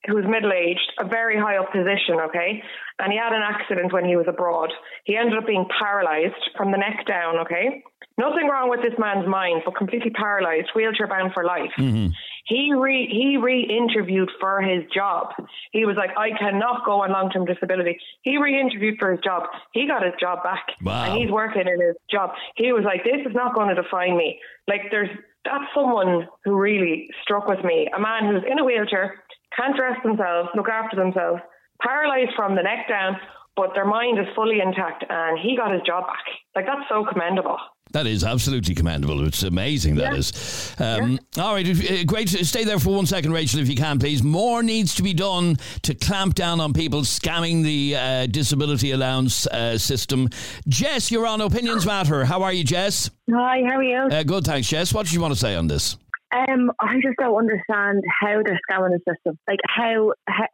who 0.06 0.14
was 0.14 0.24
middle 0.28 0.52
aged, 0.52 0.92
a 0.98 1.06
very 1.06 1.36
high 1.38 1.56
up 1.56 1.72
position, 1.72 2.20
okay, 2.28 2.62
and 2.98 3.12
he 3.12 3.18
had 3.18 3.32
an 3.32 3.42
accident 3.42 3.92
when 3.92 4.04
he 4.04 4.16
was 4.16 4.26
abroad. 4.28 4.70
He 5.04 5.16
ended 5.16 5.36
up 5.38 5.46
being 5.46 5.66
paralysed 5.78 6.50
from 6.56 6.70
the 6.70 6.78
neck 6.78 7.04
down, 7.06 7.38
okay. 7.40 7.82
Nothing 8.16 8.48
wrong 8.48 8.68
with 8.68 8.80
this 8.82 8.98
man's 8.98 9.28
mind, 9.28 9.62
but 9.64 9.76
completely 9.76 10.10
paralysed, 10.10 10.70
wheelchair 10.74 11.06
bound 11.06 11.32
for 11.34 11.44
life. 11.44 11.70
Mm-hmm. 11.78 12.08
He 12.46 12.72
re 12.74 13.06
he 13.10 13.36
re-interviewed 13.36 14.30
for 14.40 14.60
his 14.60 14.82
job. 14.92 15.34
He 15.70 15.84
was 15.84 15.96
like, 15.96 16.10
I 16.16 16.30
cannot 16.38 16.84
go 16.84 17.02
on 17.02 17.12
long-term 17.12 17.44
disability. 17.44 17.98
He 18.22 18.38
re-interviewed 18.38 18.98
for 18.98 19.12
his 19.12 19.20
job. 19.20 19.44
He 19.72 19.86
got 19.86 20.02
his 20.02 20.14
job 20.18 20.42
back, 20.42 20.66
Wow. 20.82 21.04
and 21.04 21.22
he's 21.22 21.30
working 21.30 21.62
in 21.68 21.80
his 21.80 21.96
job. 22.10 22.30
He 22.56 22.72
was 22.72 22.84
like, 22.84 23.04
this 23.04 23.20
is 23.26 23.34
not 23.34 23.54
going 23.54 23.68
to 23.74 23.80
define 23.80 24.16
me. 24.16 24.40
Like, 24.66 24.90
there's 24.90 25.10
that's 25.44 25.64
someone 25.74 26.26
who 26.44 26.56
really 26.58 27.08
struck 27.22 27.46
with 27.46 27.62
me. 27.64 27.88
A 27.96 28.00
man 28.00 28.26
who's 28.26 28.42
in 28.50 28.58
a 28.58 28.64
wheelchair, 28.64 29.22
can't 29.56 29.76
dress 29.76 29.96
themselves, 30.02 30.48
look 30.54 30.68
after 30.68 30.96
themselves, 30.96 31.40
paralyzed 31.82 32.32
from 32.36 32.54
the 32.56 32.62
neck 32.62 32.88
down, 32.88 33.16
but 33.56 33.70
their 33.74 33.86
mind 33.86 34.18
is 34.18 34.26
fully 34.36 34.60
intact, 34.60 35.04
and 35.08 35.38
he 35.38 35.56
got 35.56 35.72
his 35.72 35.82
job 35.86 36.06
back. 36.06 36.24
Like, 36.54 36.66
that's 36.66 36.88
so 36.88 37.04
commendable. 37.04 37.56
That 37.92 38.06
is 38.06 38.22
absolutely 38.22 38.74
commendable. 38.74 39.26
It's 39.26 39.42
amazing, 39.42 39.94
That 39.96 40.12
Yeah. 40.12 40.18
is. 40.18 40.74
Um, 40.78 41.18
All 41.40 41.54
right, 41.54 41.66
uh, 41.66 42.04
great. 42.04 42.28
Stay 42.28 42.64
there 42.64 42.78
for 42.78 42.90
one 42.94 43.06
second, 43.06 43.32
Rachel, 43.32 43.60
if 43.60 43.68
you 43.68 43.76
can, 43.76 43.98
please. 43.98 44.22
More 44.22 44.62
needs 44.62 44.94
to 44.96 45.02
be 45.02 45.14
done 45.14 45.56
to 45.84 45.94
clamp 45.94 46.34
down 46.34 46.60
on 46.60 46.74
people 46.74 47.00
scamming 47.00 47.62
the 47.64 47.96
uh, 47.96 48.26
disability 48.26 48.90
allowance 48.90 49.46
uh, 49.46 49.78
system. 49.78 50.28
Jess, 50.68 51.10
you're 51.10 51.26
on 51.26 51.40
Opinions 51.40 51.86
Matter. 51.86 52.26
How 52.26 52.42
are 52.42 52.52
you, 52.52 52.62
Jess? 52.62 53.08
Hi, 53.32 53.62
how 53.66 53.78
are 53.78 53.82
you? 53.82 53.96
Uh, 54.14 54.22
good, 54.22 54.44
thanks, 54.44 54.68
Jess. 54.68 54.92
What 54.92 55.06
did 55.06 55.14
you 55.14 55.22
want 55.22 55.32
to 55.32 55.40
say 55.40 55.54
on 55.54 55.66
this? 55.66 55.96
Um, 56.34 56.70
I 56.78 56.94
just 56.96 57.16
don't 57.18 57.36
understand 57.36 58.02
how 58.20 58.42
they're 58.44 58.60
scamming 58.70 58.90
the 58.90 59.14
system. 59.14 59.38
Like, 59.48 59.60
how, 59.66 60.12
how 60.28 60.46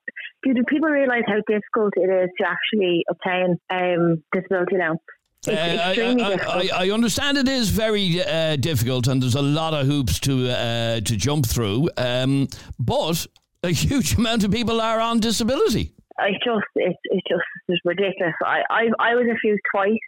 do, 0.44 0.54
do 0.54 0.62
people 0.68 0.88
realise 0.88 1.24
how 1.26 1.40
difficult 1.48 1.94
it 1.96 2.10
is 2.10 2.30
to 2.40 2.46
actually 2.46 3.04
obtain 3.10 3.56
um, 3.70 4.22
disability? 4.32 4.76
It's 5.46 5.48
Uh, 5.48 6.14
I- 6.22 6.70
I. 6.74 6.87
I, 6.87 6.90
understand 6.90 7.38
it 7.38 7.48
is 7.48 7.70
very 7.70 8.22
uh, 8.22 8.56
difficult, 8.56 9.08
and 9.08 9.22
there's 9.22 9.34
a 9.34 9.42
lot 9.42 9.74
of 9.74 9.87
hoops 9.87 10.18
to 10.20 10.48
uh, 10.48 11.00
to 11.00 11.16
jump 11.16 11.46
through. 11.46 11.90
Um, 11.96 12.48
but 12.78 13.26
a 13.62 13.70
huge 13.84 14.14
amount 14.14 14.44
of 14.44 14.50
people 14.50 14.80
are 14.80 15.00
on 15.00 15.20
disability. 15.20 15.92
I 16.18 16.30
just, 16.44 16.66
it's, 16.76 16.98
it's 17.04 17.26
just 17.28 17.42
it's 17.68 17.80
ridiculous. 17.84 18.34
I, 18.44 18.62
I, 18.70 18.82
I 19.00 19.14
was 19.16 19.26
refused 19.28 19.62
twice 19.74 19.98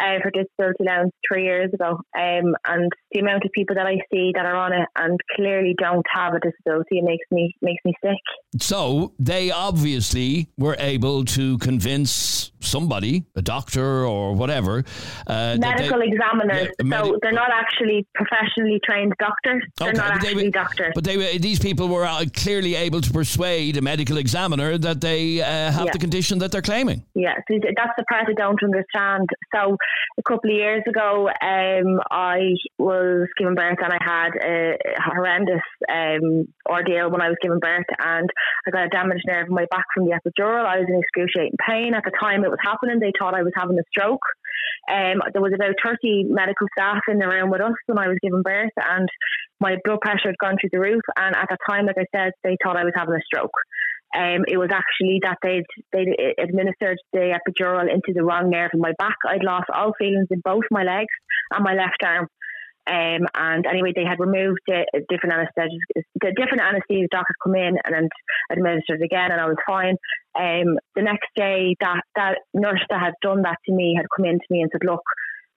uh, 0.00 0.18
for 0.22 0.30
disability 0.30 0.82
allowance 0.82 1.12
three 1.30 1.44
years 1.44 1.72
ago, 1.72 2.00
um, 2.16 2.54
and 2.66 2.90
the 3.12 3.20
amount 3.20 3.44
of 3.44 3.50
people 3.52 3.74
that 3.76 3.86
I 3.86 3.98
see 4.12 4.32
that 4.34 4.46
are 4.46 4.56
on 4.56 4.72
it 4.72 4.88
and 4.96 5.18
clearly 5.34 5.74
don't 5.78 6.06
have 6.12 6.34
a 6.34 6.40
disability 6.40 6.98
it 6.98 7.04
makes 7.04 7.26
me 7.30 7.54
makes 7.62 7.82
me 7.84 7.92
sick. 8.02 8.62
So 8.62 9.12
they 9.18 9.50
obviously 9.50 10.48
were 10.58 10.76
able 10.78 11.24
to 11.26 11.58
convince 11.58 12.52
somebody, 12.66 13.24
a 13.36 13.42
doctor 13.42 14.04
or 14.04 14.34
whatever. 14.34 14.84
Uh, 15.26 15.56
Medical 15.58 15.98
they- 16.00 16.06
examiners. 16.12 16.68
Yeah, 16.78 16.84
medi- 16.84 17.08
so 17.08 17.18
they're 17.22 17.32
not 17.32 17.50
actually 17.52 18.06
professionally 18.14 18.80
trained 18.84 19.12
doctors. 19.18 19.62
They're 19.78 19.88
Okay, 19.90 19.98
not 19.98 20.12
but 20.14 20.20
they 20.22 20.28
actually 20.28 20.50
doctors. 20.50 20.92
But 20.94 21.04
they 21.04 21.16
were, 21.16 21.38
these 21.38 21.58
people 21.58 21.88
were 21.88 22.04
uh, 22.04 22.24
clearly 22.34 22.74
able 22.74 23.00
to 23.00 23.10
persuade 23.12 23.76
a 23.76 23.82
medical 23.82 24.16
examiner 24.18 24.78
that 24.78 25.00
they 25.00 25.40
uh, 25.40 25.46
have 25.46 25.86
Yeah. 25.86 25.92
the 25.92 25.98
condition 25.98 26.38
that 26.40 26.52
they're 26.52 26.62
claiming. 26.62 27.02
Yeah, 27.14 27.34
so 27.48 27.58
that's 27.76 27.92
the 27.96 28.04
part 28.10 28.26
I 28.28 28.32
don't 28.34 28.62
understand. 28.62 29.28
So 29.54 29.76
a 30.18 30.22
couple 30.22 30.50
of 30.50 30.56
years 30.56 30.82
ago, 30.88 31.28
um, 31.40 32.00
I 32.10 32.38
was 32.78 33.28
given 33.38 33.54
birth 33.54 33.78
and 33.82 33.92
I 33.92 33.98
had 34.02 34.30
a 34.44 34.76
horrendous 35.04 35.62
um, 35.92 36.46
ordeal 36.68 37.10
when 37.10 37.20
I 37.22 37.28
was 37.28 37.36
giving 37.42 37.58
birth, 37.60 37.86
and 38.04 38.28
I 38.66 38.70
got 38.70 38.86
a 38.86 38.88
damaged 38.88 39.24
nerve 39.26 39.46
in 39.48 39.54
my 39.54 39.66
back 39.70 39.84
from 39.94 40.04
the 40.06 40.12
epidural. 40.18 40.64
I 40.64 40.78
was 40.78 40.86
in 40.88 40.98
excruciating 41.00 41.56
pain 41.66 41.94
at 41.94 42.04
the 42.04 42.12
time 42.20 42.44
it 42.44 42.50
was 42.50 42.55
happening. 42.62 42.98
They 43.00 43.12
thought 43.18 43.34
I 43.34 43.42
was 43.42 43.52
having 43.56 43.78
a 43.78 43.86
stroke. 43.90 44.24
Um, 44.90 45.22
there 45.32 45.42
was 45.42 45.52
about 45.54 45.74
30 45.84 46.24
medical 46.24 46.66
staff 46.78 47.00
in 47.08 47.18
the 47.18 47.28
room 47.28 47.50
with 47.50 47.60
us 47.60 47.74
when 47.86 47.98
I 47.98 48.08
was 48.08 48.18
giving 48.22 48.42
birth, 48.42 48.74
and 48.76 49.08
my 49.60 49.76
blood 49.84 50.00
pressure 50.00 50.28
had 50.28 50.38
gone 50.38 50.56
through 50.60 50.70
the 50.72 50.80
roof. 50.80 51.02
And 51.16 51.34
at 51.34 51.48
the 51.50 51.58
time, 51.68 51.86
like 51.86 51.98
I 51.98 52.06
said, 52.14 52.32
they 52.44 52.56
thought 52.62 52.76
I 52.76 52.84
was 52.84 52.94
having 52.94 53.14
a 53.14 53.26
stroke. 53.26 53.56
Um, 54.14 54.44
it 54.46 54.56
was 54.56 54.70
actually 54.72 55.20
that 55.24 55.38
they'd, 55.42 55.66
they'd 55.92 56.14
administered 56.38 56.98
the 57.12 57.36
epidural 57.36 57.82
into 57.82 58.14
the 58.14 58.22
wrong 58.22 58.50
nerve 58.50 58.70
in 58.72 58.80
my 58.80 58.92
back. 58.98 59.16
I'd 59.28 59.44
lost 59.44 59.66
all 59.74 59.92
feelings 59.98 60.28
in 60.30 60.40
both 60.40 60.62
my 60.70 60.84
legs 60.84 61.12
and 61.52 61.64
my 61.64 61.74
left 61.74 62.02
arm. 62.04 62.28
Um, 62.86 63.26
and 63.34 63.66
anyway, 63.66 63.92
they 63.94 64.04
had 64.04 64.20
removed 64.20 64.60
the 64.66 64.86
different 65.08 65.34
anesthesia, 65.34 66.04
the 66.22 66.32
different 66.36 66.62
anesthesia 66.62 67.08
doctors 67.10 67.36
come 67.42 67.56
in 67.56 67.76
and 67.84 67.94
then 67.94 68.08
administered 68.50 69.00
it 69.00 69.04
again, 69.04 69.32
and 69.32 69.40
I 69.40 69.46
was 69.46 69.56
fine. 69.66 69.96
Um, 70.38 70.78
the 70.94 71.02
next 71.02 71.28
day, 71.34 71.74
that 71.80 72.02
that 72.14 72.38
nurse 72.54 72.84
that 72.90 73.00
had 73.00 73.14
done 73.22 73.42
that 73.42 73.58
to 73.66 73.72
me 73.72 73.94
had 73.96 74.06
come 74.14 74.26
in 74.26 74.38
to 74.38 74.46
me 74.50 74.62
and 74.62 74.70
said, 74.70 74.86
"Look, 74.86 75.02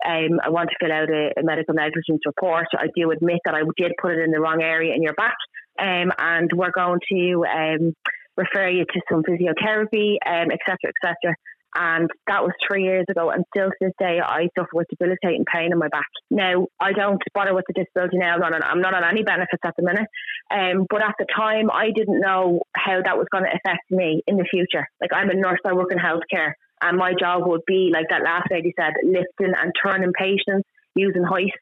um, 0.05 0.39
I 0.43 0.49
want 0.49 0.69
to 0.69 0.75
fill 0.79 0.91
out 0.91 1.09
a, 1.09 1.33
a 1.37 1.43
medical 1.43 1.75
negligence 1.75 2.21
report. 2.25 2.65
I 2.77 2.87
do 2.95 3.11
admit 3.11 3.39
that 3.45 3.53
I 3.53 3.61
did 3.77 3.91
put 4.01 4.13
it 4.13 4.23
in 4.23 4.31
the 4.31 4.39
wrong 4.39 4.61
area 4.63 4.95
in 4.95 5.03
your 5.03 5.13
back, 5.13 5.37
um, 5.77 6.11
and 6.17 6.49
we're 6.53 6.71
going 6.71 6.99
to 7.11 7.45
um, 7.45 7.93
refer 8.37 8.69
you 8.69 8.85
to 8.85 9.01
some 9.11 9.23
physiotherapy, 9.23 10.17
um, 10.25 10.49
etc." 10.49 10.57
cetera, 10.65 10.89
et 10.89 10.99
cetera. 11.03 11.35
And 11.75 12.09
that 12.27 12.41
was 12.41 12.51
three 12.67 12.83
years 12.83 13.05
ago, 13.09 13.29
and 13.29 13.45
still 13.55 13.69
to 13.69 13.75
this 13.79 13.93
day, 13.99 14.19
I 14.23 14.49
suffer 14.57 14.69
with 14.73 14.87
debilitating 14.89 15.45
pain 15.45 15.71
in 15.71 15.77
my 15.77 15.87
back. 15.89 16.07
Now, 16.31 16.67
I 16.79 16.93
don't 16.93 17.21
bother 17.33 17.53
with 17.53 17.65
the 17.67 17.73
disability 17.73 18.17
now. 18.17 18.33
I'm 18.33 18.39
not 18.39 18.53
on, 18.53 18.63
I'm 18.63 18.81
not 18.81 18.93
on 18.95 19.03
any 19.03 19.23
benefits 19.23 19.61
at 19.63 19.75
the 19.77 19.83
minute. 19.83 20.07
Um, 20.49 20.87
but 20.89 21.03
at 21.03 21.13
the 21.19 21.27
time, 21.35 21.69
I 21.71 21.91
didn't 21.95 22.19
know 22.19 22.61
how 22.75 23.01
that 23.03 23.17
was 23.17 23.27
going 23.31 23.43
to 23.43 23.51
affect 23.51 23.85
me 23.91 24.23
in 24.25 24.37
the 24.37 24.45
future. 24.49 24.87
Like, 24.99 25.13
I'm 25.13 25.29
a 25.29 25.35
nurse, 25.35 25.59
I 25.63 25.73
work 25.73 25.91
in 25.91 25.99
healthcare, 25.99 26.53
and 26.81 26.97
my 26.97 27.13
job 27.19 27.43
would 27.45 27.61
be, 27.67 27.91
like 27.93 28.07
that 28.09 28.23
last 28.23 28.47
lady 28.49 28.73
said, 28.79 28.93
lifting 29.03 29.53
and 29.55 29.71
turning 29.83 30.11
patients 30.13 30.67
using 30.95 31.23
hoists. 31.23 31.53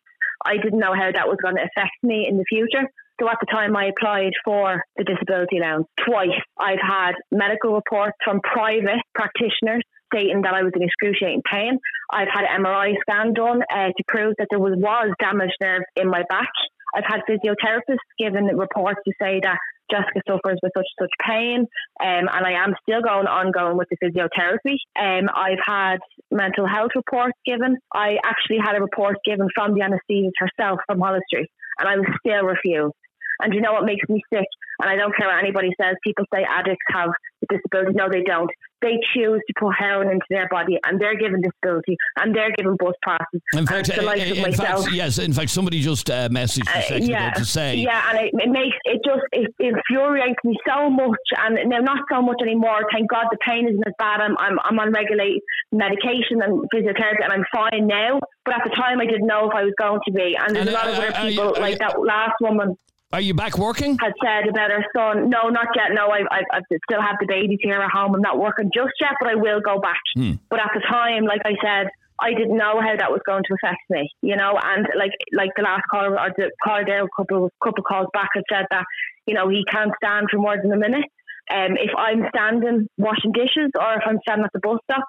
I 0.45 0.55
didn't 0.55 0.79
know 0.79 0.93
how 0.93 1.11
that 1.11 1.27
was 1.27 1.37
going 1.43 1.55
to 1.55 1.63
affect 1.63 1.97
me 2.01 2.27
in 2.29 2.37
the 2.37 2.45
future. 2.47 2.87
So 3.19 3.27
at 3.27 3.37
the 3.41 3.47
time 3.51 3.75
I 3.75 3.89
applied 3.89 4.33
for 4.45 4.83
the 4.95 5.03
disability 5.03 5.57
allowance 5.57 5.87
twice. 6.05 6.37
I've 6.57 6.79
had 6.79 7.13
medical 7.31 7.73
reports 7.73 8.15
from 8.23 8.41
private 8.41 9.01
practitioners 9.15 9.81
stating 10.13 10.41
that 10.43 10.53
I 10.53 10.63
was 10.63 10.73
in 10.75 10.83
excruciating 10.83 11.41
pain. 11.49 11.79
I've 12.11 12.27
had 12.31 12.45
an 12.45 12.63
MRI 12.63 12.93
scan 13.01 13.33
done 13.33 13.61
uh, 13.69 13.87
to 13.95 14.03
prove 14.07 14.35
that 14.37 14.47
there 14.49 14.59
was, 14.59 14.73
was 14.77 15.09
damaged 15.19 15.57
nerve 15.61 15.83
in 15.95 16.09
my 16.09 16.23
back. 16.29 16.49
I've 16.95 17.05
had 17.05 17.21
physiotherapists 17.29 18.07
given 18.17 18.45
reports 18.45 18.99
to 19.05 19.13
say 19.21 19.39
that 19.43 19.57
Jessica 19.91 20.21
suffers 20.27 20.59
with 20.61 20.71
such 20.75 20.87
such 20.99 21.11
pain, 21.25 21.59
um, 22.03 22.27
and 22.27 22.45
I 22.45 22.63
am 22.63 22.75
still 22.83 23.01
going 23.01 23.27
ongoing 23.27 23.77
with 23.77 23.87
the 23.89 23.97
physiotherapy. 24.03 24.75
Um, 24.99 25.29
I've 25.33 25.63
had 25.65 25.99
mental 26.29 26.67
health 26.67 26.91
reports 26.95 27.37
given. 27.45 27.77
I 27.93 28.17
actually 28.23 28.57
had 28.61 28.75
a 28.75 28.81
report 28.81 29.17
given 29.23 29.47
from 29.55 29.73
the 29.73 29.81
anaesthetist 29.81 30.35
herself 30.39 30.79
from 30.87 30.99
Holles 30.99 31.23
Street, 31.27 31.49
and 31.79 31.87
I 31.87 31.95
was 31.95 32.07
still 32.19 32.43
refused. 32.43 32.95
And 33.39 33.53
you 33.53 33.61
know 33.61 33.73
what 33.73 33.85
makes 33.85 34.07
me 34.09 34.21
sick? 34.33 34.47
And 34.81 34.89
I 34.89 34.95
don't 34.95 35.15
care 35.15 35.27
what 35.27 35.43
anybody 35.43 35.69
says. 35.79 35.95
People 36.03 36.25
say 36.33 36.43
addicts 36.43 36.85
have 36.89 37.09
disability. 37.49 37.93
No, 37.95 38.09
they 38.11 38.23
don't. 38.23 38.49
They 38.79 38.99
choose 39.15 39.41
to 39.47 39.53
put 39.59 39.73
heroin 39.75 40.07
into 40.11 40.25
their 40.29 40.47
body, 40.49 40.77
and 40.85 41.01
they're 41.01 41.17
given 41.17 41.41
disability, 41.41 41.97
and 42.19 42.35
they're 42.35 42.51
given 42.55 42.75
bus 42.77 42.93
passes. 43.03 43.41
In 43.53 43.65
fact, 43.65 43.89
uh, 43.89 44.01
in 44.11 44.39
myself. 44.41 44.83
fact, 44.83 44.93
yes. 44.95 45.17
In 45.17 45.33
fact, 45.33 45.49
somebody 45.49 45.81
just 45.81 46.07
uh, 46.11 46.29
messaged 46.29 46.67
Uh, 46.69 46.95
yeah, 46.97 47.31
to 47.31 47.43
say, 47.43 47.75
yeah, 47.75 48.09
and 48.11 48.19
it, 48.19 48.31
it 48.35 48.49
makes 48.51 48.75
it 48.85 49.01
just 49.03 49.21
it 49.31 49.51
infuriates 49.59 50.37
me 50.43 50.55
so 50.67 50.91
much, 50.91 51.17
and 51.39 51.57
now 51.69 51.79
not 51.79 52.01
so 52.11 52.21
much 52.21 52.37
anymore. 52.43 52.81
Thank 52.93 53.09
God 53.09 53.25
the 53.31 53.37
pain 53.43 53.67
isn't 53.67 53.83
as 53.87 53.93
bad. 53.97 54.21
I'm 54.21 54.37
I'm, 54.37 54.59
I'm 54.63 54.79
on 54.79 54.91
regulated 54.91 55.41
medication 55.71 56.41
and 56.43 56.61
physiotherapy, 56.73 57.23
and 57.23 57.33
I'm 57.33 57.45
fine 57.51 57.87
now. 57.87 58.19
But 58.45 58.55
at 58.57 58.61
the 58.63 58.75
time, 58.75 59.01
I 59.01 59.05
didn't 59.05 59.25
know 59.27 59.49
if 59.49 59.55
I 59.55 59.63
was 59.63 59.73
going 59.79 59.99
to 60.05 60.11
be, 60.13 60.37
and 60.39 60.55
there's 60.55 60.67
And, 60.67 60.69
a 60.69 60.73
lot 60.79 60.87
of 60.87 60.99
uh, 60.99 61.01
other 61.01 61.29
you- 61.29 61.39
people 61.41 61.55
like 61.59 61.79
that 61.79 61.99
last 61.99 62.35
woman 62.41 62.75
"Are 63.13 63.21
you 63.21 63.33
back 63.33 63.57
working?" 63.57 63.97
had 63.99 64.13
said 64.23 64.47
about 64.49 64.71
her 64.71 64.85
son. 64.95 65.29
No, 65.29 65.49
not 65.49 65.67
yet. 65.75 65.91
No, 65.93 66.07
I, 66.07 66.21
I, 66.31 66.41
I 66.51 66.59
still 66.89 67.01
have 67.01 67.17
the 67.19 67.27
babies 67.27 67.59
here 67.61 67.81
at 67.81 67.91
home. 67.91 68.15
I'm 68.15 68.21
not 68.21 68.39
working 68.39 68.71
just 68.73 68.93
yet, 68.99 69.13
but 69.19 69.29
I 69.29 69.35
will 69.35 69.61
go 69.61 69.79
back. 69.79 70.01
Hmm. 70.15 70.33
But 70.49 70.59
at 70.59 70.71
the 70.73 70.81
time, 70.81 71.25
like 71.25 71.41
I 71.45 71.55
said, 71.63 71.87
I 72.19 72.33
didn't 72.33 72.57
know 72.57 72.81
how 72.81 72.95
that 72.97 73.11
was 73.11 73.21
going 73.25 73.43
to 73.43 73.53
affect 73.53 73.81
me, 73.89 74.09
you 74.21 74.35
know. 74.35 74.57
And 74.61 74.87
like 74.97 75.13
like 75.33 75.51
the 75.55 75.63
last 75.63 75.83
caller 75.91 76.19
or 76.19 76.31
the 76.35 76.51
caller 76.63 76.83
there 76.85 77.03
a 77.03 77.07
couple 77.15 77.49
couple 77.63 77.83
calls 77.83 78.07
back 78.13 78.29
had 78.33 78.43
said 78.51 78.65
that 78.71 78.85
you 79.25 79.33
know 79.33 79.49
he 79.49 79.63
can't 79.71 79.91
stand 80.03 80.27
for 80.31 80.37
more 80.37 80.57
than 80.61 80.71
a 80.71 80.77
minute. 80.77 81.05
Um, 81.49 81.77
if 81.77 81.91
I'm 81.97 82.25
standing 82.35 82.87
washing 82.97 83.31
dishes 83.31 83.71
or 83.79 83.93
if 83.93 84.03
I'm 84.05 84.19
standing 84.27 84.45
at 84.45 84.51
the 84.51 84.59
bus 84.59 84.79
stop, 84.83 85.05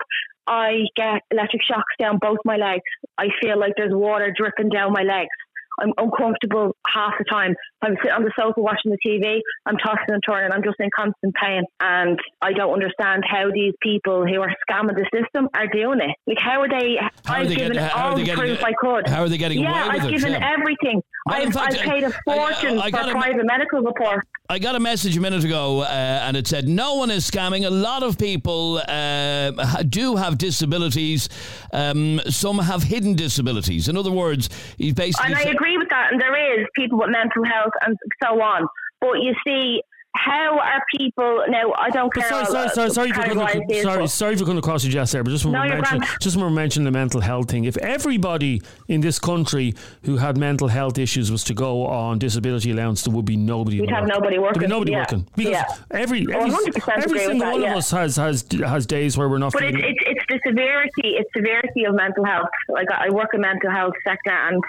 I 0.47 0.85
get 0.95 1.23
electric 1.31 1.63
shocks 1.63 1.95
down 1.99 2.19
both 2.21 2.39
my 2.45 2.57
legs. 2.57 2.85
I 3.17 3.29
feel 3.41 3.59
like 3.59 3.73
there's 3.77 3.93
water 3.93 4.33
dripping 4.37 4.69
down 4.69 4.93
my 4.93 5.03
legs. 5.03 5.35
I'm 5.81 5.93
uncomfortable 5.99 6.75
half 6.93 7.13
the 7.19 7.25
time. 7.31 7.55
I'm 7.83 7.95
sitting 8.03 8.11
on 8.13 8.23
the 8.25 8.33
sofa 8.39 8.61
watching 8.61 8.91
the 8.91 8.99
TV, 9.07 9.39
I'm 9.67 9.77
tossing 9.77 10.09
and 10.09 10.23
turning. 10.29 10.51
I'm 10.53 10.63
just 10.65 10.77
in 10.81 10.91
constant 10.97 11.35
pain. 11.35 11.63
And 11.81 12.19
I 12.43 12.53
don't 12.53 12.73
understand 12.73 13.23
how 13.29 13.51
these 13.53 13.75
people 13.83 14.27
who 14.27 14.41
are 14.41 14.53
scamming 14.69 14.97
the 14.97 15.07
system 15.15 15.49
are 15.55 15.67
doing 15.69 16.01
it. 16.01 16.11
Like, 16.27 16.39
how 16.41 16.61
are 16.63 16.69
they? 16.69 16.97
How 17.25 17.35
are 17.35 17.37
I've 17.39 17.49
they 17.49 17.55
given 17.57 17.73
getting- 17.75 17.89
how 17.89 17.99
are 18.07 18.11
all 18.11 18.17
they 18.17 18.23
the 18.23 18.27
getting- 18.27 18.41
proof 18.57 18.65
I 18.65 18.73
could. 18.73 19.09
how 19.09 19.23
are 19.23 19.29
they 19.29 19.39
getting 19.39 19.61
yeah, 19.61 19.87
away 19.87 19.95
with 19.95 20.03
I've 20.05 20.11
given 20.11 20.35
everything. 20.43 21.03
Well, 21.27 21.43
I've, 21.47 21.53
fact, 21.53 21.75
I've 21.75 21.81
paid 21.81 22.05
a 22.05 22.11
fortune 22.25 22.79
I 22.79 22.91
got 22.91 23.05
for 23.05 23.11
a- 23.11 23.21
private 23.21 23.47
medical 23.47 23.81
report. 23.83 24.27
I 24.51 24.59
got 24.59 24.75
a 24.77 24.81
message 24.81 25.15
a 25.17 25.21
minute 25.21 25.45
ago, 25.45 25.83
uh, 25.83 25.87
and 25.87 26.35
it 26.37 26.47
said 26.47 26.67
no 26.67 26.95
one 26.95 27.11
is 27.11 27.31
scamming. 27.31 27.67
A 27.67 27.71
lot 27.71 28.03
of 28.03 28.19
people 28.19 28.79
uh, 28.89 29.51
do 29.83 30.17
have 30.17 30.39
disabilities. 30.39 31.29
Um, 31.73 32.21
some 32.31 32.59
have 32.59 32.83
hidden 32.83 33.15
disabilities. 33.15 33.89
In 33.89 33.97
other 33.99 34.11
words, 34.11 34.49
he's 34.79 34.95
basically. 34.95 35.27
And 35.33 35.35
I 35.37 35.43
sa- 35.45 35.51
agree 35.69 35.79
with 35.79 35.89
that. 35.91 36.13
And 36.13 36.21
there 36.21 36.61
is 36.61 36.67
people 36.75 36.99
with 36.99 37.11
mental 37.11 37.45
health 37.45 37.73
and 37.87 37.97
so 38.23 38.41
on. 38.41 38.67
But 39.01 39.23
you 39.23 39.35
see, 39.47 39.83
how 40.17 40.59
are 40.59 40.83
people 40.97 41.45
now? 41.49 41.73
I 41.79 41.91
don't 41.91 42.13
care. 42.13 42.29
sorry, 42.29 42.47
sorry, 42.47 42.69
sorry, 42.71 42.91
sorry, 42.91 43.13
for 43.13 43.23
coming, 43.23 43.83
sorry, 43.83 44.07
sorry 44.09 44.37
for 44.37 44.45
coming 44.45 44.59
across 44.59 44.83
you 44.83 44.91
just 44.91 45.13
there, 45.13 45.23
but 45.23 45.31
just 45.31 45.45
when 45.45 45.53
No, 45.53 45.63
mention, 45.63 46.03
just 46.21 46.37
when 46.37 46.47
we 46.47 46.53
mention 46.53 46.83
the 46.83 46.91
mental 46.91 47.21
health 47.21 47.51
thing, 47.51 47.65
if 47.65 47.77
everybody 47.77 48.63
in 48.89 49.01
this 49.01 49.19
country 49.19 49.75
who 50.05 50.17
had 50.17 50.37
mental 50.37 50.67
health 50.67 50.99
issues 50.99 51.31
was 51.31 51.45
to 51.45 51.55
go 51.55 51.87
on 51.87 52.19
disability 52.19 52.73
allowance, 52.73 53.05
there 53.05 53.15
would 53.15 53.27
be 53.27 53.37
nobody. 53.37 53.81
We'd 53.81 53.91
have 53.91 54.05
working. 54.05 54.15
nobody 54.15 54.37
There'd 54.39 54.59
be 54.59 54.67
nobody 54.67 54.93
yeah. 54.93 54.99
working 55.01 55.27
because 55.37 55.53
Yeah. 55.53 55.65
every 55.93 56.27
every, 56.35 56.51
100% 56.51 57.03
every 57.05 57.19
single 57.21 57.39
that, 57.41 57.53
one 57.53 57.63
yeah. 57.63 57.71
of 57.73 57.77
us 57.77 57.91
has 57.93 58.17
has 58.17 58.45
has 58.65 58.87
days 58.87 59.17
where 59.17 59.29
we're 59.29 59.39
not 59.39 59.53
But 59.53 59.65
it's, 59.65 59.77
it's, 59.79 60.01
it's 60.07 60.25
the 60.29 60.41
severity, 60.49 61.17
it's 61.19 61.31
severity 61.37 61.85
of 61.85 61.95
mental 61.95 62.25
health. 62.25 62.49
Like 62.69 62.89
I 62.91 63.11
work 63.11 63.35
in 63.35 63.43
mental 63.43 63.71
health 63.71 63.95
sector 64.05 64.33
and 64.33 64.65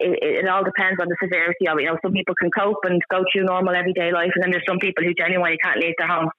it, 0.00 0.44
it, 0.44 0.48
all 0.48 0.64
depends 0.64 0.98
on 1.00 1.08
the 1.08 1.16
severity 1.22 1.68
of 1.68 1.78
it. 1.78 1.82
You 1.82 1.92
know, 1.92 1.98
some 2.02 2.12
people 2.12 2.34
can 2.34 2.50
cope 2.50 2.84
and 2.84 3.00
go 3.10 3.22
through 3.30 3.44
normal 3.44 3.74
everyday 3.74 4.12
life 4.12 4.32
and 4.34 4.42
then 4.42 4.50
there's 4.50 4.66
some 4.66 4.78
people 4.78 5.04
who 5.04 5.14
genuinely 5.14 5.58
can't 5.62 5.78
leave 5.78 5.94
their 5.98 6.08
home. 6.08 6.30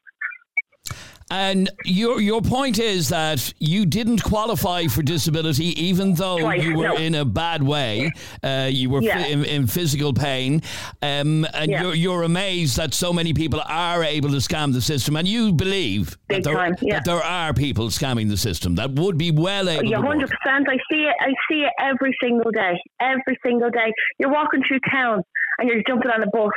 And 1.31 1.69
your 1.85 2.19
your 2.19 2.41
point 2.41 2.77
is 2.77 3.07
that 3.09 3.53
you 3.57 3.85
didn't 3.85 4.21
qualify 4.21 4.87
for 4.87 5.01
disability, 5.01 5.67
even 5.81 6.13
though 6.15 6.39
Twice, 6.39 6.61
you 6.63 6.75
were 6.77 6.89
no. 6.89 6.95
in 6.97 7.15
a 7.15 7.23
bad 7.23 7.63
way. 7.63 8.11
Uh, 8.43 8.67
you 8.69 8.89
were 8.89 9.01
Yeah. 9.01 9.25
in, 9.25 9.45
in 9.45 9.65
physical 9.67 10.13
pain, 10.13 10.61
um, 11.01 11.45
and 11.53 11.71
Yeah. 11.71 11.83
you're, 11.83 11.95
you're 11.95 12.23
amazed 12.23 12.75
that 12.75 12.93
so 12.93 13.13
many 13.13 13.33
people 13.33 13.61
are 13.65 14.03
able 14.03 14.29
to 14.31 14.37
scam 14.37 14.73
the 14.73 14.81
system, 14.81 15.15
and 15.15 15.25
you 15.25 15.53
believe 15.53 16.17
that 16.27 16.43
there, 16.43 16.53
time, 16.53 16.75
yeah. 16.81 16.95
that 16.95 17.05
there 17.05 17.23
are 17.23 17.53
people 17.53 17.87
scamming 17.87 18.27
the 18.27 18.37
system 18.37 18.75
that 18.75 18.91
would 18.91 19.17
be 19.17 19.31
well 19.31 19.69
able. 19.69 19.85
Yeah, 19.85 20.01
hundred 20.01 20.29
percent. 20.29 20.67
I 20.69 20.77
see 20.91 21.03
it. 21.03 21.15
I 21.21 21.31
see 21.49 21.61
it 21.63 21.71
every 21.79 22.13
single 22.21 22.51
day. 22.51 22.75
Every 22.99 23.37
single 23.45 23.69
day. 23.69 23.93
You're 24.19 24.31
walking 24.33 24.61
through 24.67 24.81
town 24.91 25.23
and 25.59 25.69
you're 25.69 25.81
jumping 25.87 26.11
on 26.11 26.23
a 26.23 26.27
bus 26.27 26.51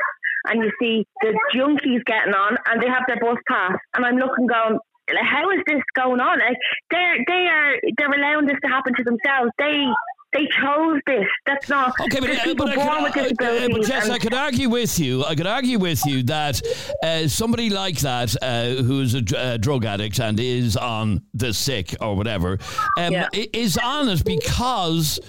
and 0.47 0.63
you 0.63 0.71
see 0.81 1.07
the 1.21 1.39
junkies 1.55 2.05
getting 2.05 2.35
on 2.35 2.57
and 2.67 2.83
they 2.83 2.89
have 2.89 3.03
their 3.07 3.19
bus 3.21 3.39
pass 3.49 3.73
and 3.95 4.05
I'm 4.05 4.17
looking 4.17 4.47
going. 4.47 4.79
How 5.21 5.51
is 5.51 5.59
this 5.67 5.83
going 5.95 6.19
on? 6.19 6.39
Like, 6.39 6.57
they're 6.91 7.19
they 7.29 7.47
are 7.47 7.75
they're 7.99 8.11
allowing 8.13 8.47
this 8.47 8.57
to 8.63 8.69
happen 8.69 8.95
to 8.95 9.05
themselves. 9.05 9.51
They 9.59 9.85
They 10.33 10.47
chose 10.61 10.99
this. 11.07 11.27
That's 11.45 11.69
not. 11.69 11.93
Okay, 12.01 12.21
but, 12.21 12.31
uh, 12.31 12.55
but, 12.57 12.69
I 12.71 12.75
born 12.75 13.13
could, 13.13 13.25
with 13.39 13.43
uh, 13.43 13.45
uh, 13.45 13.69
but 13.71 13.83
Jess, 13.87 14.09
I 14.09 14.19
could 14.19 14.33
argue 14.35 14.71
with 14.71 14.99
you. 14.99 15.23
I 15.25 15.35
could 15.35 15.47
argue 15.47 15.79
with 15.79 16.05
you 16.07 16.23
that 16.25 16.61
uh, 17.05 17.29
somebody 17.29 17.69
like 17.69 17.99
that, 18.01 18.35
uh, 18.43 18.83
who's 18.83 19.13
a 19.15 19.59
drug 19.59 19.85
addict 19.85 20.19
and 20.21 20.41
is 20.41 20.77
on 20.77 21.21
the 21.35 21.53
sick 21.53 21.95
or 22.01 22.17
whatever, 22.17 22.59
um, 22.99 23.13
Yeah. 23.13 23.29
is 23.53 23.77
on 23.77 24.09
it 24.09 24.25
because 24.25 25.21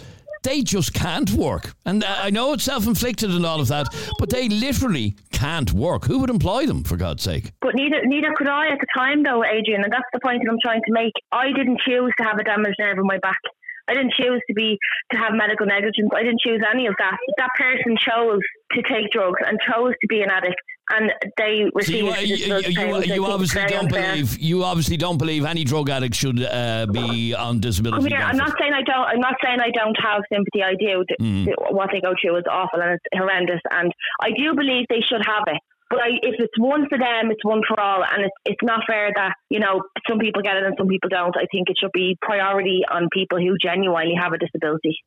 they 0.45 0.61
just 0.61 0.93
can't 0.93 1.31
work. 1.31 1.73
And 1.85 2.03
uh, 2.03 2.15
I 2.23 2.29
know 2.29 2.53
it's 2.53 2.63
self-inflicted 2.63 3.29
and 3.29 3.45
all 3.45 3.59
of 3.59 3.67
that, 3.67 3.87
but 4.19 4.29
they 4.29 4.47
literally 4.47 5.15
can't 5.31 5.73
work. 5.73 6.05
Who 6.05 6.19
would 6.19 6.29
employ 6.29 6.65
them, 6.65 6.83
for 6.83 6.95
God's 6.95 7.23
sake? 7.23 7.51
But 7.61 7.75
neither 7.75 8.05
neither 8.05 8.33
could 8.35 8.47
I 8.47 8.67
at 8.67 8.79
the 8.79 8.87
time, 8.95 9.23
though, 9.23 9.43
Adrian, 9.43 9.83
and 9.83 9.91
that's 9.91 10.07
the 10.13 10.19
point 10.21 10.41
that 10.43 10.49
I'm 10.49 10.59
trying 10.63 10.81
to 10.85 10.93
make. 10.93 11.13
I 11.31 11.51
didn't 11.51 11.81
choose 11.85 12.13
to 12.19 12.23
have 12.23 12.37
a 12.37 12.43
damaged 12.43 12.77
nerve 12.79 12.97
in 12.97 13.05
my 13.05 13.17
back. 13.19 13.39
I 13.87 13.93
didn't 13.93 14.13
choose 14.13 14.41
to 14.47 14.53
be 14.53 14.77
to 15.11 15.17
have 15.17 15.33
medical 15.33 15.65
negligence. 15.65 16.09
I 16.15 16.23
didn't 16.23 16.41
choose 16.41 16.61
any 16.73 16.87
of 16.87 16.95
that. 16.97 17.17
That 17.37 17.49
person 17.57 17.97
chose 17.97 18.41
to 18.73 18.81
take 18.81 19.11
drugs 19.11 19.39
and 19.45 19.59
chose 19.61 19.93
to 20.01 20.07
be 20.07 20.21
an 20.21 20.29
addict, 20.31 20.55
and 20.89 21.11
they 21.37 21.69
So 21.81 21.91
you, 21.91 22.13
you, 22.15 22.35
you, 22.35 23.01
you, 23.01 23.25
obviously 23.25 23.65
don't 23.65 23.89
believe 23.89 24.37
you 24.37 24.63
obviously 24.63 24.97
don't 24.97 25.17
believe 25.17 25.45
any 25.45 25.63
drug 25.63 25.89
addict 25.89 26.15
should 26.15 26.43
uh, 26.43 26.85
be 26.91 27.33
on 27.33 27.59
disability. 27.59 28.03
Come 28.03 28.07
here. 28.07 28.25
I'm 28.25 28.37
not 28.37 28.53
saying 28.59 28.73
I 28.73 28.83
don't. 28.83 29.05
I'm 29.05 29.19
not 29.19 29.35
saying 29.43 29.59
I 29.59 29.71
don't 29.71 29.97
have 30.01 30.21
sympathy. 30.31 30.63
I 30.63 30.75
do. 30.75 31.03
Mm. 31.19 31.53
What 31.71 31.89
they 31.91 32.01
go 32.01 32.13
through 32.21 32.37
is 32.37 32.43
awful 32.49 32.81
and 32.81 32.91
it's 32.91 33.03
horrendous, 33.13 33.61
and 33.71 33.91
I 34.21 34.29
do 34.37 34.53
believe 34.53 34.85
they 34.89 35.01
should 35.01 35.25
have 35.25 35.43
it. 35.47 35.61
But 35.89 35.99
I, 35.99 36.09
if 36.21 36.35
it's 36.39 36.57
one 36.57 36.87
for 36.89 36.97
them, 36.97 37.29
it's 37.31 37.43
one 37.43 37.61
for 37.67 37.79
all, 37.79 38.03
and 38.03 38.25
it's 38.25 38.35
it's 38.45 38.63
not 38.63 38.81
fair 38.87 39.11
that 39.15 39.33
you 39.49 39.59
know 39.59 39.81
some 40.07 40.19
people 40.19 40.41
get 40.41 40.57
it 40.57 40.63
and 40.63 40.75
some 40.77 40.87
people 40.87 41.09
don't. 41.09 41.35
I 41.37 41.45
think 41.51 41.69
it 41.69 41.77
should 41.79 41.91
be 41.93 42.17
priority 42.21 42.81
on 42.89 43.09
people 43.11 43.39
who 43.39 43.55
genuinely 43.61 44.15
have 44.19 44.33
a 44.33 44.37
disability. 44.37 44.97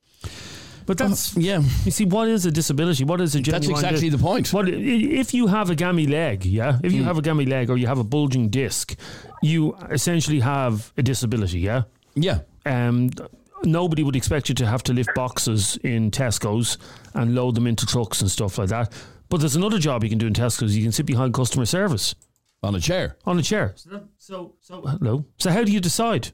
But 0.88 0.96
that's 0.96 1.36
yeah. 1.36 1.60
You 1.84 1.90
see, 1.90 2.06
what 2.06 2.28
is 2.28 2.46
a 2.46 2.50
disability? 2.50 3.04
What 3.04 3.20
is 3.20 3.34
a 3.34 3.40
general 3.40 3.58
That's 3.60 3.66
genuine? 3.66 3.84
exactly 3.84 4.08
the 4.08 4.16
point. 4.16 4.50
What 4.54 4.70
if 4.70 5.34
you 5.34 5.46
have 5.46 5.68
a 5.68 5.74
gammy 5.74 6.06
leg? 6.06 6.46
Yeah, 6.46 6.78
if 6.82 6.94
you 6.94 7.04
have 7.04 7.18
a 7.18 7.20
gammy 7.20 7.44
leg 7.44 7.68
or 7.68 7.76
you 7.76 7.86
have 7.86 7.98
a 7.98 8.04
bulging 8.04 8.48
disc, 8.48 8.98
you 9.42 9.76
essentially 9.90 10.40
have 10.40 10.90
a 10.96 11.02
disability. 11.02 11.60
Yeah, 11.60 11.82
yeah. 12.14 12.40
Um, 12.64 13.10
nobody 13.64 14.02
would 14.02 14.16
expect 14.16 14.48
you 14.48 14.54
to 14.54 14.66
have 14.66 14.82
to 14.84 14.94
lift 14.94 15.10
boxes 15.14 15.76
in 15.84 16.10
Tesco's 16.10 16.78
and 17.12 17.34
load 17.34 17.54
them 17.54 17.66
into 17.66 17.84
trucks 17.84 18.22
and 18.22 18.30
stuff 18.30 18.56
like 18.56 18.70
that. 18.70 18.90
But 19.28 19.40
there's 19.40 19.56
another 19.56 19.78
job 19.78 20.04
you 20.04 20.08
can 20.08 20.18
do 20.18 20.26
in 20.26 20.32
Tesco's. 20.32 20.74
You 20.74 20.82
can 20.82 20.92
sit 20.92 21.04
behind 21.04 21.34
customer 21.34 21.66
service 21.66 22.14
on 22.62 22.74
a 22.74 22.80
chair. 22.80 23.18
On 23.26 23.38
a 23.38 23.42
chair. 23.42 23.74
So, 23.76 24.54
so 24.58 24.80
hello. 24.80 25.26
So 25.36 25.50
how 25.50 25.64
do 25.64 25.70
you 25.70 25.80
decide? 25.80 26.30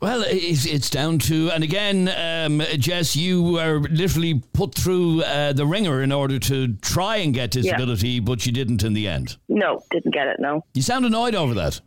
Well, 0.00 0.22
it's, 0.26 0.64
it's 0.64 0.90
down 0.90 1.18
to, 1.20 1.50
and 1.50 1.64
again, 1.64 2.08
um, 2.08 2.62
Jess, 2.78 3.16
you 3.16 3.42
were 3.42 3.80
literally 3.90 4.40
put 4.52 4.74
through 4.74 5.22
uh, 5.22 5.52
the 5.52 5.66
ringer 5.66 6.02
in 6.02 6.12
order 6.12 6.38
to 6.38 6.74
try 6.74 7.16
and 7.16 7.34
get 7.34 7.54
Yeah. 7.56 7.62
disability, 7.62 8.20
but 8.20 8.46
you 8.46 8.52
didn't 8.52 8.84
in 8.84 8.92
the 8.92 9.08
end. 9.08 9.36
No, 9.48 9.80
didn't 9.90 10.14
get 10.14 10.28
it. 10.28 10.36
No. 10.38 10.62
You 10.74 10.82
sound 10.82 11.04
annoyed 11.04 11.34
over 11.34 11.52
that. 11.54 11.80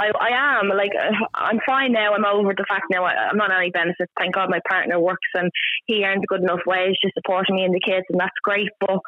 I, 0.00 0.10
I 0.18 0.58
am 0.60 0.68
like 0.68 0.92
uh, 0.98 1.12
I'm 1.34 1.60
fine 1.66 1.92
now. 1.92 2.14
I'm 2.14 2.24
over 2.24 2.54
the 2.56 2.64
fact 2.66 2.84
now. 2.90 3.04
I, 3.04 3.12
I'm 3.28 3.36
not 3.36 3.50
on 3.52 3.58
any 3.60 3.70
benefits. 3.70 4.10
Thank 4.18 4.34
God 4.34 4.48
my 4.48 4.60
partner 4.66 4.98
works 4.98 5.28
and 5.34 5.50
he 5.84 6.02
earns 6.04 6.22
a 6.24 6.26
good 6.26 6.40
enough 6.40 6.60
wage 6.66 6.96
to 7.02 7.10
support 7.14 7.44
me 7.50 7.64
and 7.64 7.74
the 7.74 7.80
kids, 7.86 8.06
and 8.08 8.18
that's 8.18 8.30
great. 8.42 8.68
But 8.80 9.00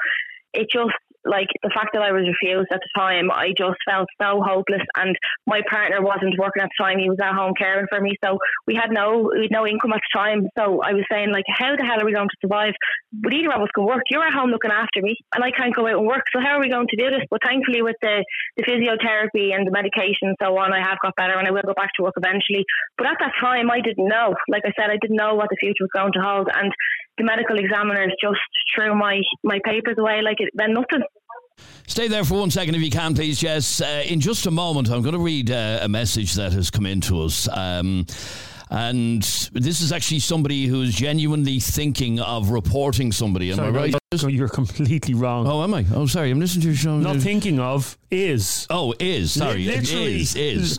it 0.52 0.68
just 0.70 0.92
like 1.24 1.48
the 1.62 1.70
fact 1.74 1.94
that 1.94 2.02
I 2.02 2.12
was 2.12 2.26
refused 2.26 2.68
at 2.72 2.80
the 2.80 2.92
time, 2.98 3.30
I 3.30 3.54
just 3.56 3.78
felt 3.88 4.08
so 4.20 4.42
hopeless. 4.42 4.82
And 4.96 5.16
my 5.46 5.60
partner 5.68 6.02
wasn't 6.02 6.38
working 6.38 6.62
at 6.62 6.70
the 6.70 6.82
time; 6.82 6.98
he 6.98 7.10
was 7.10 7.18
at 7.22 7.34
home 7.34 7.54
caring 7.56 7.86
for 7.88 8.00
me. 8.00 8.16
So 8.24 8.38
we 8.66 8.74
had 8.74 8.90
no 8.90 9.30
we 9.30 9.46
had 9.46 9.54
no 9.54 9.66
income 9.66 9.92
at 9.92 10.02
the 10.02 10.18
time. 10.18 10.48
So 10.58 10.82
I 10.82 10.92
was 10.92 11.04
saying 11.10 11.30
like, 11.30 11.46
how 11.46 11.76
the 11.76 11.84
hell 11.84 12.00
are 12.00 12.06
we 12.06 12.14
going 12.14 12.28
to 12.28 12.42
survive? 12.42 12.74
But 13.12 13.34
either 13.34 13.52
of 13.52 13.62
us 13.62 13.74
can 13.74 13.86
work. 13.86 14.02
You're 14.10 14.26
at 14.26 14.34
home 14.34 14.50
looking 14.50 14.72
after 14.74 15.00
me, 15.00 15.16
and 15.34 15.44
I 15.44 15.50
can't 15.50 15.74
go 15.74 15.86
out 15.86 15.98
and 15.98 16.06
work. 16.06 16.24
So 16.32 16.40
how 16.40 16.58
are 16.58 16.60
we 16.60 16.70
going 16.70 16.88
to 16.88 16.96
do 16.96 17.10
this? 17.10 17.26
But 17.30 17.40
thankfully, 17.44 17.82
with 17.82 17.96
the 18.02 18.24
the 18.56 18.64
physiotherapy 18.64 19.54
and 19.54 19.66
the 19.66 19.74
medication 19.74 20.34
and 20.34 20.36
so 20.42 20.56
on, 20.58 20.72
I 20.72 20.80
have 20.80 20.98
got 21.02 21.16
better, 21.16 21.38
and 21.38 21.46
I 21.46 21.50
will 21.50 21.66
go 21.66 21.74
back 21.74 21.94
to 21.96 22.02
work 22.02 22.14
eventually. 22.16 22.64
But 22.98 23.06
at 23.06 23.18
that 23.20 23.38
time, 23.40 23.70
I 23.70 23.80
didn't 23.80 24.08
know. 24.08 24.34
Like 24.48 24.62
I 24.66 24.72
said, 24.78 24.90
I 24.90 24.98
didn't 25.00 25.16
know 25.16 25.34
what 25.34 25.50
the 25.50 25.60
future 25.60 25.86
was 25.86 25.94
going 25.94 26.12
to 26.14 26.22
hold, 26.22 26.48
and 26.52 26.72
the 27.18 27.24
medical 27.24 27.58
examiners 27.58 28.12
just 28.22 28.40
threw 28.74 28.94
my 28.94 29.20
my 29.42 29.58
papers 29.64 29.96
away 29.98 30.20
like 30.22 30.40
it 30.40 30.50
meant 30.54 30.72
nothing. 30.72 31.06
Stay 31.86 32.08
there 32.08 32.24
for 32.24 32.38
one 32.40 32.50
second 32.50 32.74
if 32.74 32.82
you 32.82 32.90
can, 32.90 33.14
please, 33.14 33.38
Jess. 33.38 33.80
Uh, 33.80 34.02
in 34.06 34.20
just 34.20 34.46
a 34.46 34.50
moment, 34.50 34.90
I'm 34.90 35.02
going 35.02 35.14
to 35.14 35.20
read 35.20 35.50
uh, 35.50 35.80
a 35.82 35.88
message 35.88 36.34
that 36.34 36.52
has 36.52 36.70
come 36.70 36.86
in 36.86 37.00
to 37.02 37.22
us. 37.22 37.48
Um, 37.52 38.06
and 38.70 39.22
this 39.52 39.82
is 39.82 39.92
actually 39.92 40.20
somebody 40.20 40.64
who 40.64 40.80
is 40.80 40.94
genuinely 40.94 41.60
thinking 41.60 42.20
of 42.20 42.48
reporting 42.48 43.12
somebody. 43.12 43.50
Am 43.50 43.56
Sorry, 43.56 43.68
I 43.68 43.70
right? 43.70 43.94
no, 44.22 44.28
You're 44.28 44.48
completely 44.48 45.12
wrong. 45.12 45.46
Oh, 45.46 45.62
am 45.62 45.74
I? 45.74 45.84
Oh, 45.94 46.06
sorry. 46.06 46.30
I'm 46.30 46.40
listening 46.40 46.62
to 46.62 46.68
your 46.68 46.76
show. 46.76 46.98
Not 46.98 47.16
thinking 47.16 47.58
of 47.60 47.98
is. 48.10 48.66
Oh, 48.70 48.94
is. 48.98 49.32
Sorry. 49.34 49.66
Li- 49.66 49.76
literally 49.76 50.20
Is. 50.22 50.34
Is. 50.36 50.78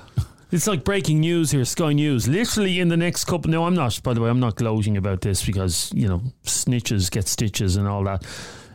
It's 0.54 0.68
like 0.68 0.84
breaking 0.84 1.22
news 1.22 1.50
here, 1.50 1.66
Sky 1.66 1.94
News. 1.94 2.28
Literally 2.28 2.80
in 2.80 2.88
the 2.88 2.96
next 2.96 3.26
couple. 3.26 3.50
No, 3.50 3.66
I'm 3.66 3.74
not. 3.74 4.00
By 4.04 4.14
the 4.14 4.22
way, 4.22 4.30
I'm 4.30 4.40
not 4.40 4.56
gloating 4.56 4.98
about 4.98 5.22
this 5.22 5.44
because 5.44 5.92
you 5.96 6.08
know 6.08 6.22
snitches 6.44 7.10
get 7.10 7.28
stitches 7.28 7.76
and 7.76 7.88
all 7.88 8.04
that. 8.04 8.24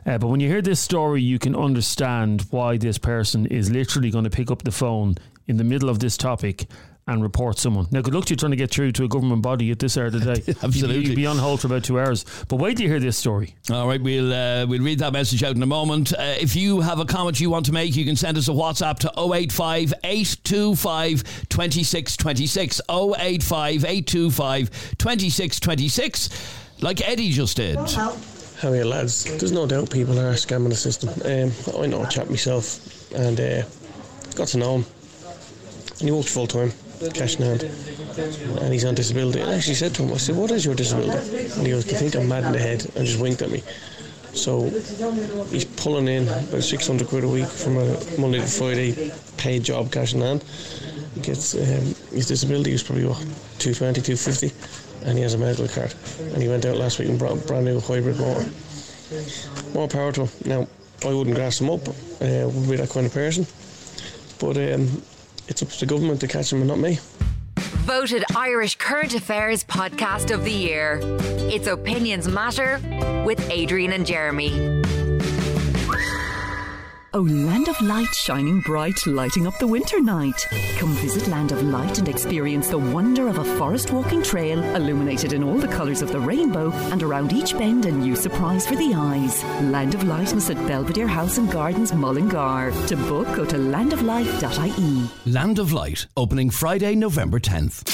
Uh, 0.04 0.18
but 0.18 0.26
when 0.26 0.40
you 0.40 0.48
hear 0.48 0.60
this 0.60 0.80
story, 0.80 1.22
you 1.22 1.38
can 1.38 1.54
understand 1.54 2.44
why 2.50 2.78
this 2.78 2.98
person 2.98 3.46
is 3.46 3.70
literally 3.70 4.10
going 4.10 4.24
to 4.24 4.30
pick 4.30 4.50
up 4.50 4.64
the 4.64 4.72
phone 4.72 5.14
in 5.46 5.56
the 5.56 5.62
middle 5.62 5.88
of 5.88 6.00
this 6.00 6.16
topic 6.16 6.66
and 7.08 7.22
report 7.22 7.58
someone. 7.58 7.86
Now, 7.90 8.02
good 8.02 8.14
luck 8.14 8.26
to 8.26 8.32
you 8.34 8.36
trying 8.36 8.50
to 8.50 8.56
get 8.56 8.70
through 8.70 8.92
to 8.92 9.04
a 9.04 9.08
government 9.08 9.42
body 9.42 9.70
at 9.70 9.78
this 9.78 9.96
hour 9.96 10.06
of 10.06 10.12
the 10.12 10.20
day. 10.20 10.54
Absolutely. 10.62 11.06
You'll 11.06 11.16
be 11.16 11.26
on 11.26 11.38
hold 11.38 11.60
for 11.60 11.66
about 11.66 11.82
two 11.82 11.98
hours. 11.98 12.24
But 12.48 12.56
wait 12.56 12.76
till 12.76 12.84
you 12.84 12.90
hear 12.90 13.00
this 13.00 13.16
story. 13.16 13.54
All 13.70 13.88
right, 13.88 14.00
we'll 14.00 14.32
uh, 14.32 14.66
we'll 14.66 14.82
read 14.82 14.98
that 15.00 15.12
message 15.12 15.42
out 15.42 15.56
in 15.56 15.62
a 15.62 15.66
moment. 15.66 16.12
Uh, 16.12 16.36
if 16.38 16.54
you 16.54 16.80
have 16.80 17.00
a 17.00 17.04
comment 17.04 17.40
you 17.40 17.50
want 17.50 17.66
to 17.66 17.72
make, 17.72 17.96
you 17.96 18.04
can 18.04 18.14
send 18.14 18.36
us 18.36 18.48
a 18.48 18.52
WhatsApp 18.52 18.98
to 19.00 19.12
085 19.16 19.94
825 20.04 21.48
2626. 21.48 22.80
085 22.88 23.84
825 23.84 24.70
2626, 24.98 26.28
like 26.82 27.00
Eddie 27.08 27.30
just 27.30 27.56
did. 27.56 27.76
How 27.78 28.70
are 28.70 28.76
you, 28.76 28.84
lads? 28.84 29.24
There's 29.24 29.52
no 29.52 29.66
doubt 29.66 29.90
people 29.90 30.18
are 30.18 30.32
scamming 30.34 30.70
the 30.70 30.74
system. 30.74 31.08
Um, 31.24 31.80
I 31.80 31.86
know 31.86 32.02
a 32.02 32.08
chap 32.08 32.28
myself 32.28 33.12
and 33.12 33.38
uh, 33.40 33.62
got 34.34 34.48
to 34.48 34.58
know 34.58 34.76
him. 34.78 34.84
And 36.00 36.08
he 36.08 36.10
works 36.10 36.32
full 36.32 36.46
time, 36.46 36.72
cash 37.14 37.36
in 37.36 37.42
hand. 37.42 37.62
And 38.60 38.72
he's 38.72 38.84
on 38.84 38.94
disability. 38.94 39.40
And 39.40 39.50
I 39.50 39.56
actually 39.56 39.74
said 39.74 39.94
to 39.96 40.02
him, 40.02 40.12
I 40.12 40.16
said, 40.16 40.36
What 40.36 40.50
is 40.50 40.64
your 40.64 40.74
disability? 40.74 41.38
And 41.56 41.66
he 41.66 41.72
goes, 41.72 41.86
you 41.86 41.96
think 41.96 42.14
I'm 42.14 42.28
mad 42.28 42.44
in 42.44 42.52
the 42.52 42.58
head? 42.58 42.84
And 42.96 43.06
just 43.06 43.20
winked 43.20 43.42
at 43.42 43.50
me. 43.50 43.62
So 44.32 44.68
he's 45.50 45.64
pulling 45.64 46.06
in 46.06 46.28
about 46.28 46.62
600 46.62 47.08
quid 47.08 47.24
a 47.24 47.28
week 47.28 47.46
from 47.46 47.78
a 47.78 47.96
Monday 48.18 48.38
to 48.38 48.46
Friday 48.46 49.12
paid 49.36 49.64
job, 49.64 49.90
cash 49.90 50.14
in 50.14 50.20
hand. 50.20 50.44
He 51.14 51.20
gets 51.20 51.54
um, 51.54 51.94
his 52.12 52.26
disability 52.28 52.72
is 52.72 52.82
probably 52.82 53.06
what, 53.06 53.18
220, 53.58 54.02
250 54.02 54.52
and 55.04 55.16
he 55.16 55.22
has 55.22 55.34
a 55.34 55.38
medical 55.38 55.68
card. 55.68 55.94
And 56.32 56.42
he 56.42 56.48
went 56.48 56.64
out 56.64 56.76
last 56.76 56.98
week 56.98 57.08
and 57.08 57.18
brought 57.18 57.32
a 57.32 57.46
brand 57.46 57.64
new 57.64 57.80
hybrid 57.80 58.18
motor. 58.18 58.48
More 59.74 59.88
power 59.88 60.12
to 60.12 60.26
him. 60.26 60.30
Now, 60.44 60.68
I 61.04 61.14
wouldn't 61.14 61.36
grass 61.36 61.60
him 61.60 61.70
up, 61.70 61.86
uh, 61.88 61.94
wouldn't 62.20 62.70
be 62.70 62.76
that 62.76 62.90
kind 62.90 63.06
of 63.06 63.12
person. 63.12 63.46
But 64.38 64.56
um, 64.56 65.02
it's 65.48 65.62
up 65.62 65.68
to 65.70 65.80
the 65.80 65.86
government 65.86 66.20
to 66.20 66.28
catch 66.28 66.52
him 66.52 66.58
and 66.58 66.68
not 66.68 66.78
me. 66.78 66.98
Voted 67.56 68.24
Irish 68.36 68.76
Current 68.76 69.14
Affairs 69.14 69.64
Podcast 69.64 70.32
of 70.32 70.44
the 70.44 70.52
Year. 70.52 71.00
It's 71.50 71.66
Opinions 71.66 72.28
Matter 72.28 72.80
with 73.24 73.40
Adrian 73.50 73.92
and 73.92 74.06
Jeremy. 74.06 74.77
Oh, 77.14 77.22
Land 77.22 77.68
of 77.68 77.80
Light 77.80 78.14
shining 78.14 78.60
bright, 78.60 79.06
lighting 79.06 79.46
up 79.46 79.58
the 79.58 79.66
winter 79.66 79.98
night. 79.98 80.46
Come 80.76 80.92
visit 80.96 81.26
Land 81.26 81.52
of 81.52 81.62
Light 81.62 81.98
and 81.98 82.06
experience 82.06 82.68
the 82.68 82.76
wonder 82.76 83.28
of 83.28 83.38
a 83.38 83.44
forest 83.56 83.90
walking 83.90 84.22
trail 84.22 84.62
illuminated 84.76 85.32
in 85.32 85.42
all 85.42 85.56
the 85.56 85.68
colours 85.68 86.02
of 86.02 86.12
the 86.12 86.20
rainbow 86.20 86.70
and 86.92 87.02
around 87.02 87.32
each 87.32 87.56
bend 87.56 87.86
a 87.86 87.90
new 87.90 88.14
surprise 88.14 88.66
for 88.66 88.76
the 88.76 88.92
eyes. 88.94 89.42
Land 89.62 89.94
of 89.94 90.04
Light 90.04 90.34
is 90.34 90.50
at 90.50 90.58
Belvedere 90.66 91.06
House 91.06 91.38
and 91.38 91.50
Gardens, 91.50 91.94
Mullingar. 91.94 92.72
To 92.88 92.96
book, 92.96 93.34
go 93.34 93.46
to 93.46 93.56
landoflight.ie. 93.56 95.32
Land 95.32 95.58
of 95.58 95.72
Light, 95.72 96.06
opening 96.14 96.50
Friday, 96.50 96.94
November 96.94 97.40
10th. 97.40 97.88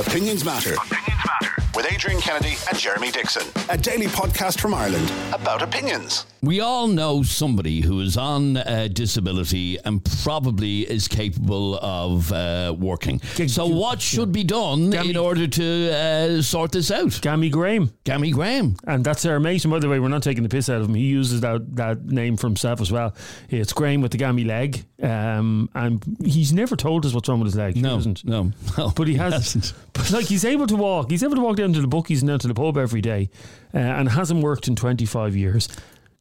Opinions 0.00 0.44
matter. 0.44 0.74
Opinions 0.74 1.06
matter. 1.06 1.62
With 1.76 1.92
Adrian 1.92 2.20
Kennedy 2.20 2.56
and 2.68 2.76
Jeremy 2.76 3.12
Dixon. 3.12 3.46
A 3.68 3.78
daily 3.78 4.06
podcast 4.06 4.58
from 4.60 4.74
Ireland 4.74 5.12
about 5.32 5.62
opinions. 5.62 6.26
We 6.46 6.60
all 6.60 6.86
know 6.86 7.24
somebody 7.24 7.80
who 7.80 8.00
is 8.00 8.16
on 8.16 8.56
uh, 8.56 8.86
disability 8.92 9.78
and 9.84 10.00
probably 10.22 10.82
is 10.88 11.08
capable 11.08 11.76
of 11.82 12.30
uh, 12.30 12.72
working. 12.78 13.20
So, 13.48 13.66
what 13.66 14.00
should 14.00 14.30
be 14.30 14.44
done 14.44 14.92
in 14.94 15.16
order 15.16 15.48
to 15.48 15.90
uh, 15.90 16.42
sort 16.42 16.70
this 16.70 16.92
out? 16.92 17.18
Gammy 17.20 17.50
Graham. 17.50 17.90
Gammy 18.04 18.30
Graham. 18.30 18.76
And 18.86 19.04
that's 19.04 19.26
our 19.26 19.40
mate. 19.40 19.64
And 19.64 19.72
by 19.72 19.80
the 19.80 19.88
way, 19.88 19.98
we're 19.98 20.06
not 20.06 20.22
taking 20.22 20.44
the 20.44 20.48
piss 20.48 20.68
out 20.68 20.80
of 20.80 20.88
him. 20.88 20.94
He 20.94 21.06
uses 21.06 21.40
that, 21.40 21.74
that 21.74 22.04
name 22.04 22.36
for 22.36 22.46
himself 22.46 22.80
as 22.80 22.92
well. 22.92 23.16
It's 23.48 23.72
Graham 23.72 24.00
with 24.00 24.12
the 24.12 24.18
gammy 24.18 24.44
leg. 24.44 24.84
Um, 25.02 25.68
and 25.74 26.00
he's 26.24 26.52
never 26.52 26.76
told 26.76 27.04
us 27.04 27.12
what's 27.12 27.28
wrong 27.28 27.40
with 27.40 27.48
his 27.48 27.56
leg. 27.56 27.76
No, 27.76 28.00
no, 28.22 28.52
no. 28.78 28.92
But 28.94 29.08
he 29.08 29.14
has. 29.14 29.74
But 29.92 30.12
like 30.12 30.26
he's 30.26 30.44
able 30.44 30.68
to 30.68 30.76
walk. 30.76 31.10
He's 31.10 31.24
able 31.24 31.34
to 31.34 31.42
walk 31.42 31.56
down 31.56 31.72
to 31.72 31.80
the 31.80 31.88
bookies 31.88 32.22
and 32.22 32.28
down 32.28 32.38
to 32.38 32.46
the 32.46 32.54
pub 32.54 32.78
every 32.78 33.00
day, 33.00 33.30
uh, 33.74 33.78
and 33.78 34.08
hasn't 34.08 34.44
worked 34.44 34.68
in 34.68 34.76
twenty 34.76 35.06
five 35.06 35.34
years. 35.34 35.68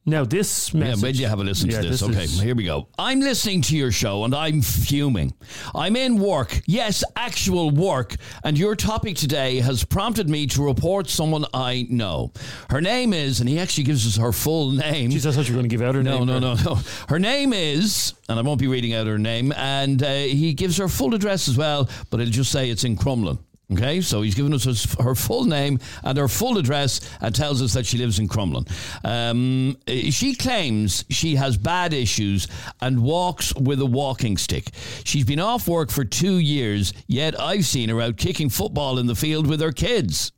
Now 0.07 0.23
this 0.23 0.71
message. 0.71 0.97
Yeah, 0.99 1.03
when 1.03 1.15
you 1.15 1.27
have 1.27 1.39
a 1.39 1.43
listen 1.43 1.67
Yeah, 1.71 1.81
to 1.81 1.89
this? 1.89 2.01
this 2.01 2.09
okay, 2.09 2.25
is- 2.25 2.39
here 2.39 2.53
we 2.53 2.63
go. 2.65 2.87
I'm 2.99 3.21
listening 3.21 3.63
to 3.63 3.75
your 3.75 3.91
show 3.91 4.23
and 4.23 4.35
I'm 4.35 4.61
fuming. 4.61 5.33
I'm 5.73 5.95
in 5.95 6.19
work, 6.19 6.61
yes, 6.67 7.03
actual 7.15 7.71
work, 7.71 8.15
and 8.43 8.55
your 8.55 8.75
topic 8.75 9.15
today 9.15 9.61
has 9.61 9.83
prompted 9.83 10.29
me 10.29 10.45
to 10.47 10.63
report 10.63 11.09
someone 11.09 11.45
I 11.55 11.87
know. 11.89 12.31
Her 12.69 12.81
name 12.81 13.13
is, 13.13 13.39
and 13.39 13.49
he 13.49 13.57
actually 13.57 13.85
gives 13.85 14.05
us 14.05 14.17
her 14.17 14.31
full 14.31 14.71
name. 14.71 15.09
Jeez, 15.09 15.25
I 15.25 15.31
thought 15.31 15.47
you 15.49 15.55
were 15.55 15.61
going 15.61 15.69
to 15.69 15.75
give 15.75 15.81
out 15.81 15.95
her 15.95 16.03
no, 16.03 16.19
name. 16.19 16.27
No, 16.27 16.39
there. 16.39 16.65
no, 16.65 16.73
no. 16.75 16.79
Her 17.09 17.17
name 17.17 17.51
is, 17.51 18.13
and 18.29 18.37
I 18.37 18.43
won't 18.43 18.59
be 18.59 18.67
reading 18.67 18.93
out 18.93 19.07
her 19.07 19.17
name, 19.17 19.51
and 19.53 20.03
uh, 20.03 20.13
he 20.13 20.53
gives 20.53 20.77
her 20.77 20.87
full 20.87 21.15
address 21.15 21.47
as 21.47 21.57
well, 21.57 21.89
but 22.11 22.19
it'll 22.19 22.31
just 22.31 22.51
say 22.51 22.69
it's 22.69 22.83
in 22.83 22.95
Crumlin. 22.95 23.39
Okay, 23.71 23.99
so 24.01 24.21
he's 24.21 24.35
given 24.35 24.53
us 24.53 24.65
his, 24.65 24.93
her 24.99 25.15
full 25.15 25.45
name 25.45 25.79
and 26.03 26.17
her 26.19 26.27
full 26.27 26.59
address 26.59 27.01
and 27.19 27.33
tells 27.33 27.63
us 27.63 27.73
that 27.73 27.85
she 27.85 27.97
lives 27.97 28.19
in 28.19 28.27
Crumlin. 28.27 28.69
Um, 29.03 29.75
eh, 29.87 30.11
she 30.11 30.35
claims 30.35 31.03
she 31.09 31.35
has 31.35 31.57
bad 31.57 31.91
issues 31.91 32.47
and 32.79 33.01
walks 33.01 33.55
with 33.55 33.81
a 33.81 33.85
walking 33.85 34.37
stick. 34.37 34.69
She's 35.03 35.25
been 35.25 35.39
off 35.39 35.67
work 35.67 35.89
for 35.89 36.05
two 36.05 36.37
years, 36.37 36.93
yet 37.07 37.39
I've 37.39 37.65
seen 37.65 37.89
her 37.89 38.01
out 38.01 38.17
kicking 38.17 38.49
football 38.49 38.99
in 38.99 39.07
the 39.07 39.15
field 39.15 39.47
with 39.47 39.61
her 39.61 39.71
kids. 39.71 40.31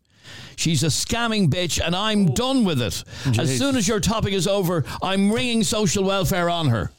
She's 0.56 0.84
a 0.84 0.88
scamming 0.88 1.50
bitch 1.50 1.86
and 1.86 1.96
I'm 1.96 2.28
done 2.28 2.64
with 2.64 2.82
it. 2.82 3.04
As 3.38 3.58
soon 3.58 3.76
as 3.76 3.88
your 3.88 4.00
topic 4.00 4.34
is 4.34 4.48
over, 4.48 4.86
I'm 5.04 5.32
ringing 5.32 5.64
social 5.64 6.06
welfare 6.06 6.50
on 6.50 6.70
her. 6.70 6.92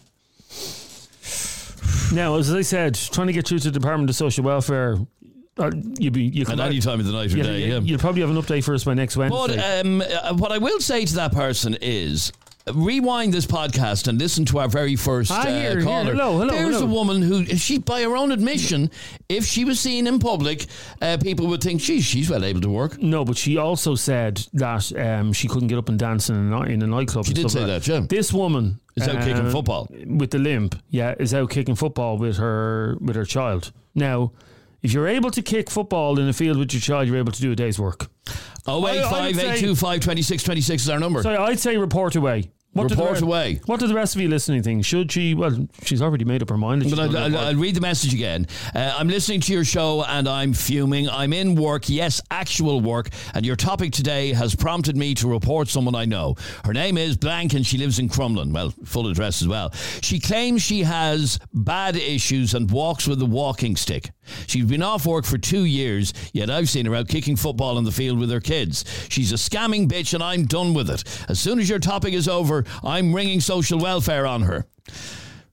Now, 2.12 2.36
as 2.36 2.52
I 2.52 2.62
said, 2.62 2.94
trying 2.94 3.26
to 3.26 3.32
get 3.32 3.46
through 3.46 3.58
to 3.60 3.70
the 3.70 3.78
Department 3.78 4.08
of 4.08 4.16
Social 4.16 4.42
Welfare, 4.42 4.96
uh, 5.58 5.70
you 5.98 6.10
be 6.10 6.24
you 6.24 6.44
At 6.48 6.60
any 6.60 6.80
time 6.80 7.00
of 7.00 7.06
the 7.06 7.12
night 7.12 7.32
or 7.32 7.36
yeah, 7.38 7.42
day, 7.42 7.68
yeah. 7.68 7.78
You'll 7.80 7.98
probably 7.98 8.20
have 8.22 8.30
an 8.30 8.36
update 8.36 8.64
for 8.64 8.74
us 8.74 8.84
by 8.84 8.94
next 8.94 9.16
Wednesday. 9.16 9.56
But 9.56 9.86
um, 9.86 10.00
uh, 10.02 10.34
what 10.34 10.52
I 10.52 10.58
will 10.58 10.80
say 10.80 11.04
to 11.04 11.14
that 11.16 11.32
person 11.32 11.76
is. 11.80 12.32
Rewind 12.74 13.32
this 13.32 13.46
podcast 13.46 14.08
and 14.08 14.18
listen 14.20 14.44
to 14.44 14.58
our 14.58 14.68
very 14.68 14.94
first 14.94 15.30
Ah, 15.32 15.40
uh, 15.40 15.46
here, 15.46 15.70
here. 15.70 15.82
caller. 15.84 16.12
Hello, 16.12 16.38
hello, 16.38 16.52
There's 16.52 16.74
hello. 16.74 16.86
a 16.86 16.90
woman 16.94 17.22
who, 17.22 17.46
she, 17.46 17.78
by 17.78 18.02
her 18.02 18.14
own 18.14 18.30
admission, 18.30 18.90
if 19.30 19.46
she 19.46 19.64
was 19.64 19.80
seen 19.80 20.06
in 20.06 20.18
public, 20.18 20.66
uh, 21.00 21.16
people 21.16 21.46
would 21.46 21.62
think, 21.62 21.80
geez, 21.80 22.04
she's 22.04 22.28
well 22.28 22.44
able 22.44 22.60
to 22.60 22.68
work. 22.68 23.00
No, 23.00 23.24
but 23.24 23.38
she 23.38 23.56
also 23.56 23.94
said 23.94 24.44
that 24.52 24.92
um, 25.00 25.32
she 25.32 25.48
couldn't 25.48 25.68
get 25.68 25.78
up 25.78 25.88
and 25.88 25.98
dance 25.98 26.28
in 26.28 26.52
a, 26.52 26.60
in 26.64 26.82
a 26.82 26.86
nightclub. 26.86 27.24
She 27.24 27.32
did 27.32 27.50
say 27.50 27.60
like 27.60 27.68
that, 27.84 27.88
yeah. 27.88 28.00
This 28.06 28.34
woman 28.34 28.80
Is 28.96 29.08
out 29.08 29.22
kicking 29.24 29.48
football. 29.50 29.88
with 30.06 30.30
the 30.30 30.38
limp. 30.38 30.74
Yeah, 30.90 31.14
is 31.18 31.32
out 31.32 31.48
kicking 31.48 31.74
football 31.74 32.18
with 32.18 32.36
her 32.36 32.98
with 33.00 33.16
her 33.16 33.24
child. 33.24 33.72
Now, 33.94 34.32
if 34.82 34.92
you're 34.92 35.08
able 35.08 35.30
to 35.32 35.42
kick 35.42 35.70
football 35.70 36.18
in 36.18 36.26
the 36.26 36.32
field 36.32 36.56
with 36.58 36.72
your 36.72 36.80
child, 36.80 37.08
you're 37.08 37.16
able 37.18 37.32
to 37.32 37.40
do 37.40 37.52
a 37.52 37.56
day's 37.56 37.78
work. 37.78 38.08
Oh, 38.66 38.84
I- 38.84 38.90
I 38.90 38.92
eight 38.94 39.00
would 39.00 39.10
five 39.10 39.36
say- 39.36 39.54
eight 39.54 39.60
two 39.60 39.74
five 39.74 40.00
twenty 40.00 40.22
six 40.22 40.42
twenty 40.42 40.60
six 40.60 40.82
is 40.84 40.90
our 40.90 41.00
number. 41.00 41.22
So 41.22 41.30
I'd 41.42 41.58
say 41.58 41.76
report 41.76 42.16
away. 42.16 42.50
Do 42.86 42.94
the 42.94 43.00
Report 43.02 43.20
re- 43.20 43.26
away. 43.26 43.60
What 43.66 43.80
do 43.80 43.86
the 43.86 43.94
rest 43.94 44.14
of 44.14 44.20
you 44.20 44.28
listening 44.28 44.62
think? 44.62 44.84
Should 44.84 45.10
she? 45.10 45.34
Well, 45.34 45.68
she's 45.82 46.00
already 46.02 46.24
made 46.24 46.42
up 46.42 46.50
her 46.50 46.56
mind. 46.56 46.88
But 46.88 46.98
I'll, 46.98 47.16
I'll. 47.16 47.36
I'll 47.36 47.54
read 47.56 47.74
the 47.74 47.80
message 47.80 48.14
again. 48.14 48.46
Uh, 48.74 48.94
I'm 48.96 49.08
listening 49.08 49.40
to 49.40 49.52
your 49.52 49.64
show 49.64 50.04
and 50.04 50.28
I'm 50.28 50.52
fuming. 50.52 51.08
I'm 51.08 51.32
in 51.32 51.54
work, 51.54 51.88
yes, 51.88 52.20
actual 52.30 52.80
work, 52.80 53.08
and 53.34 53.44
your 53.44 53.56
topic 53.56 53.92
today 53.92 54.32
has 54.32 54.54
prompted 54.54 54.96
me 54.96 55.14
to 55.14 55.28
report 55.28 55.68
someone 55.68 55.94
I 55.94 56.04
know. 56.04 56.36
Her 56.64 56.72
name 56.72 56.98
is 56.98 57.16
Blank 57.16 57.54
and 57.54 57.66
she 57.66 57.78
lives 57.78 57.98
in 57.98 58.08
Crumlin. 58.08 58.52
Well, 58.52 58.70
full 58.84 59.08
address 59.08 59.42
as 59.42 59.48
well. 59.48 59.72
She 60.02 60.20
claims 60.20 60.62
she 60.62 60.82
has 60.82 61.38
bad 61.52 61.96
issues 61.96 62.54
and 62.54 62.70
walks 62.70 63.06
with 63.06 63.20
a 63.22 63.26
walking 63.26 63.76
stick. 63.76 64.10
She's 64.46 64.66
been 64.66 64.82
off 64.82 65.06
work 65.06 65.24
for 65.24 65.38
two 65.38 65.64
years, 65.64 66.12
yet 66.34 66.50
I've 66.50 66.68
seen 66.68 66.84
her 66.86 66.94
out 66.94 67.08
kicking 67.08 67.36
football 67.36 67.78
in 67.78 67.84
the 67.84 67.92
field 67.92 68.18
with 68.18 68.30
her 68.30 68.40
kids. 68.40 68.84
She's 69.08 69.32
a 69.32 69.36
scamming 69.36 69.88
bitch 69.88 70.12
and 70.12 70.22
I'm 70.22 70.44
done 70.44 70.74
with 70.74 70.90
it. 70.90 71.02
As 71.28 71.40
soon 71.40 71.58
as 71.58 71.68
your 71.68 71.78
topic 71.78 72.12
is 72.12 72.28
over, 72.28 72.64
I'm 72.84 73.14
ringing 73.14 73.40
social 73.40 73.78
welfare 73.78 74.26
on 74.26 74.42
her. 74.42 74.66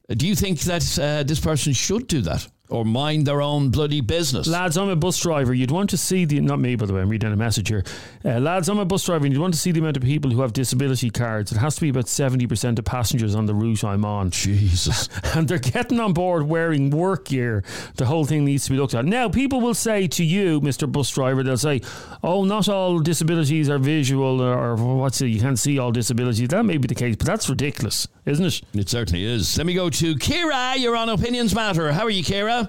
Do 0.10 0.28
you 0.28 0.36
think 0.36 0.60
that 0.62 1.00
uh, 1.00 1.24
this 1.24 1.40
person 1.40 1.74
should 1.74 2.08
do 2.08 2.22
that 2.22 2.48
or 2.76 2.86
mind 2.86 3.26
their 3.26 3.42
own 3.42 3.70
bloody 3.70 4.02
business? 4.02 4.48
Lads, 4.48 4.78
I'm 4.78 4.90
a 4.90 4.96
bus 4.96 5.20
driver. 5.20 5.54
You'd 5.54 5.72
want 5.72 5.90
to 5.92 5.98
see 5.98 6.26
the 6.26 6.40
not 6.42 6.60
me 6.60 6.76
by 6.76 6.86
the 6.86 6.94
way. 6.94 7.02
I'm 7.02 7.10
reading 7.10 7.32
a 7.32 7.36
message 7.36 7.70
here. 7.70 7.84
Uh, 8.24 8.40
lads, 8.40 8.70
I'm 8.70 8.80
a 8.80 8.86
bus 8.86 9.06
driver. 9.06 9.26
and 9.26 9.34
You'd 9.34 9.42
want 9.42 9.54
to 9.54 9.60
see 9.60 9.72
the 9.72 9.80
amount 9.80 9.98
of 9.98 10.04
people 10.04 10.32
who 10.32 10.42
have 10.42 10.54
disability 10.54 11.10
cards. 11.10 11.52
It 11.52 11.58
has 11.58 11.76
to 11.76 11.82
be 11.82 11.90
about 11.90 12.08
seventy 12.08 12.46
percent 12.48 12.78
of 12.80 12.86
passengers 12.86 13.34
on 13.36 13.46
the 13.46 13.54
route 13.56 13.84
I'm 13.84 14.04
on. 14.06 14.30
Jesus, 14.32 15.08
and 15.36 15.48
they're 15.48 15.58
getting 15.60 16.00
on 16.00 16.14
board 16.14 16.44
wearing 16.44 16.90
work 16.90 17.26
gear. 17.26 17.64
The 17.96 18.06
whole 18.06 18.26
thing 18.26 18.46
needs 18.46 18.66
to 18.66 18.72
be 18.72 18.78
looked 18.78 18.94
at. 18.94 19.06
Now, 19.06 19.30
people 19.30 19.62
will 19.62 19.74
say 19.74 20.08
to 20.08 20.24
you, 20.24 20.60
Mister 20.62 20.86
Bus 20.88 21.10
Driver, 21.12 21.44
they'll 21.44 21.58
say, 21.58 21.82
"Oh, 22.24 22.44
not 22.44 22.68
all 22.68 23.00
disabilities 23.00 23.70
are 23.70 23.80
visual, 23.80 24.42
or, 24.42 24.54
or 24.54 24.76
what's 24.76 25.22
it? 25.22 25.28
You 25.28 25.40
can't 25.40 25.58
see 25.60 25.80
all 25.80 25.92
disabilities." 25.92 26.50
That 26.50 26.64
may 26.64 26.78
be 26.78 26.88
the 26.88 26.96
case, 26.96 27.16
but 27.16 27.26
that's 27.28 27.50
ridiculous, 27.50 28.08
isn't 28.26 28.46
it? 28.46 28.62
It 28.74 28.90
certainly 28.90 29.24
is. 29.24 29.58
Let 29.58 29.66
me 29.66 29.74
go 29.74 29.90
to 29.90 30.16
Kira. 30.16 30.76
You're 30.78 30.96
on 30.98 31.10
Opinions 31.10 31.54
Matter. 31.56 31.92
How 31.92 32.04
are 32.04 32.10
you, 32.10 32.24
Kira? 32.24 32.65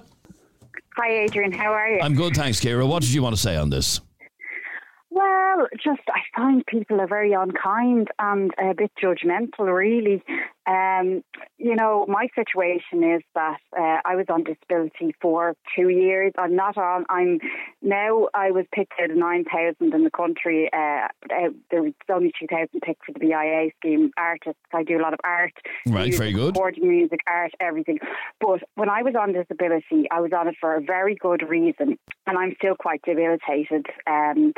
Hi, 0.99 1.11
Adrian. 1.11 1.53
How 1.53 1.73
are 1.73 1.91
you? 1.91 2.01
I'm 2.01 2.15
good, 2.15 2.35
thanks, 2.35 2.59
Kira. 2.59 2.89
What 2.89 3.03
did 3.03 3.13
you 3.13 3.23
want 3.23 3.37
to 3.37 3.41
say 3.41 3.57
on 3.57 3.69
this? 3.69 4.01
Well, 5.17 5.67
just 5.83 6.03
I 6.09 6.21
find 6.37 6.65
people 6.67 7.01
are 7.01 7.07
very 7.07 7.33
unkind 7.33 8.09
and 8.19 8.51
a 8.59 8.75
bit 8.75 8.93
judgmental, 9.03 9.75
really. 9.75 10.23
Um, 10.67 11.23
you 11.59 11.75
know, 11.75 12.05
my 12.09 12.29
situation 12.35 13.03
is 13.15 13.23
that 13.35 13.59
uh, 13.79 14.01
I 14.05 14.17
was 14.17 14.27
on 14.29 14.43
disability 14.43 15.15
for 15.23 15.55
two 15.75 15.89
years. 15.89 16.33
I'm 16.37 16.55
not 16.55 16.77
on. 16.77 17.07
I'm 17.09 17.39
now. 17.81 18.29
I 18.35 18.51
was 18.51 18.67
picked 18.75 18.95
out 19.01 19.11
of 19.11 19.17
nine 19.17 19.45
thousand 19.45 19.95
in 19.95 20.05
the 20.05 20.11
country. 20.11 20.69
Uh, 20.73 21.07
uh, 21.33 21.51
there 21.71 21.83
was 21.83 21.93
only 22.13 22.33
two 22.39 22.49
thousand 22.49 22.81
picked 22.83 23.07
for 23.07 23.13
the 23.13 23.21
BIA 23.21 23.71
scheme. 23.79 24.11
Artists. 24.19 24.61
I 24.75 24.83
do 24.83 24.99
a 24.99 25.03
lot 25.03 25.15
of 25.15 25.21
art. 25.25 25.53
Right, 25.87 26.09
music, 26.09 26.19
very 26.19 26.33
good. 26.33 26.57
Recording 26.57 26.89
music, 26.89 27.21
art, 27.27 27.53
everything. 27.61 28.01
But 28.41 28.61
when 28.75 28.91
I 28.91 29.03
was 29.03 29.15
on 29.19 29.33
disability, 29.33 30.09
I 30.11 30.21
was 30.21 30.33
on 30.37 30.49
it 30.49 30.57
for 30.61 30.75
a 30.75 30.83
very 30.83 31.15
good 31.15 31.49
reason, 31.49 31.97
and 32.27 32.37
I'm 32.37 32.55
still 32.59 32.75
quite 32.75 33.01
debilitated. 33.03 33.87
Um, 34.07 34.53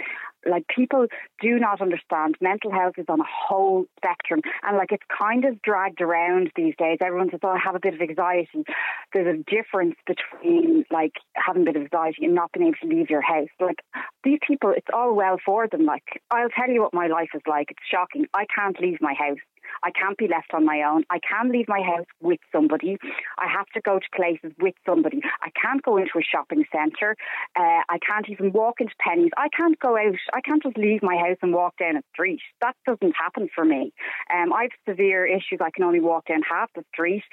like 0.46 0.66
people 0.68 1.06
do 1.40 1.58
not 1.58 1.80
understand. 1.80 2.36
Mental 2.40 2.70
health 2.70 2.94
is 2.98 3.06
on 3.08 3.20
a 3.20 3.24
whole 3.24 3.86
spectrum. 3.96 4.40
And 4.62 4.76
like 4.76 4.92
it's 4.92 5.04
kind 5.16 5.44
of 5.44 5.60
dragged 5.62 6.00
around 6.00 6.50
these 6.56 6.74
days. 6.78 6.98
Everyone 7.00 7.30
says 7.30 7.40
oh 7.42 7.48
i 7.48 7.58
have 7.58 7.74
a 7.74 7.80
bit 7.80 7.94
of 7.94 8.00
anxiety. 8.00 8.64
There's 9.12 9.38
a 9.38 9.50
difference 9.50 9.96
between 10.06 10.84
like 10.90 11.12
having 11.34 11.62
a 11.62 11.64
bit 11.66 11.76
of 11.76 11.82
anxiety 11.82 12.24
and 12.24 12.34
not 12.34 12.52
being 12.52 12.68
able 12.68 12.76
to 12.82 12.96
leave 12.96 13.10
your 13.10 13.22
house. 13.22 13.48
Like 13.60 13.80
these 14.24 14.38
people 14.46 14.72
it's 14.76 14.86
all 14.92 15.14
well 15.14 15.38
for 15.44 15.66
them. 15.68 15.84
Like 15.84 16.22
i'll 16.30 16.50
tell 16.50 16.70
you 16.70 16.82
what 16.82 16.94
my 16.94 17.06
life 17.06 17.30
is 17.34 17.42
like. 17.46 17.70
It's 17.70 17.80
shocking. 17.90 18.26
I 18.34 18.46
can't 18.54 18.80
leave 18.80 18.98
my 19.00 19.14
house 19.14 19.38
I 19.82 19.90
can't 19.90 20.16
be 20.16 20.28
left 20.28 20.52
on 20.54 20.64
my 20.64 20.82
own. 20.82 21.04
I 21.10 21.18
can 21.18 21.50
leave 21.50 21.66
my 21.68 21.80
house 21.80 22.06
with 22.20 22.40
somebody. 22.52 22.98
I 23.38 23.46
have 23.50 23.66
to 23.74 23.80
go 23.80 23.98
to 23.98 24.06
places 24.14 24.52
with 24.60 24.74
somebody. 24.84 25.20
I 25.42 25.50
can't 25.60 25.82
go 25.82 25.96
into 25.96 26.18
a 26.18 26.22
shopping 26.22 26.64
centre. 26.72 27.16
Uh, 27.56 27.82
I 27.88 27.98
can't 28.06 28.28
even 28.28 28.52
walk 28.52 28.80
into 28.80 28.94
Penneys. 29.04 29.30
I 29.36 29.48
can't 29.56 29.78
go 29.78 29.96
out. 29.96 30.16
I 30.32 30.40
can't 30.40 30.62
just 30.62 30.76
leave 30.76 31.02
my 31.02 31.16
house 31.16 31.38
and 31.42 31.52
walk 31.52 31.76
down 31.78 31.96
a 31.96 32.02
street. 32.12 32.40
That 32.60 32.74
doesn't 32.86 33.14
happen 33.16 33.48
for 33.54 33.64
me. 33.64 33.92
Um, 34.34 34.52
I 34.52 34.62
have 34.62 34.70
severe 34.88 35.26
issues. 35.26 35.60
I 35.60 35.70
can 35.70 35.84
only 35.84 36.00
walk 36.00 36.26
down 36.26 36.42
half 36.48 36.70
the 36.74 36.84
street. 36.92 37.24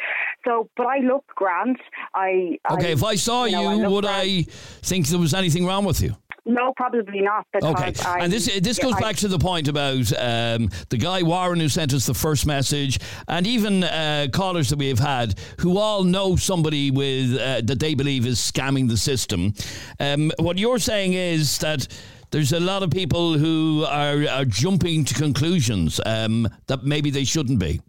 So, 0.45 0.69
but 0.77 0.87
I 0.87 0.99
look 0.99 1.25
grand. 1.35 1.77
I 2.13 2.57
Okay, 2.71 2.89
I, 2.89 2.91
if 2.91 3.03
I 3.03 3.15
saw 3.15 3.45
you, 3.45 3.53
know, 3.53 3.67
I 3.67 3.75
would 3.87 4.03
grand. 4.03 4.21
I 4.21 4.43
think 4.81 5.07
there 5.07 5.19
was 5.19 5.33
anything 5.33 5.65
wrong 5.65 5.85
with 5.85 6.01
you? 6.01 6.15
No, 6.45 6.73
probably 6.75 7.21
not. 7.21 7.47
Okay, 7.55 7.93
I, 8.05 8.19
and 8.19 8.31
this 8.31 8.45
this 8.61 8.77
yeah, 8.77 8.83
goes 8.83 8.93
I- 8.95 8.99
back 8.99 9.15
to 9.17 9.27
the 9.27 9.39
point 9.39 9.67
about 9.67 10.11
um, 10.13 10.69
the 10.89 10.97
guy 10.97 11.23
Warren 11.23 11.59
who 11.59 11.69
sent 11.69 11.93
us 11.93 12.05
the 12.05 12.13
first 12.13 12.45
message, 12.45 12.99
and 13.27 13.47
even 13.47 13.83
uh, 13.83 14.27
callers 14.31 14.69
that 14.69 14.77
we 14.77 14.89
have 14.89 14.99
had 14.99 15.39
who 15.59 15.77
all 15.79 16.03
know 16.03 16.35
somebody 16.35 16.91
with 16.91 17.33
uh, 17.33 17.61
that 17.61 17.79
they 17.79 17.95
believe 17.95 18.27
is 18.27 18.39
scamming 18.39 18.87
the 18.87 18.97
system. 18.97 19.53
Um, 19.99 20.31
what 20.39 20.57
you're 20.57 20.79
saying 20.79 21.13
is 21.13 21.57
that. 21.59 21.87
There's 22.31 22.51
a 22.51 22.59
lot 22.59 22.83
of 22.83 22.89
people 22.89 23.37
who 23.37 23.85
are, 23.87 24.27
are 24.27 24.43
jumping 24.43 25.05
to 25.05 25.13
conclusions 25.13 26.01
um, 26.05 26.49
that 26.67 26.83
maybe 26.83 27.09
they 27.09 27.23
shouldn't 27.23 27.59
be. 27.59 27.79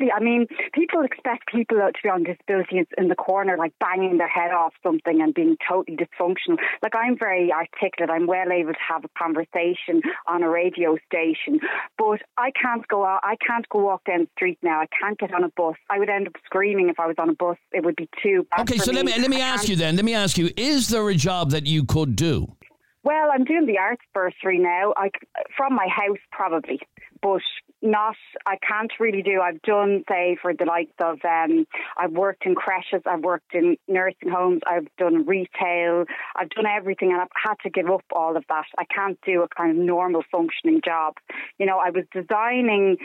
Exactly. 0.00 0.12
I 0.12 0.20
mean, 0.22 0.46
people 0.72 1.02
expect 1.02 1.48
people 1.48 1.76
to 1.78 1.92
be 2.02 2.08
on 2.08 2.22
disability 2.24 2.86
in 2.98 3.08
the 3.08 3.14
corner, 3.14 3.56
like 3.56 3.72
banging 3.80 4.18
their 4.18 4.28
head 4.28 4.50
off 4.52 4.72
something 4.82 5.20
and 5.20 5.34
being 5.34 5.56
totally 5.68 5.96
dysfunctional. 5.96 6.58
Like 6.82 6.94
I'm 6.94 7.18
very 7.18 7.52
articulate. 7.52 8.10
I'm 8.10 8.26
well 8.26 8.50
able 8.52 8.72
to 8.72 8.78
have 8.88 9.04
a 9.04 9.08
conversation 9.18 10.02
on 10.26 10.42
a 10.42 10.48
radio 10.48 10.96
station, 11.06 11.60
but 11.98 12.20
I 12.36 12.50
can't 12.60 12.86
go 12.88 13.04
out. 13.04 13.20
I 13.22 13.36
can't 13.46 13.68
go 13.68 13.80
walk 13.80 14.04
down 14.04 14.20
the 14.20 14.28
street 14.36 14.58
now. 14.62 14.80
I 14.80 14.86
can't 15.00 15.18
get 15.18 15.32
on 15.34 15.44
a 15.44 15.50
bus. 15.56 15.76
I 15.88 15.98
would 15.98 16.08
end 16.08 16.26
up 16.28 16.34
screaming 16.44 16.88
if 16.88 16.98
I 16.98 17.06
was 17.06 17.16
on 17.18 17.28
a 17.30 17.34
bus. 17.34 17.56
It 17.72 17.84
would 17.84 17.96
be 17.96 18.08
too 18.22 18.46
bad. 18.50 18.60
Okay, 18.60 18.78
so 18.78 18.90
me. 18.92 18.96
let 18.96 19.06
me 19.06 19.12
let 19.20 19.30
me 19.30 19.36
I 19.42 19.46
ask 19.46 19.60
can't- 19.62 19.68
you 19.70 19.76
then. 19.76 19.96
Let 19.96 20.04
me 20.04 20.14
ask 20.14 20.38
you: 20.38 20.50
Is 20.56 20.88
there 20.88 21.08
a 21.08 21.14
job 21.14 21.50
that 21.50 21.66
you 21.66 21.84
could 21.84 22.16
do? 22.16 22.56
Well, 23.02 23.30
I'm 23.32 23.44
doing 23.44 23.64
the 23.64 23.78
arts 23.78 24.02
bursary 24.12 24.58
now. 24.58 24.92
I 24.96 25.10
from 25.56 25.74
my 25.74 25.88
house 25.88 26.18
probably, 26.32 26.80
but 27.22 27.40
not. 27.82 28.16
I 28.46 28.56
can't 28.56 28.92
really 28.98 29.22
do. 29.22 29.40
I've 29.40 29.60
done 29.62 30.04
say 30.08 30.36
for 30.40 30.52
the 30.54 30.64
likes 30.64 30.92
of. 31.00 31.18
Um, 31.24 31.66
I've 31.96 32.12
worked 32.12 32.46
in 32.46 32.54
creches. 32.54 33.02
I've 33.06 33.20
worked 33.20 33.54
in 33.54 33.76
nursing 33.88 34.30
homes. 34.30 34.60
I've 34.70 34.88
done 34.98 35.26
retail. 35.26 36.04
I've 36.36 36.50
done 36.50 36.66
everything, 36.66 37.12
and 37.12 37.20
I've 37.20 37.28
had 37.34 37.54
to 37.62 37.70
give 37.70 37.90
up 37.90 38.04
all 38.14 38.36
of 38.36 38.44
that. 38.48 38.66
I 38.78 38.84
can't 38.84 39.18
do 39.24 39.42
a 39.42 39.48
kind 39.48 39.70
of 39.70 39.76
normal 39.76 40.22
functioning 40.30 40.80
job. 40.84 41.14
You 41.58 41.66
know, 41.66 41.78
I 41.78 41.90
was 41.90 42.04
designing 42.12 42.96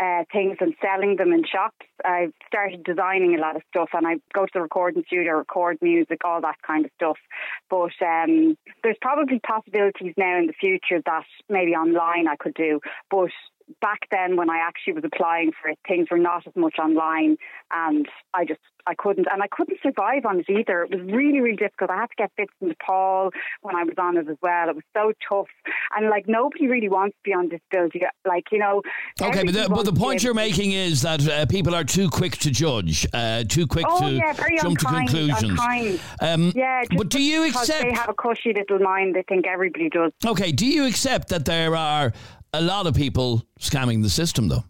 uh, 0.00 0.24
things 0.32 0.56
and 0.60 0.74
selling 0.82 1.16
them 1.16 1.32
in 1.32 1.44
shops. 1.44 1.86
I 2.04 2.28
started 2.46 2.84
designing 2.84 3.34
a 3.34 3.40
lot 3.40 3.56
of 3.56 3.62
stuff, 3.70 3.90
and 3.92 4.06
I 4.06 4.14
go 4.32 4.46
to 4.46 4.50
the 4.52 4.62
recording 4.62 5.04
studio, 5.06 5.38
record 5.38 5.78
music, 5.80 6.24
all 6.24 6.40
that 6.40 6.56
kind 6.66 6.84
of 6.84 6.90
stuff. 6.96 7.18
But 7.70 7.92
um, 8.04 8.56
there's 8.82 8.96
probably 9.00 9.40
possibilities 9.40 10.14
now 10.16 10.38
in 10.38 10.46
the 10.46 10.52
future 10.52 11.00
that 11.06 11.24
maybe 11.48 11.72
online 11.72 12.28
I 12.28 12.36
could 12.36 12.54
do. 12.54 12.80
But 13.10 13.30
back 13.80 14.00
then, 14.10 14.36
when 14.36 14.50
I 14.50 14.58
actually 14.58 14.94
was 14.94 15.04
applying 15.04 15.52
for 15.60 15.70
it, 15.70 15.78
things 15.86 16.08
were 16.10 16.18
not 16.18 16.46
as 16.46 16.54
much 16.56 16.76
online, 16.78 17.36
and 17.72 18.08
I 18.32 18.44
just 18.44 18.60
I 18.86 18.94
couldn't, 18.94 19.26
and 19.30 19.42
I 19.42 19.46
couldn't 19.50 19.78
survive 19.82 20.26
on 20.26 20.40
it 20.40 20.46
either. 20.50 20.82
It 20.82 20.90
was 20.90 21.00
really, 21.00 21.40
really 21.40 21.56
difficult. 21.56 21.90
I 21.90 21.96
had 21.96 22.06
to 22.06 22.16
get 22.18 22.30
bits 22.36 22.52
into 22.60 22.74
Nepal 22.78 23.30
when 23.62 23.74
I 23.76 23.84
was 23.84 23.94
on 23.98 24.16
it 24.16 24.28
as 24.28 24.36
well. 24.42 24.68
It 24.68 24.76
was 24.76 24.84
so 24.94 25.12
tough, 25.26 25.46
and 25.96 26.10
like 26.10 26.24
nobody 26.28 26.66
really 26.66 26.88
wants 26.88 27.16
to 27.16 27.22
be 27.30 27.32
on 27.32 27.48
disability. 27.48 28.02
Like 28.26 28.44
you 28.52 28.58
know. 28.58 28.82
Okay, 29.20 29.44
but 29.44 29.54
the, 29.54 29.68
but 29.68 29.84
the 29.84 29.92
point 29.92 30.22
you're 30.22 30.34
making 30.34 30.72
is 30.72 31.02
that 31.02 31.26
uh, 31.26 31.46
people 31.46 31.74
are 31.74 31.84
too 31.84 32.10
quick 32.10 32.36
to 32.38 32.50
judge, 32.50 33.06
uh, 33.12 33.44
too 33.44 33.66
quick 33.66 33.86
Oh 33.88 34.00
to 34.00 34.12
yeah, 34.12 34.32
very 34.32 34.58
jump 34.58 34.78
unkind, 34.78 35.08
to 35.08 35.16
conclusions. 35.16 35.50
Unkind. 35.50 36.00
Um, 36.20 36.52
yeah, 36.54 36.82
but 36.96 37.08
do 37.08 37.22
you 37.22 37.46
accept? 37.46 37.82
they 37.82 37.92
have 37.92 38.08
a 38.08 38.14
cushy 38.14 38.52
little 38.52 38.78
mind? 38.78 39.14
They 39.14 39.22
think 39.22 39.46
everybody 39.46 39.88
does. 39.88 40.12
Okay, 40.24 40.52
do 40.52 40.66
you 40.66 40.86
accept 40.86 41.28
that 41.28 41.46
there 41.46 41.74
are 41.74 42.12
a 42.54 42.60
lot 42.60 42.86
of 42.86 42.94
people 42.94 43.42
scamming 43.60 44.02
the 44.02 44.10
system, 44.10 44.48
though? 44.48 44.64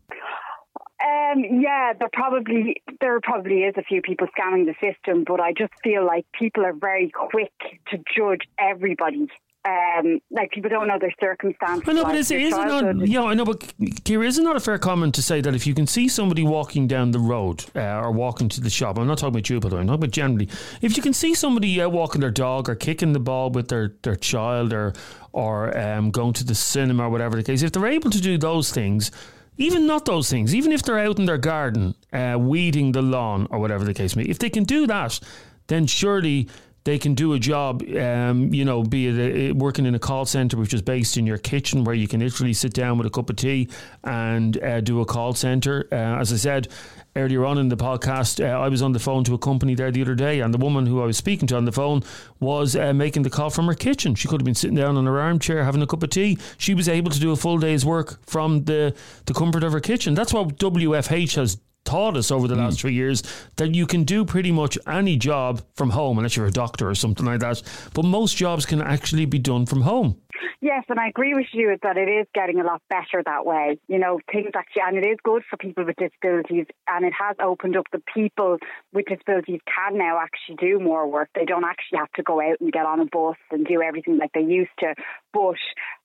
Um, 1.05 1.45
yeah, 1.61 1.93
there 1.99 2.09
probably 2.13 2.83
there 3.01 3.21
probably 3.21 3.65
is 3.65 3.75
a 3.77 3.83
few 3.83 4.01
people 4.01 4.27
scamming 4.29 4.65
the 4.65 4.75
system, 4.81 5.25
but 5.27 5.39
I 5.39 5.53
just 5.53 5.73
feel 5.83 6.07
like 6.07 6.25
people 6.39 6.65
are 6.65 6.73
very 6.73 7.11
quick 7.11 7.53
to 7.89 7.99
judge 8.17 8.49
everybody. 8.59 9.29
Um, 9.67 10.21
like 10.31 10.51
people 10.51 10.69
don't 10.69 10.89
know 10.89 10.99
their 11.01 11.15
circumstances. 11.19 11.89
I 11.89 11.93
know, 11.95 12.05
but 12.05 12.17
is, 12.17 12.31
is 12.31 12.53
it 12.53 12.67
not? 12.67 13.09
Yeah, 13.09 13.23
I 13.23 13.33
know, 13.33 13.47
but 13.47 13.61
Kira, 13.81 14.27
is 14.27 14.39
it 14.39 14.43
not 14.43 14.57
a 14.57 14.61
fair 14.61 14.77
comment 14.77 15.15
to 15.15 15.23
say 15.23 15.41
that 15.41 15.55
if 15.55 15.67
you 15.67 15.75
can 15.75 15.87
see 15.87 16.07
somebody 16.07 16.43
walking 16.43 16.87
down 16.87 17.13
the 17.13 17.19
road 17.19 17.65
uh, 17.75 18.03
or 18.03 18.11
walking 18.13 18.51
to 18.51 18.61
the 18.61 18.69
shop, 18.69 18.99
I'm 18.99 19.07
not 19.07 19.17
talking 19.17 19.35
about 19.35 19.49
you, 19.49 19.61
but 19.61 19.73
I'm 19.73 19.87
talking 19.87 19.95
about 19.95 20.11
generally, 20.11 20.51
if 20.83 20.99
you 20.99 21.03
can 21.03 21.15
see 21.15 21.33
somebody 21.35 21.81
uh, 21.81 21.89
walking 21.89 22.21
their 22.21 22.31
dog 22.31 22.69
or 22.69 22.75
kicking 22.75 23.15
the 23.15 23.21
ball 23.21 23.49
with 23.51 23.69
their, 23.69 23.95
their 24.03 24.17
child 24.17 24.75
or 24.75 24.93
or 25.33 25.77
um, 25.77 26.11
going 26.11 26.33
to 26.35 26.45
the 26.45 26.55
cinema 26.55 27.09
or 27.09 27.11
whatever 27.11 27.37
the 27.37 27.43
case, 27.43 27.63
if 27.63 27.73
they're 27.73 27.87
able 27.87 28.11
to 28.11 28.21
do 28.21 28.39
those 28.39 28.71
things, 28.71 29.11
even 29.57 29.87
not 29.87 30.05
those 30.05 30.31
things, 30.31 30.55
even 30.55 30.73
if 30.73 30.83
they're 30.83 30.99
out 30.99 31.19
in 31.19 31.25
their 31.25 31.39
garden 31.39 31.95
uh, 32.13 32.37
weeding 32.39 32.93
the 32.93 33.03
lawn 33.03 33.49
or 33.51 33.59
whatever 33.59 33.85
the 33.85 33.95
case 33.95 34.15
may 34.15 34.25
be, 34.25 34.31
if 34.31 34.39
they 34.39 34.51
can 34.51 34.65
do 34.65 34.87
that, 34.87 35.19
then 35.67 35.87
surely 35.87 36.49
they 36.85 36.99
can 36.99 37.15
do 37.15 37.33
a 37.33 37.39
job, 37.39 37.83
um, 37.97 38.53
you 38.53 38.65
know, 38.65 38.83
be 38.83 39.09
it 39.09 39.51
uh 39.51 39.55
working 39.55 39.87
in 39.87 39.95
a 39.95 39.99
call 39.99 40.27
center 40.27 40.57
which 40.57 40.75
is 40.75 40.83
based 40.83 41.17
in 41.17 41.27
your 41.27 41.39
kitchen 41.39 41.83
where 41.85 41.95
you 41.95 42.07
can 42.07 42.21
literally 42.21 42.53
sit 42.53 42.73
down 42.75 42.99
with 42.99 43.07
a 43.07 43.11
cup 43.11 43.31
of 43.31 43.37
tea 43.37 43.69
and 44.05 44.63
uh, 44.63 44.81
do 44.81 45.01
a 45.01 45.05
call 45.05 45.33
center. 45.33 45.89
Uh, 45.91 46.21
as 46.21 46.33
I 46.33 46.37
said 46.37 46.69
earlier 47.17 47.45
on 47.47 47.59
in 47.59 47.69
the 47.69 47.77
podcast, 47.77 48.45
uh, 48.45 48.59
I 48.59 48.69
was 48.69 48.83
on 48.83 48.93
the 48.93 48.99
phone 48.99 49.25
to 49.25 49.35
a 49.35 49.39
company 49.39 49.75
there 49.75 49.91
the 49.91 50.03
other 50.03 50.15
day, 50.15 50.41
and 50.41 50.53
the 50.53 50.59
woman 50.59 50.85
who 50.85 51.01
I 51.01 51.07
was 51.07 51.17
speaking 51.17 51.47
to 51.49 51.57
on 51.57 51.65
the 51.65 51.73
phone 51.73 52.03
was 52.41 52.77
uh, 52.77 52.93
making 52.93 53.23
the 53.23 53.31
call 53.31 53.51
from 53.51 53.67
her 53.67 53.75
kitchen. 53.75 54.15
She 54.15 54.29
could 54.29 54.41
have 54.41 54.45
been 54.45 54.55
sitting 54.55 54.77
down 54.77 54.97
on 54.97 55.07
her 55.07 55.21
armchair 55.21 55.65
having 55.65 55.83
a 55.83 55.87
cup 55.87 56.03
of 56.03 56.11
tea. 56.11 56.39
She 56.59 56.75
was 56.75 56.89
able 56.89 57.11
to 57.11 57.21
do 57.21 57.33
a 57.33 57.37
full 57.37 57.59
day's 57.59 57.85
work 57.85 58.19
from 58.27 58.65
the, 58.65 58.95
the 59.27 59.35
comfort 59.35 59.65
of 59.65 59.73
her 59.73 59.81
kitchen. 59.81 60.15
That's 60.15 60.35
what 60.35 60.57
WFH 60.59 61.37
has 61.37 61.59
taught 61.85 62.17
us 62.17 62.31
over 62.31 62.49
the 62.49 62.57
last 62.57 62.75
hmm. 62.75 62.89
three 62.89 62.95
years 62.95 63.23
that 63.57 63.75
you 63.75 63.87
can 63.87 64.05
do 64.05 64.25
pretty 64.25 64.53
much 64.53 64.79
any 64.87 65.17
job 65.17 65.63
from 65.75 65.91
home 65.91 66.19
unless 66.19 66.37
you're 66.37 66.47
a 66.47 66.51
doctor 66.51 66.89
or 66.89 66.95
something 66.95 67.27
like 67.27 67.41
that. 67.41 67.63
But 67.93 68.05
most 68.05 68.37
jobs 68.37 68.67
can 68.67 68.81
actually 68.81 69.27
be 69.27 69.39
done 69.39 69.67
from 69.67 69.83
home. 69.83 70.21
Yes, 70.65 70.85
and 70.89 70.99
I 70.99 71.09
agree 71.09 71.35
with 71.35 71.49
you 71.53 71.77
that 71.83 71.99
it 71.99 72.09
is 72.09 72.27
getting 72.35 72.59
a 72.59 72.65
lot 72.65 72.81
better 72.89 73.23
that 73.25 73.45
way. 73.45 73.79
You 73.87 73.99
know, 73.99 74.19
things 74.33 74.51
actually, 74.57 74.83
and 74.87 74.97
it 74.97 75.07
is 75.07 75.19
good 75.23 75.43
for 75.49 75.59
people 75.59 75.85
with 75.85 75.97
disabilities, 75.97 76.67
and 76.89 77.05
it 77.05 77.13
has 77.19 77.37
opened 77.39 77.77
up 77.77 77.85
the 77.93 78.03
people 78.15 78.57
with 78.93 79.05
disabilities 79.05 79.61
can 79.67 79.99
now 79.99 80.19
actually 80.19 80.57
do 80.57 80.81
more 80.81 81.07
work. 81.07 81.29
They 81.35 81.45
don't 81.45 81.65
actually 81.65 81.99
have 81.99 82.13
to 82.13 82.23
go 82.23 82.41
out 82.41 82.61
and 82.61 82.73
get 82.73 82.87
on 82.87 83.01
a 83.01 83.05
bus 83.05 83.37
and 83.51 83.67
do 83.67 83.83
everything 83.83 84.17
like 84.17 84.33
they 84.33 84.41
used 84.41 84.71
to. 84.79 84.95
But 85.35 85.57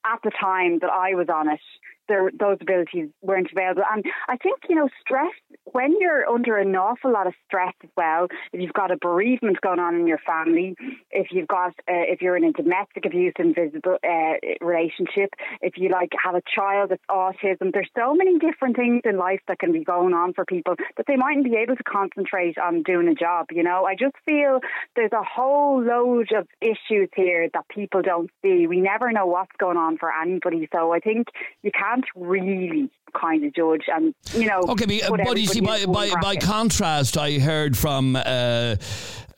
at 0.05 0.19
the 0.25 0.31
time 0.31 0.79
that 0.79 0.89
I 0.89 1.15
was 1.15 1.27
on 1.33 1.47
it, 1.47 1.61
there, 2.09 2.29
those 2.37 2.57
abilities 2.59 3.09
weren't 3.21 3.49
available. 3.51 3.83
And 3.89 4.03
I 4.27 4.35
think, 4.35 4.59
you 4.67 4.75
know, 4.75 4.89
stress, 4.99 5.31
when 5.71 5.95
you're 5.99 6.27
under 6.27 6.57
an 6.57 6.75
awful 6.75 7.13
lot 7.13 7.27
of 7.27 7.33
stress 7.45 7.73
as 7.83 7.89
well, 7.95 8.27
if 8.51 8.59
you've 8.59 8.73
got 8.73 8.91
a 8.91 8.97
bereavement 8.97 9.61
going 9.61 9.79
on 9.79 9.95
in 9.95 10.07
your 10.07 10.17
family, 10.17 10.75
if 11.11 11.27
you've 11.31 11.47
got, 11.47 11.69
uh, 11.87 12.05
if 12.09 12.21
you're 12.21 12.35
in 12.35 12.43
a 12.43 12.51
domestic 12.51 13.05
abuse 13.05 13.33
invisible 13.39 13.97
uh, 14.03 14.33
relationship, 14.59 15.29
if 15.61 15.77
you 15.77 15.89
like 15.89 16.09
have 16.21 16.35
a 16.35 16.41
child 16.53 16.89
that's 16.89 17.03
autism, 17.09 17.71
there's 17.71 17.89
so 17.97 18.13
many 18.13 18.37
different 18.39 18.75
things 18.75 19.01
in 19.05 19.17
life 19.17 19.41
that 19.47 19.59
can 19.59 19.71
be 19.71 19.83
going 19.83 20.13
on 20.13 20.33
for 20.33 20.43
people 20.45 20.75
that 20.97 21.05
they 21.07 21.15
mightn't 21.15 21.45
be 21.45 21.55
able 21.55 21.75
to 21.75 21.83
concentrate 21.83 22.57
on 22.57 22.83
doing 22.83 23.07
a 23.07 23.15
job. 23.15 23.47
You 23.51 23.63
know, 23.63 23.85
I 23.85 23.95
just 23.95 24.15
feel 24.25 24.59
there's 24.95 25.13
a 25.13 25.23
whole 25.23 25.83
load 25.83 26.29
of 26.35 26.47
issues 26.61 27.09
here 27.15 27.47
that 27.53 27.67
people 27.69 28.01
don't 28.01 28.29
see. 28.41 28.67
We 28.67 28.81
never 28.81 29.11
know 29.11 29.27
what's 29.27 29.55
going 29.59 29.77
on 29.77 29.97
for 29.97 30.11
anybody. 30.11 30.67
So 30.73 30.91
I 30.91 30.99
think 30.99 31.27
you 31.61 31.71
can't 31.99 32.29
really 32.29 32.89
kind 33.19 33.43
of 33.43 33.53
judge 33.53 33.83
and, 33.87 34.13
you 34.33 34.45
know, 34.45 34.61
Okay, 34.69 34.85
but, 34.85 35.09
put 35.09 35.25
but 35.25 35.39
you 35.39 35.47
see, 35.47 35.61
by, 35.61 35.85
by, 35.85 36.11
by 36.21 36.35
contrast, 36.35 37.17
I 37.17 37.39
heard 37.39 37.75
from 37.75 38.15
uh, 38.15 38.75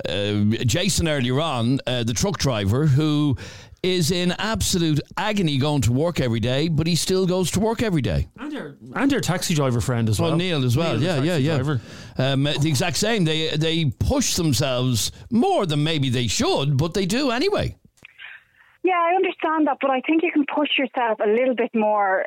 uh, 0.08 0.34
Jason 0.66 1.08
earlier 1.08 1.40
on, 1.40 1.80
uh, 1.88 2.04
the 2.04 2.14
truck 2.14 2.38
driver, 2.38 2.86
who 2.86 3.38
is 3.82 4.12
in 4.12 4.34
absolute 4.34 5.00
agony 5.18 5.58
going 5.58 5.82
to 5.82 5.92
work 5.92 6.20
every 6.20 6.40
day, 6.40 6.68
but 6.68 6.86
he 6.86 6.96
still 6.96 7.26
goes 7.26 7.50
to 7.52 7.60
work 7.60 7.82
every 7.82 8.02
day. 8.02 8.28
And 8.38 8.52
their, 8.52 8.76
and 8.96 9.10
their 9.10 9.22
taxi 9.22 9.56
driver 9.56 9.82
friend 9.82 10.08
as 10.10 10.20
well. 10.20 10.32
Well, 10.32 10.38
Neil 10.38 10.64
as 10.64 10.78
well. 10.78 10.98
Neil, 10.98 11.22
the 11.22 11.26
yeah, 11.26 11.38
yeah, 11.38 11.78
yeah. 12.18 12.32
Um, 12.32 12.44
the 12.44 12.68
exact 12.68 12.98
same. 12.98 13.24
They 13.24 13.56
they 13.58 13.86
push 13.86 14.36
themselves 14.36 15.12
more 15.32 15.66
than 15.66 15.84
maybe 15.84 16.10
they 16.10 16.28
should, 16.28 16.78
but 16.78 16.94
they 16.94 17.08
do 17.08 17.32
anyway. 17.32 17.76
Yeah, 18.84 18.98
I 18.98 19.16
understand 19.16 19.68
that, 19.68 19.78
but 19.80 19.92
I 19.92 20.02
think 20.02 20.24
you 20.24 20.32
can 20.32 20.46
push 20.46 20.70
yourself 20.78 21.20
a 21.24 21.30
little 21.30 21.56
bit 21.56 21.70
more. 21.76 22.26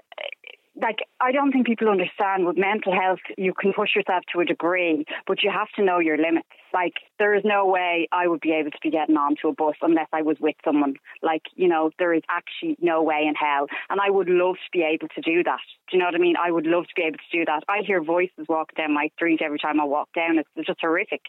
Like, 0.80 0.98
I 1.20 1.30
don't 1.30 1.52
think 1.52 1.66
people 1.66 1.88
understand 1.88 2.46
with 2.46 2.56
mental 2.58 2.92
health, 2.92 3.20
you 3.38 3.54
can 3.54 3.72
push 3.72 3.94
yourself 3.94 4.24
to 4.32 4.40
a 4.40 4.44
degree, 4.44 5.04
but 5.26 5.42
you 5.42 5.50
have 5.50 5.68
to 5.76 5.84
know 5.84 6.00
your 6.00 6.18
limits. 6.18 6.48
Like, 6.72 6.94
there 7.20 7.34
is 7.34 7.42
no 7.44 7.66
way 7.66 8.08
I 8.10 8.26
would 8.26 8.40
be 8.40 8.50
able 8.50 8.72
to 8.72 8.78
be 8.82 8.90
getting 8.90 9.16
onto 9.16 9.46
a 9.46 9.54
bus 9.54 9.76
unless 9.80 10.08
I 10.12 10.22
was 10.22 10.36
with 10.40 10.56
someone. 10.64 10.94
Like, 11.22 11.42
you 11.54 11.68
know, 11.68 11.90
there 12.00 12.12
is 12.12 12.22
actually 12.28 12.76
no 12.80 13.04
way 13.04 13.24
in 13.28 13.36
hell. 13.36 13.68
And 13.88 14.00
I 14.00 14.10
would 14.10 14.28
love 14.28 14.56
to 14.56 14.70
be 14.72 14.82
able 14.82 15.06
to 15.14 15.20
do 15.20 15.44
that. 15.44 15.60
Do 15.88 15.96
you 15.96 16.00
know 16.00 16.06
what 16.06 16.16
I 16.16 16.18
mean? 16.18 16.34
I 16.36 16.50
would 16.50 16.66
love 16.66 16.84
to 16.84 16.94
be 16.96 17.02
able 17.02 17.18
to 17.18 17.38
do 17.38 17.44
that. 17.44 17.62
I 17.68 17.82
hear 17.86 18.02
voices 18.02 18.46
walk 18.48 18.74
down 18.74 18.92
my 18.92 19.10
street 19.14 19.42
every 19.42 19.58
time 19.58 19.80
I 19.80 19.84
walk 19.84 20.08
down. 20.16 20.38
It's 20.38 20.66
just 20.66 20.80
horrific. 20.80 21.22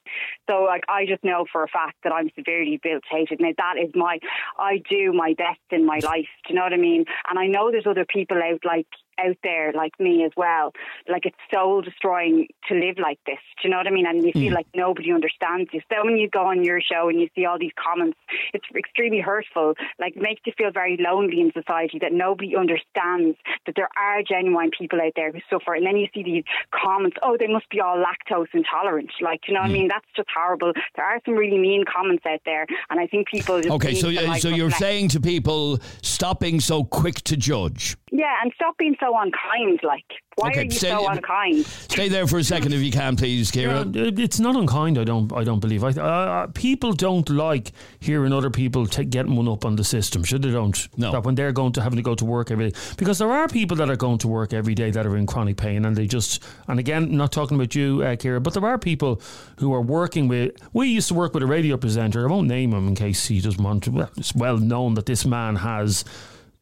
So, 0.49 0.63
like, 0.63 0.85
I 0.89 1.05
just 1.05 1.23
know 1.23 1.45
for 1.51 1.63
a 1.63 1.67
fact 1.67 1.97
that 2.03 2.13
I'm 2.13 2.31
severely 2.35 2.79
debilitated. 2.81 3.39
Now, 3.39 3.51
that 3.55 3.75
is 3.77 3.91
my, 3.93 4.17
I 4.57 4.81
do 4.89 5.13
my 5.13 5.35
best 5.37 5.61
in 5.69 5.85
my 5.85 5.99
life. 5.99 6.25
Do 6.47 6.53
you 6.53 6.55
know 6.55 6.63
what 6.63 6.73
I 6.73 6.77
mean? 6.77 7.05
And 7.29 7.37
I 7.37 7.45
know 7.45 7.69
there's 7.69 7.85
other 7.85 8.05
people 8.05 8.37
out 8.37 8.61
like, 8.65 8.87
out 9.19 9.37
there 9.43 9.71
like 9.73 9.99
me 9.99 10.23
as 10.23 10.31
well. 10.35 10.73
Like 11.07 11.25
it's 11.25 11.37
soul 11.53 11.81
destroying 11.81 12.47
to 12.67 12.75
live 12.75 12.97
like 12.97 13.19
this. 13.25 13.39
Do 13.61 13.67
you 13.67 13.69
know 13.71 13.77
what 13.77 13.87
I 13.87 13.91
mean? 13.91 14.05
And 14.05 14.23
you 14.23 14.31
feel 14.31 14.51
mm. 14.51 14.55
like 14.55 14.67
nobody 14.75 15.11
understands 15.11 15.69
you. 15.73 15.81
So 15.91 16.03
when 16.03 16.17
you 16.17 16.29
go 16.29 16.45
on 16.47 16.63
your 16.63 16.81
show 16.81 17.09
and 17.09 17.19
you 17.19 17.29
see 17.35 17.45
all 17.45 17.59
these 17.59 17.73
comments, 17.75 18.17
it's 18.53 18.65
extremely 18.75 19.19
hurtful. 19.19 19.73
Like 19.99 20.15
it 20.15 20.21
makes 20.21 20.41
you 20.45 20.53
feel 20.57 20.71
very 20.71 20.97
lonely 20.99 21.41
in 21.41 21.51
society 21.51 21.99
that 22.01 22.13
nobody 22.13 22.55
understands 22.55 23.37
that 23.65 23.75
there 23.75 23.89
are 23.97 24.21
genuine 24.23 24.71
people 24.77 24.99
out 25.01 25.13
there 25.15 25.31
who 25.31 25.39
suffer. 25.49 25.73
And 25.73 25.85
then 25.85 25.97
you 25.97 26.07
see 26.13 26.23
these 26.23 26.43
comments, 26.71 27.17
oh, 27.23 27.37
they 27.39 27.47
must 27.47 27.69
be 27.69 27.81
all 27.81 27.97
lactose 27.97 28.47
intolerant. 28.53 29.11
Like, 29.21 29.41
do 29.41 29.51
you 29.51 29.53
know 29.55 29.61
what 29.61 29.69
I 29.69 29.73
mm. 29.73 29.79
mean? 29.79 29.87
That's 29.87 30.05
just 30.15 30.29
horrible. 30.35 30.73
There 30.95 31.05
are 31.05 31.19
some 31.25 31.35
really 31.35 31.57
mean 31.57 31.83
comments 31.85 32.25
out 32.25 32.41
there. 32.45 32.65
And 32.89 32.99
I 32.99 33.07
think 33.07 33.27
people 33.27 33.55
Okay, 33.55 33.93
so 33.95 34.11
so 34.37 34.49
you're 34.49 34.67
reflect. 34.67 34.79
saying 34.79 35.09
to 35.09 35.19
people, 35.19 35.79
stop 36.01 36.39
being 36.39 36.59
so 36.59 36.83
quick 36.83 37.15
to 37.23 37.37
judge. 37.37 37.97
Yeah, 38.11 38.33
and 38.41 38.51
stop 38.55 38.77
being 38.77 38.95
so 38.99 39.04
so 39.05 39.17
unkind? 39.19 39.79
Like, 39.83 40.05
why 40.35 40.49
Okay, 40.49 40.61
are 40.61 40.63
you 40.63 40.71
stay- 40.71 40.89
so 40.89 41.07
unkind? 41.07 41.65
Stay 41.65 42.09
there 42.09 42.27
for 42.27 42.39
a 42.39 42.43
second 42.43 42.73
if 42.73 42.81
you 42.81 42.91
can, 42.91 43.15
please, 43.15 43.51
Kira. 43.51 43.93
Yeah, 43.95 44.23
it's 44.23 44.39
not 44.39 44.55
unkind. 44.55 44.97
I 44.97 45.03
don't. 45.03 45.31
I 45.33 45.43
don't 45.43 45.59
believe. 45.59 45.83
I, 45.83 45.89
uh, 45.89 46.47
people 46.47 46.93
don't 46.93 47.29
like 47.29 47.71
hearing 47.99 48.33
other 48.33 48.49
people 48.49 48.85
ta 48.87 49.03
getting 49.03 49.35
one 49.35 49.47
up 49.47 49.65
on 49.65 49.75
the 49.75 49.83
system. 49.83 50.23
Should 50.23 50.41
they 50.41 50.51
don't? 50.51 50.77
No. 50.97 51.11
That 51.11 51.23
when 51.23 51.35
they're 51.35 51.51
going 51.51 51.73
to 51.73 51.81
having 51.81 51.97
to 51.97 52.03
go 52.03 52.15
to 52.15 52.25
work 52.25 52.51
every 52.51 52.71
day, 52.71 52.77
because 52.97 53.17
there 53.19 53.31
are 53.31 53.47
people 53.47 53.77
that 53.77 53.89
are 53.89 53.95
going 53.95 54.17
to 54.19 54.27
work 54.27 54.53
every 54.53 54.75
day 54.75 54.91
that 54.91 55.05
are 55.05 55.17
in 55.17 55.25
chronic 55.27 55.57
pain, 55.57 55.85
and 55.85 55.95
they 55.95 56.07
just. 56.07 56.43
And 56.67 56.79
again, 56.79 57.15
not 57.15 57.31
talking 57.31 57.55
about 57.55 57.75
you, 57.75 58.01
uh, 58.03 58.15
Kira, 58.15 58.41
but 58.41 58.53
there 58.53 58.65
are 58.65 58.77
people 58.77 59.21
who 59.59 59.73
are 59.73 59.81
working 59.81 60.27
with. 60.27 60.51
We 60.73 60.87
used 60.87 61.07
to 61.09 61.13
work 61.13 61.33
with 61.33 61.43
a 61.43 61.47
radio 61.47 61.77
presenter. 61.77 62.27
I 62.27 62.31
won't 62.31 62.47
name 62.47 62.73
him 62.73 62.87
in 62.87 62.95
case 62.95 63.27
he 63.27 63.39
doesn't 63.41 63.63
want 63.63 63.83
to. 63.83 63.91
Well, 63.91 64.09
it's 64.17 64.35
well 64.35 64.57
known 64.57 64.95
that 64.95 65.05
this 65.05 65.25
man 65.25 65.57
has 65.57 66.03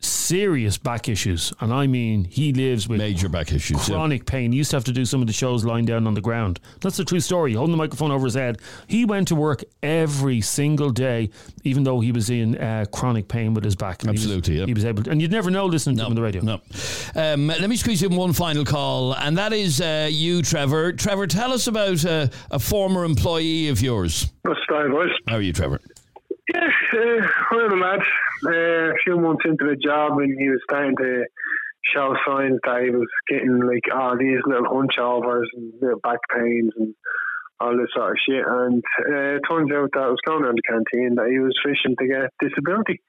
serious 0.03 0.77
back 0.77 1.09
issues, 1.09 1.53
and 1.59 1.73
I 1.73 1.87
mean 1.87 2.25
he 2.25 2.53
lives 2.53 2.87
with 2.87 2.99
major 2.99 3.29
back 3.29 3.51
issues, 3.51 3.87
yeah. 3.87 3.95
chronic 3.95 4.25
pain. 4.25 4.51
He 4.51 4.57
used 4.57 4.71
to 4.71 4.77
have 4.77 4.83
to 4.85 4.91
do 4.91 5.05
some 5.05 5.21
of 5.21 5.27
the 5.27 5.33
shows 5.33 5.63
lying 5.63 5.85
down 5.85 6.07
on 6.07 6.13
the 6.13 6.21
ground. 6.21 6.59
That's 6.81 6.99
a 6.99 7.05
true 7.05 7.19
story. 7.19 7.53
Holding 7.53 7.71
the 7.71 7.77
microphone 7.77 8.11
over 8.11 8.25
his 8.25 8.35
head, 8.35 8.59
he 8.87 9.05
went 9.05 9.27
to 9.29 9.35
work 9.35 9.63
every 9.81 10.41
single 10.41 10.89
day, 10.89 11.29
even 11.63 11.83
though 11.83 11.99
he 11.99 12.11
was 12.11 12.29
in 12.29 12.57
uh, 12.57 12.85
chronic 12.91 13.27
pain 13.27 13.53
with 13.53 13.63
his 13.63 13.75
back. 13.75 14.03
And 14.03 14.09
Absolutely, 14.09 14.55
he 14.55 14.59
was, 14.59 14.61
yeah. 14.61 14.65
he 14.67 14.73
was 14.73 14.85
able, 14.85 15.03
to, 15.03 15.11
and 15.11 15.21
you'd 15.21 15.31
never 15.31 15.49
know 15.49 15.65
listening 15.65 15.97
to 15.97 16.03
him 16.03 16.09
on 16.09 16.15
the 16.15 16.21
radio. 16.21 16.41
No. 16.41 16.61
Um, 17.15 17.47
let 17.47 17.69
me 17.69 17.75
squeeze 17.75 18.03
in 18.03 18.15
one 18.15 18.33
final 18.33 18.65
call, 18.65 19.13
and 19.13 19.37
that 19.37 19.53
is 19.53 19.81
uh, 19.81 20.09
you, 20.11 20.41
Trevor. 20.41 20.93
Trevor, 20.93 21.27
tell 21.27 21.53
us 21.53 21.67
about 21.67 22.05
uh, 22.05 22.27
a 22.51 22.59
former 22.59 23.05
employee 23.05 23.69
of 23.69 23.81
yours. 23.81 24.31
What's 24.43 24.59
the 24.67 24.89
boys? 24.89 25.11
How 25.27 25.35
are 25.35 25.41
you, 25.41 25.53
Trevor? 25.53 25.79
Yes, 26.53 26.71
uh, 26.93 27.27
well, 27.51 27.69
the 27.69 27.75
lad, 27.77 27.99
uh, 27.99 28.03
a 28.45 28.93
few 29.03 29.19
months 29.19 29.43
into 29.45 29.65
the 29.65 29.75
job, 29.75 30.17
and 30.19 30.33
he 30.37 30.49
was 30.49 30.59
starting 30.69 30.95
to 30.97 31.25
show 31.93 32.15
signs 32.25 32.59
that 32.63 32.81
he 32.83 32.91
was 32.91 33.07
getting 33.27 33.59
like 33.59 33.83
all 33.93 34.17
these 34.17 34.39
little 34.45 34.73
hunch 34.73 34.97
overs 34.99 35.49
and 35.53 35.73
little 35.81 35.99
back 35.99 36.19
pains 36.33 36.71
and 36.77 36.95
all 37.59 37.75
this 37.77 37.89
sort 37.93 38.11
of 38.11 38.17
shit. 38.27 38.43
And 38.47 38.83
uh, 39.09 39.35
it 39.35 39.41
turns 39.49 39.71
out 39.71 39.89
that 39.93 40.07
it 40.07 40.11
was 40.11 40.23
going 40.25 40.43
around 40.43 40.57
the 40.57 40.67
canteen 40.67 41.15
that 41.15 41.29
he 41.29 41.39
was 41.39 41.53
fishing 41.63 41.95
to 41.99 42.07
get 42.07 42.31
disability. 42.41 43.01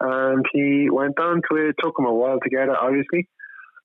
And 0.00 0.44
he 0.52 0.88
went 0.90 1.18
on 1.18 1.40
to 1.50 1.56
it. 1.56 1.70
It 1.70 1.76
took 1.80 1.98
him 1.98 2.06
a 2.06 2.12
while 2.12 2.38
to 2.40 2.50
get 2.50 2.68
it, 2.68 2.76
obviously. 2.80 3.28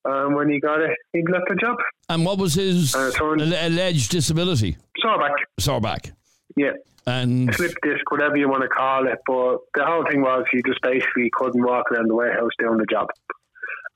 And 0.04 0.36
when 0.36 0.50
he 0.50 0.60
got 0.60 0.82
it, 0.82 0.98
he 1.14 1.22
left 1.32 1.46
the 1.48 1.56
job. 1.56 1.78
And 2.10 2.26
what 2.26 2.40
was 2.40 2.56
his 2.56 2.96
Uh, 2.96 3.12
alleged 3.22 4.10
disability? 4.10 4.78
Sore 5.00 5.20
back. 5.20 5.34
Sore 5.60 5.82
back. 5.82 6.12
Yeah. 6.56 6.74
And 7.08 7.54
slip 7.56 7.74
disc, 7.82 8.10
whatever 8.12 8.38
you 8.38 8.48
want 8.48 8.62
to 8.62 8.70
call 8.70 9.08
it. 9.08 9.20
But 9.26 9.60
the 9.74 9.86
whole 9.86 10.06
thing 10.06 10.22
was 10.22 10.46
he 10.52 10.62
just 10.66 10.82
basically 10.82 11.32
couldn't 11.34 11.64
walk 11.64 11.92
around 11.92 12.10
the 12.10 12.16
warehouse 12.16 12.52
doing 12.60 12.78
the 12.78 12.86
job. 12.86 13.08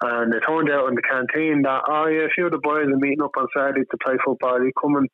And 0.01 0.33
it 0.33 0.41
turned 0.41 0.69
out 0.71 0.89
in 0.89 0.95
the 0.95 1.01
canteen 1.01 1.61
that, 1.61 1.83
oh 1.87 2.07
yeah, 2.07 2.25
a 2.25 2.29
few 2.29 2.47
of 2.47 2.51
the 2.51 2.57
boys 2.57 2.87
are 2.87 2.97
meeting 2.97 3.21
up 3.21 3.37
on 3.37 3.47
Saturday 3.55 3.85
to 3.89 3.97
play 4.03 4.15
football. 4.25 4.59
He 4.59 4.71
coming, 4.81 5.07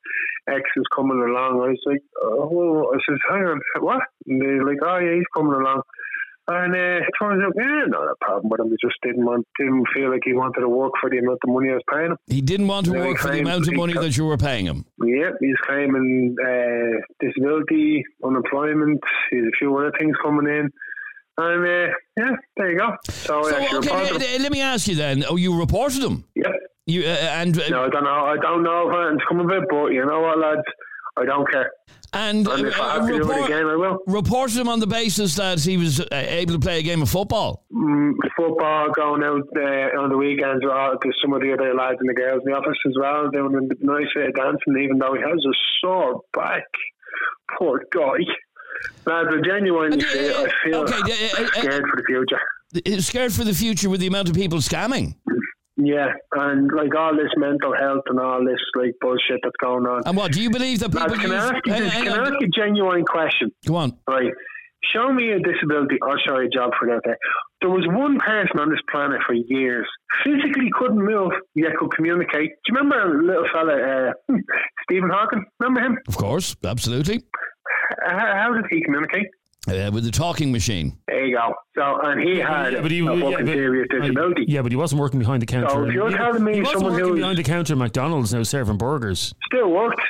X 0.50 0.62
is 0.76 0.86
coming 0.96 1.20
along. 1.20 1.62
I 1.62 1.70
was 1.70 1.84
like, 1.86 2.02
oh, 2.24 2.92
I 2.92 2.98
says, 3.08 3.20
hang 3.30 3.44
on, 3.44 3.62
what? 3.80 4.02
And 4.26 4.42
they're 4.42 4.66
like, 4.66 4.80
oh 4.84 4.98
yeah, 4.98 5.16
he's 5.16 5.30
coming 5.36 5.54
along. 5.54 5.84
And 6.48 6.74
uh, 6.74 7.06
it 7.06 7.14
turns 7.22 7.42
out, 7.44 7.54
yeah, 7.56 7.86
not 7.88 8.04
a 8.04 8.16
problem 8.20 8.50
with 8.50 8.60
him. 8.60 8.70
He 8.70 8.78
just 8.82 8.98
didn't 9.04 9.26
want, 9.26 9.48
didn't 9.60 9.86
feel 9.94 10.10
like 10.10 10.22
he 10.26 10.34
wanted 10.34 10.62
to 10.62 10.70
work 10.70 10.94
for 11.00 11.10
the 11.10 11.20
amount 11.20 11.40
of 11.44 11.50
money 11.50 11.70
I 11.70 11.74
was 11.76 11.84
paying 11.90 12.12
him. 12.12 12.18
He 12.28 12.42
didn't 12.42 12.68
want 12.68 12.88
to 12.88 12.94
work 12.94 13.20
for 13.20 13.32
the 13.32 13.40
amount 13.40 13.68
of 13.68 13.76
money 13.76 13.94
that 13.94 14.18
you 14.18 14.26
were 14.26 14.38
paying 14.38 14.66
him. 14.66 14.86
Yeah, 15.04 15.32
he's 15.40 15.56
claiming 15.66 16.36
uh, 16.44 17.00
disability, 17.20 18.04
unemployment. 18.24 19.00
he's 19.30 19.44
a 19.44 19.52
few 19.60 19.78
other 19.78 19.92
things 20.00 20.16
coming 20.24 20.48
in. 20.48 20.70
And 21.38 21.66
uh, 21.66 21.94
yeah, 22.18 22.36
there 22.58 22.72
you 22.72 22.78
go. 22.78 22.96
So, 23.08 23.44
So, 23.44 23.56
uh, 23.56 23.78
okay, 23.78 24.12
let, 24.12 24.42
let 24.42 24.52
me 24.52 24.62
ask 24.62 24.88
you 24.88 24.96
then. 24.96 25.24
Oh, 25.30 25.38
you 25.38 25.58
reported 25.58 26.04
him? 26.04 26.26
Yeah. 26.36 26.50
You 26.88 27.04
uh, 27.04 27.40
and 27.40 27.58
uh, 27.58 27.70
no, 27.70 27.86
I 27.86 27.90
don't 27.90 28.04
know. 28.04 28.26
I 28.26 28.38
don't 28.42 28.64
know 28.64 28.90
if 28.90 28.96
anything's 28.98 29.24
coming 29.30 29.46
of 29.46 29.64
it, 29.64 29.70
but 29.70 29.88
you 29.88 30.06
know 30.06 30.20
what, 30.22 30.40
lads? 30.40 30.62
I 31.18 31.26
don't 31.26 31.50
care. 31.50 31.72
And, 32.14 32.46
and 32.46 32.68
if 32.68 32.78
uh, 32.78 32.84
I 32.84 32.94
have 32.96 33.08
to 33.08 33.20
do 33.20 33.32
it 33.32 33.46
again, 33.46 33.66
I 33.68 33.76
will. 33.76 34.00
reported 34.06 34.58
him 34.58 34.68
on 34.68 34.80
the 34.80 34.88
basis 34.88 35.36
that 35.36 35.62
he 35.62 35.78
was 35.78 36.02
uh, 36.02 36.06
able 36.12 36.54
to 36.54 36.60
play 36.60 36.80
a 36.80 36.84
game 36.84 37.02
of 37.02 37.10
football. 37.10 37.66
Mm, 37.74 38.14
football 38.36 38.90
going 38.92 39.24
out 39.24 39.48
uh, 39.56 40.00
on 40.02 40.10
the 40.10 40.18
weekends 40.18 40.64
uh, 40.66 40.96
to 40.96 41.12
some 41.22 41.32
of 41.34 41.42
the 41.42 41.54
other 41.54 41.74
lads 41.74 41.98
and 42.02 42.10
the 42.10 42.14
girls 42.14 42.42
in 42.46 42.52
the 42.52 42.58
office 42.58 42.78
as 42.86 42.94
well, 43.00 43.30
doing 43.32 43.56
a 43.56 43.86
nice 43.86 44.08
bit 44.14 44.28
of 44.28 44.36
dancing, 44.36 44.84
even 44.84 44.98
though 44.98 45.14
he 45.14 45.22
has 45.22 45.40
a 45.46 45.56
sore 45.80 46.22
back. 46.34 46.64
Poor 47.58 47.82
guy. 47.94 48.20
Lads, 49.06 49.30
I 49.32 49.48
genuinely 49.48 50.02
feel, 50.02 50.36
I 50.36 50.50
feel 50.66 50.80
okay, 50.80 51.30
uh, 51.38 51.44
uh, 51.44 51.48
scared 51.48 51.86
for 51.90 51.96
the 51.96 52.04
future. 52.08 53.02
Scared 53.02 53.34
for 53.34 53.44
the 53.44 53.54
future 53.54 53.90
with 53.90 54.00
the 54.00 54.08
amount 54.08 54.30
of 54.30 54.36
people 54.36 54.60
scamming. 54.60 55.16
Yeah, 55.84 56.10
and 56.34 56.70
like 56.76 56.94
all 56.96 57.16
this 57.16 57.32
mental 57.38 57.74
health 57.76 58.04
and 58.08 58.20
all 58.20 58.46
this 58.46 58.60
like 58.76 58.94
bullshit 59.02 59.40
that's 59.44 59.56
going 59.64 59.86
on. 59.88 60.02
And 60.06 60.16
what 60.16 60.32
do 60.32 60.42
you 60.42 60.50
believe 60.52 60.80
that 60.80 60.92
people 60.92 61.08
Lads, 61.08 61.22
can 61.22 61.32
use? 61.32 61.42
I 61.42 61.46
ask 61.56 61.66
you, 61.66 61.74
Hang- 61.74 61.82
this- 61.84 61.94
hang 61.94 62.04
can 62.04 62.14
I 62.14 62.22
ask 62.24 62.34
you 62.40 62.48
a 62.48 62.50
genuine 62.66 63.04
question? 63.06 63.52
Go 63.66 63.76
on. 63.78 63.98
Right. 64.08 64.32
Show 64.94 65.14
me 65.14 65.30
a 65.32 65.40
disability 65.40 65.98
or 66.02 66.20
sorry, 66.28 66.48
a 66.48 66.50
job 66.50 66.72
for 66.80 66.88
that. 66.88 67.02
There. 67.06 67.18
There 67.62 67.70
was 67.70 67.86
one 67.88 68.18
person 68.20 68.60
on 68.60 68.70
this 68.70 68.80
planet 68.92 69.22
for 69.26 69.34
years, 69.34 69.88
physically 70.24 70.70
couldn't 70.78 71.04
move, 71.04 71.32
yet 71.56 71.72
could 71.80 71.92
communicate. 71.96 72.50
Do 72.50 72.74
you 72.74 72.76
remember 72.76 73.00
a 73.00 73.24
little 73.24 73.46
fella, 73.54 73.76
uh, 73.78 74.12
Stephen 74.84 75.10
Hawking? 75.12 75.46
Remember 75.60 75.82
him? 75.82 75.98
Of 76.08 76.18
course, 76.18 76.56
absolutely. 76.66 77.22
How, 78.04 78.18
how 78.18 78.54
did 78.54 78.66
he 78.72 78.84
communicate? 78.84 79.28
Uh, 79.68 79.92
with 79.94 80.04
the 80.04 80.10
talking 80.12 80.52
machine. 80.52 80.98
There 81.08 81.24
you 81.24 81.38
go. 81.38 81.54
So, 81.78 82.00
and 82.04 82.20
he 82.20 82.40
had 82.40 82.74
Yeah, 82.74 82.82
but 82.82 82.90
he, 82.90 83.00
a 83.00 83.14
yeah, 83.14 83.38
but- 83.38 83.46
serious 83.46 83.88
disability. 83.92 84.46
Yeah, 84.48 84.64
but 84.64 84.72
he 84.72 84.76
wasn't 84.76 85.00
working 85.02 85.20
behind 85.20 85.44
the 85.44 85.46
counter. 85.46 85.70
So 85.70 85.84
if 85.86 85.94
you're 85.94 86.10
he, 86.10 86.18
telling 86.18 86.44
me 86.44 86.56
he 86.56 86.62
wasn't 86.62 86.80
someone 86.80 87.00
working 87.00 87.16
behind 87.18 87.38
the 87.38 87.44
counter 87.44 87.74
at 87.74 87.78
McDonald's 87.78 88.34
now 88.34 88.42
serving 88.42 88.78
burgers. 88.78 89.36
Still 89.54 89.70
worked. 89.70 90.02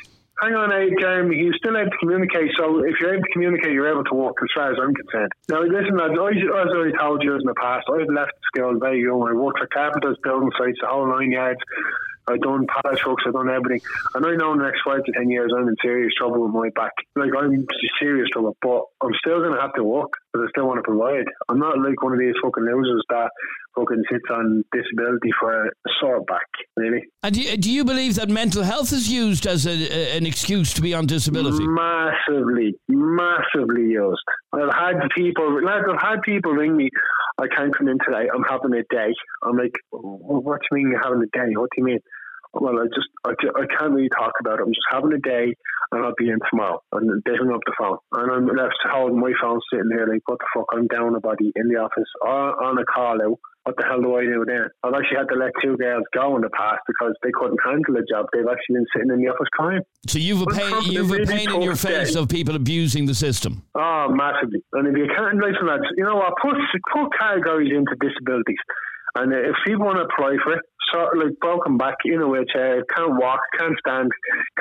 Hang 0.41 0.53
on, 0.55 0.71
eh, 0.71 0.87
Jeremy. 0.99 1.35
He 1.35 1.45
was 1.45 1.55
still 1.57 1.75
able 1.77 1.91
to 1.91 1.97
communicate. 1.97 2.49
So 2.57 2.79
if 2.79 2.95
you're 2.99 3.13
able 3.13 3.23
to 3.23 3.31
communicate, 3.33 3.73
you're 3.73 3.91
able 3.91 4.05
to 4.05 4.15
work, 4.15 4.37
as 4.41 4.47
far 4.55 4.71
as 4.71 4.77
I'm 4.81 4.95
concerned. 4.95 5.31
Now, 5.49 5.61
listen, 5.61 5.97
lads, 5.97 6.15
I, 6.17 6.31
as 6.31 6.69
I 6.71 6.75
already 6.81 6.97
told 6.97 7.21
you 7.21 7.35
in 7.35 7.43
the 7.45 7.53
past, 7.61 7.85
I've 7.93 8.07
left 8.09 8.31
school 8.55 8.79
very 8.79 9.01
young. 9.03 9.21
I 9.21 9.33
worked 9.35 9.59
for 9.59 9.67
carpenters, 9.67 10.17
building 10.23 10.49
sites, 10.57 10.79
the 10.81 10.87
whole 10.87 11.05
nine 11.11 11.29
yards. 11.29 11.59
I've 12.27 12.41
done 12.41 12.67
pallet 12.67 12.99
trucks, 12.99 13.23
I've 13.25 13.33
done 13.33 13.49
everything. 13.49 13.81
And 14.15 14.25
I 14.25 14.35
know 14.35 14.53
in 14.53 14.59
the 14.59 14.65
next 14.65 14.81
five 14.85 15.03
to 15.03 15.11
ten 15.11 15.29
years, 15.29 15.51
I'm 15.55 15.67
in 15.67 15.75
serious 15.81 16.13
trouble 16.15 16.43
with 16.43 16.53
my 16.53 16.69
back. 16.75 16.93
Like, 17.15 17.31
I'm 17.37 17.65
serious 17.99 18.29
trouble, 18.31 18.55
but 18.61 18.83
I'm 19.01 19.13
still 19.19 19.41
to 19.55 19.61
have 19.61 19.73
to 19.75 19.83
work 19.83 20.13
because 20.33 20.47
I 20.47 20.49
still 20.51 20.67
want 20.67 20.77
to 20.79 20.83
provide. 20.83 21.25
I'm 21.49 21.59
not 21.59 21.77
like 21.79 22.01
one 22.03 22.13
of 22.13 22.19
these 22.19 22.33
fucking 22.43 22.63
losers 22.63 23.03
that 23.09 23.29
fucking 23.75 24.03
sits 24.11 24.23
on 24.31 24.63
disability 24.73 25.29
for 25.39 25.65
a 25.65 25.69
sore 25.99 26.21
back, 26.23 26.45
really. 26.77 27.03
And 27.23 27.33
do 27.35 27.41
you, 27.41 27.57
do 27.57 27.71
you 27.71 27.83
believe 27.85 28.15
that 28.15 28.29
mental 28.29 28.63
health 28.63 28.91
is 28.93 29.09
used 29.09 29.47
as 29.47 29.65
a, 29.65 29.71
a- 29.71 30.17
an 30.17 30.25
excuse 30.25 30.73
to 30.73 30.81
be 30.81 30.93
on 30.93 31.05
disability? 31.05 31.65
Massively, 31.67 32.73
massively 32.89 33.83
used. 33.83 34.21
I've 34.53 34.73
had 34.73 34.95
people, 35.15 35.61
lads, 35.63 35.85
I've 35.91 36.01
had 36.01 36.21
people 36.23 36.51
ring 36.53 36.75
me. 36.75 36.89
I 37.39 37.47
can't 37.47 37.75
come 37.75 37.87
in 37.87 37.97
today. 38.05 38.27
I'm 38.33 38.43
having 38.43 38.73
a 38.73 38.83
day. 38.93 39.13
I'm 39.43 39.57
like, 39.57 39.71
what 39.91 40.59
do 40.61 40.67
you 40.71 40.77
mean 40.83 40.91
you're 40.91 41.01
having 41.03 41.21
a 41.23 41.37
day? 41.37 41.53
What 41.55 41.69
do 41.75 41.81
you 41.81 41.83
mean? 41.85 41.99
Well, 42.53 42.79
I 42.79 42.85
just, 42.93 43.07
I, 43.25 43.31
I 43.31 43.65
can't 43.79 43.93
really 43.93 44.09
talk 44.09 44.33
about 44.39 44.59
it. 44.59 44.63
I'm 44.63 44.73
just 44.73 44.87
having 44.91 45.13
a 45.13 45.19
day, 45.19 45.55
and 45.91 46.03
I'll 46.03 46.13
be 46.17 46.29
in 46.29 46.39
tomorrow. 46.49 46.81
And 46.91 47.21
they 47.25 47.35
hung 47.37 47.53
up 47.53 47.61
the 47.65 47.73
phone, 47.77 47.97
and 48.13 48.31
I'm 48.31 48.45
left 48.55 48.75
holding 48.85 49.19
my 49.19 49.31
phone, 49.41 49.59
sitting 49.71 49.89
there 49.89 50.07
like, 50.07 50.21
what 50.25 50.39
the 50.39 50.47
fuck? 50.53 50.65
I'm 50.73 50.87
down 50.87 51.15
a 51.15 51.19
body 51.19 51.51
in 51.55 51.69
the 51.69 51.75
office 51.75 52.09
or 52.21 52.63
on 52.63 52.77
a 52.77 52.85
call 52.85 53.21
out. 53.21 53.39
What 53.63 53.77
the 53.77 53.85
hell 53.85 54.01
do 54.01 54.15
I 54.15 54.25
do 54.25 54.43
then? 54.43 54.73
I've 54.83 54.93
actually 54.95 55.17
had 55.17 55.29
to 55.29 55.35
let 55.35 55.51
two 55.61 55.77
girls 55.77 56.03
go 56.15 56.35
in 56.35 56.41
the 56.41 56.49
past 56.49 56.81
because 56.87 57.13
they 57.21 57.29
couldn't 57.29 57.59
handle 57.63 57.93
the 57.93 58.01
job. 58.09 58.25
They've 58.33 58.49
actually 58.49 58.81
been 58.81 58.89
sitting 58.89 59.11
in 59.13 59.21
the 59.21 59.29
office 59.29 59.47
crying. 59.53 59.81
So 60.07 60.17
you've 60.17 60.41
a 60.41 60.47
pain, 60.47 60.81
you've 60.89 61.11
a 61.11 61.25
pain 61.29 61.47
in 61.47 61.61
your 61.61 61.75
face 61.75 62.13
day. 62.13 62.19
of 62.19 62.27
people 62.27 62.55
abusing 62.55 63.05
the 63.05 63.13
system. 63.13 63.61
Oh, 63.75 64.07
massively. 64.09 64.65
And 64.73 64.87
if 64.87 64.97
you 64.97 65.05
can't, 65.15 65.37
listen, 65.37 65.67
lads, 65.67 65.85
you 65.95 66.03
know 66.03 66.15
what? 66.15 66.33
Put, 66.41 66.57
put 66.91 67.13
categories 67.19 67.69
into 67.69 67.93
disabilities. 68.01 68.57
And 69.15 69.33
uh, 69.33 69.37
if 69.37 69.55
people 69.65 69.85
want 69.85 69.97
to 69.97 70.05
apply 70.05 70.37
for 70.43 70.53
it, 70.53 70.61
sort 70.93 71.17
of 71.17 71.23
like 71.23 71.39
broken 71.39 71.77
back, 71.77 71.95
in 72.05 72.21
a 72.21 72.27
wheelchair, 72.27 72.83
can't 72.95 73.19
walk, 73.19 73.39
can't 73.57 73.75
stand, 73.79 74.11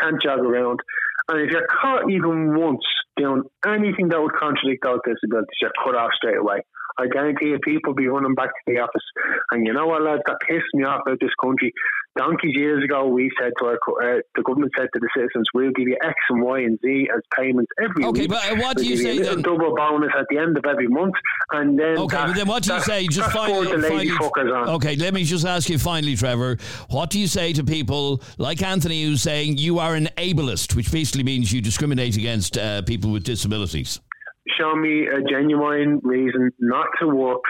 can't 0.00 0.20
jog 0.22 0.40
around. 0.40 0.80
And 1.28 1.40
if 1.40 1.50
you're 1.50 1.66
caught 1.66 2.10
even 2.10 2.56
once 2.58 2.84
doing 3.16 3.42
anything 3.66 4.08
that 4.08 4.20
would 4.20 4.32
contradict 4.32 4.82
those 4.82 5.00
disabilities, 5.06 5.58
you're 5.60 5.72
cut 5.84 5.94
off 5.94 6.10
straight 6.16 6.38
away. 6.38 6.62
I 7.00 7.06
guarantee 7.08 7.46
you, 7.46 7.58
people 7.64 7.94
be 7.94 8.06
running 8.08 8.34
back 8.34 8.48
to 8.48 8.72
the 8.74 8.80
office. 8.80 9.02
And 9.50 9.66
you 9.66 9.72
know 9.72 9.86
what, 9.86 10.02
lads, 10.02 10.22
that 10.26 10.38
pissed 10.46 10.64
me 10.74 10.84
off 10.84 11.02
about 11.06 11.18
this 11.20 11.30
country. 11.42 11.72
Donkeys 12.18 12.56
years 12.56 12.82
ago, 12.84 13.06
we 13.06 13.30
said 13.40 13.52
to 13.60 13.66
our, 13.66 13.74
uh, 13.74 14.18
the 14.34 14.42
government 14.42 14.72
said 14.76 14.88
to 14.92 14.98
the 15.00 15.08
citizens, 15.16 15.46
we'll 15.54 15.70
give 15.70 15.86
you 15.86 15.96
X 16.02 16.14
and 16.30 16.42
Y 16.42 16.58
and 16.60 16.78
Z 16.84 17.08
as 17.14 17.20
payments 17.38 17.70
every 17.82 18.04
Okay, 18.04 18.20
week. 18.22 18.30
but, 18.30 18.50
uh, 18.50 18.56
what 18.56 18.76
do 18.76 18.82
We'll 18.82 18.90
you 18.90 18.96
say 18.96 19.18
then? 19.20 19.42
double 19.42 19.74
bonus 19.76 20.10
at 20.18 20.26
the 20.28 20.38
end 20.38 20.58
of 20.58 20.64
every 20.68 20.88
month, 20.88 21.14
and 21.52 21.78
then 21.78 21.98
Okay, 21.98 22.16
that- 22.16 22.26
but 22.26 22.36
then 22.36 22.48
what 22.48 22.62
do 22.64 22.74
you 22.74 22.80
say? 22.80 23.06
Just 23.06 23.30
finally, 23.30 23.66
finally- 23.66 24.08
fuckers 24.08 24.52
on. 24.54 24.68
Okay, 24.70 24.96
let 24.96 25.14
me 25.14 25.22
just 25.24 25.46
ask 25.46 25.68
you 25.70 25.78
finally, 25.78 26.16
Trevor. 26.16 26.56
What 26.90 27.10
do 27.10 27.20
you 27.20 27.28
say 27.28 27.52
to 27.52 27.62
people 27.64 28.20
like 28.38 28.60
Anthony 28.62 29.04
who's 29.04 29.22
saying 29.22 29.58
you 29.58 29.78
are 29.78 29.94
an 29.94 30.08
ableist, 30.18 30.74
which 30.74 30.90
basically 30.90 31.22
means 31.22 31.52
you 31.52 31.60
discriminate 31.60 32.16
against 32.16 32.58
uh, 32.58 32.82
people 32.82 33.12
with 33.12 33.22
disabilities? 33.22 34.00
Show 34.48 34.74
me 34.74 35.06
a 35.06 35.22
genuine 35.22 36.00
reason 36.02 36.50
not 36.58 36.88
to 37.00 37.08
walk, 37.08 37.42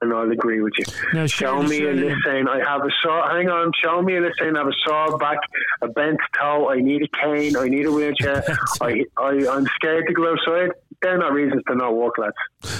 and 0.00 0.12
I'll 0.12 0.30
agree 0.30 0.60
with 0.60 0.74
you. 0.78 0.84
Now, 1.14 1.26
show 1.26 1.62
me 1.62 1.84
a 1.84 1.92
list 1.92 2.16
saying 2.24 2.46
I 2.48 2.58
have 2.68 2.82
a 2.82 2.90
saw. 3.02 3.28
Hang 3.34 3.48
on, 3.48 3.72
show 3.82 4.02
me 4.02 4.16
a 4.16 4.20
saying 4.38 4.56
I 4.56 4.60
have 4.60 4.68
a 4.68 4.72
saw 4.86 5.16
back, 5.16 5.38
a 5.82 5.88
bent 5.88 6.18
toe. 6.38 6.68
I 6.70 6.80
need 6.80 7.02
a 7.02 7.08
cane. 7.08 7.56
I 7.56 7.68
need 7.68 7.86
a 7.86 7.92
wheelchair. 7.92 8.44
I, 8.80 9.04
I 9.16 9.46
I'm 9.48 9.66
scared 9.76 10.06
to 10.06 10.12
go 10.12 10.32
outside. 10.32 10.70
They're 11.02 11.18
not 11.18 11.32
reasons 11.32 11.62
to 11.68 11.74
not 11.74 11.94
work, 11.94 12.14
lads. 12.18 12.34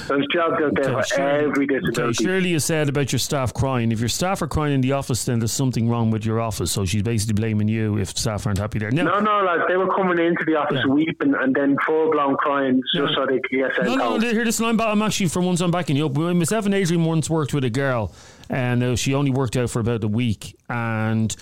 There's 0.09 0.27
jobs 0.33 0.55
out 0.63 0.73
there 0.75 0.93
for 0.93 1.03
Shirley- 1.05 1.45
every 1.45 1.65
Okay, 1.65 1.79
disability. 1.81 2.25
Shirley 2.25 2.53
has 2.55 2.65
said 2.65 2.89
about 2.89 3.13
your 3.13 3.19
staff 3.19 3.53
crying. 3.53 3.93
If 3.93 4.01
your 4.01 4.09
staff 4.09 4.41
are 4.43 4.47
crying 4.47 4.75
in 4.75 4.81
the 4.81 4.93
office, 4.93 5.25
then 5.25 5.39
there's 5.39 5.53
something 5.53 5.89
wrong 5.89 6.11
with 6.11 6.25
your 6.25 6.41
office. 6.41 6.73
So 6.73 6.85
she's 6.85 7.03
basically 7.03 7.35
blaming 7.35 7.69
you 7.69 7.99
if 7.99 8.09
staff 8.17 8.47
aren't 8.47 8.59
happy 8.59 8.79
there. 8.79 8.91
Now, 8.91 9.03
No, 9.05 9.21
no, 9.21 9.43
lads. 9.45 9.63
They 9.69 9.77
were 9.77 9.95
coming 9.95 10.19
into 10.19 10.45
the 10.45 10.57
office 10.57 10.85
weeping 10.89 11.35
and 11.39 11.55
then 11.55 11.77
full 11.87 12.11
blown 12.11 12.37
crying 12.37 12.83
just 12.95 13.15
so 13.15 13.27
they 13.27 13.39
could 13.39 13.51
get 13.51 13.75
sent 13.75 13.87
No, 13.89 13.95
no, 13.97 14.17
no, 14.17 14.31
here, 14.31 14.45
listen, 14.45 14.65
I'm, 14.67 14.81
I'm 14.81 15.03
actually, 15.03 15.29
for 15.29 15.41
once, 15.43 15.61
I'm 15.61 15.71
backing 15.71 15.97
you 15.97 16.07
up. 16.07 16.17
Myself 16.17 16.67
and 16.67 16.75
Adrian 16.75 17.05
once 17.05 17.29
worked 17.31 17.53
with 17.55 17.65
a 17.65 17.71
girl, 17.71 18.13
and 18.49 18.83
uh, 18.83 18.97
she 18.97 19.15
only 19.15 19.31
worked 19.31 19.57
out 19.57 19.71
for 19.71 19.81
about 19.81 20.03
a 20.03 20.09
week, 20.09 20.57
and 20.69 21.35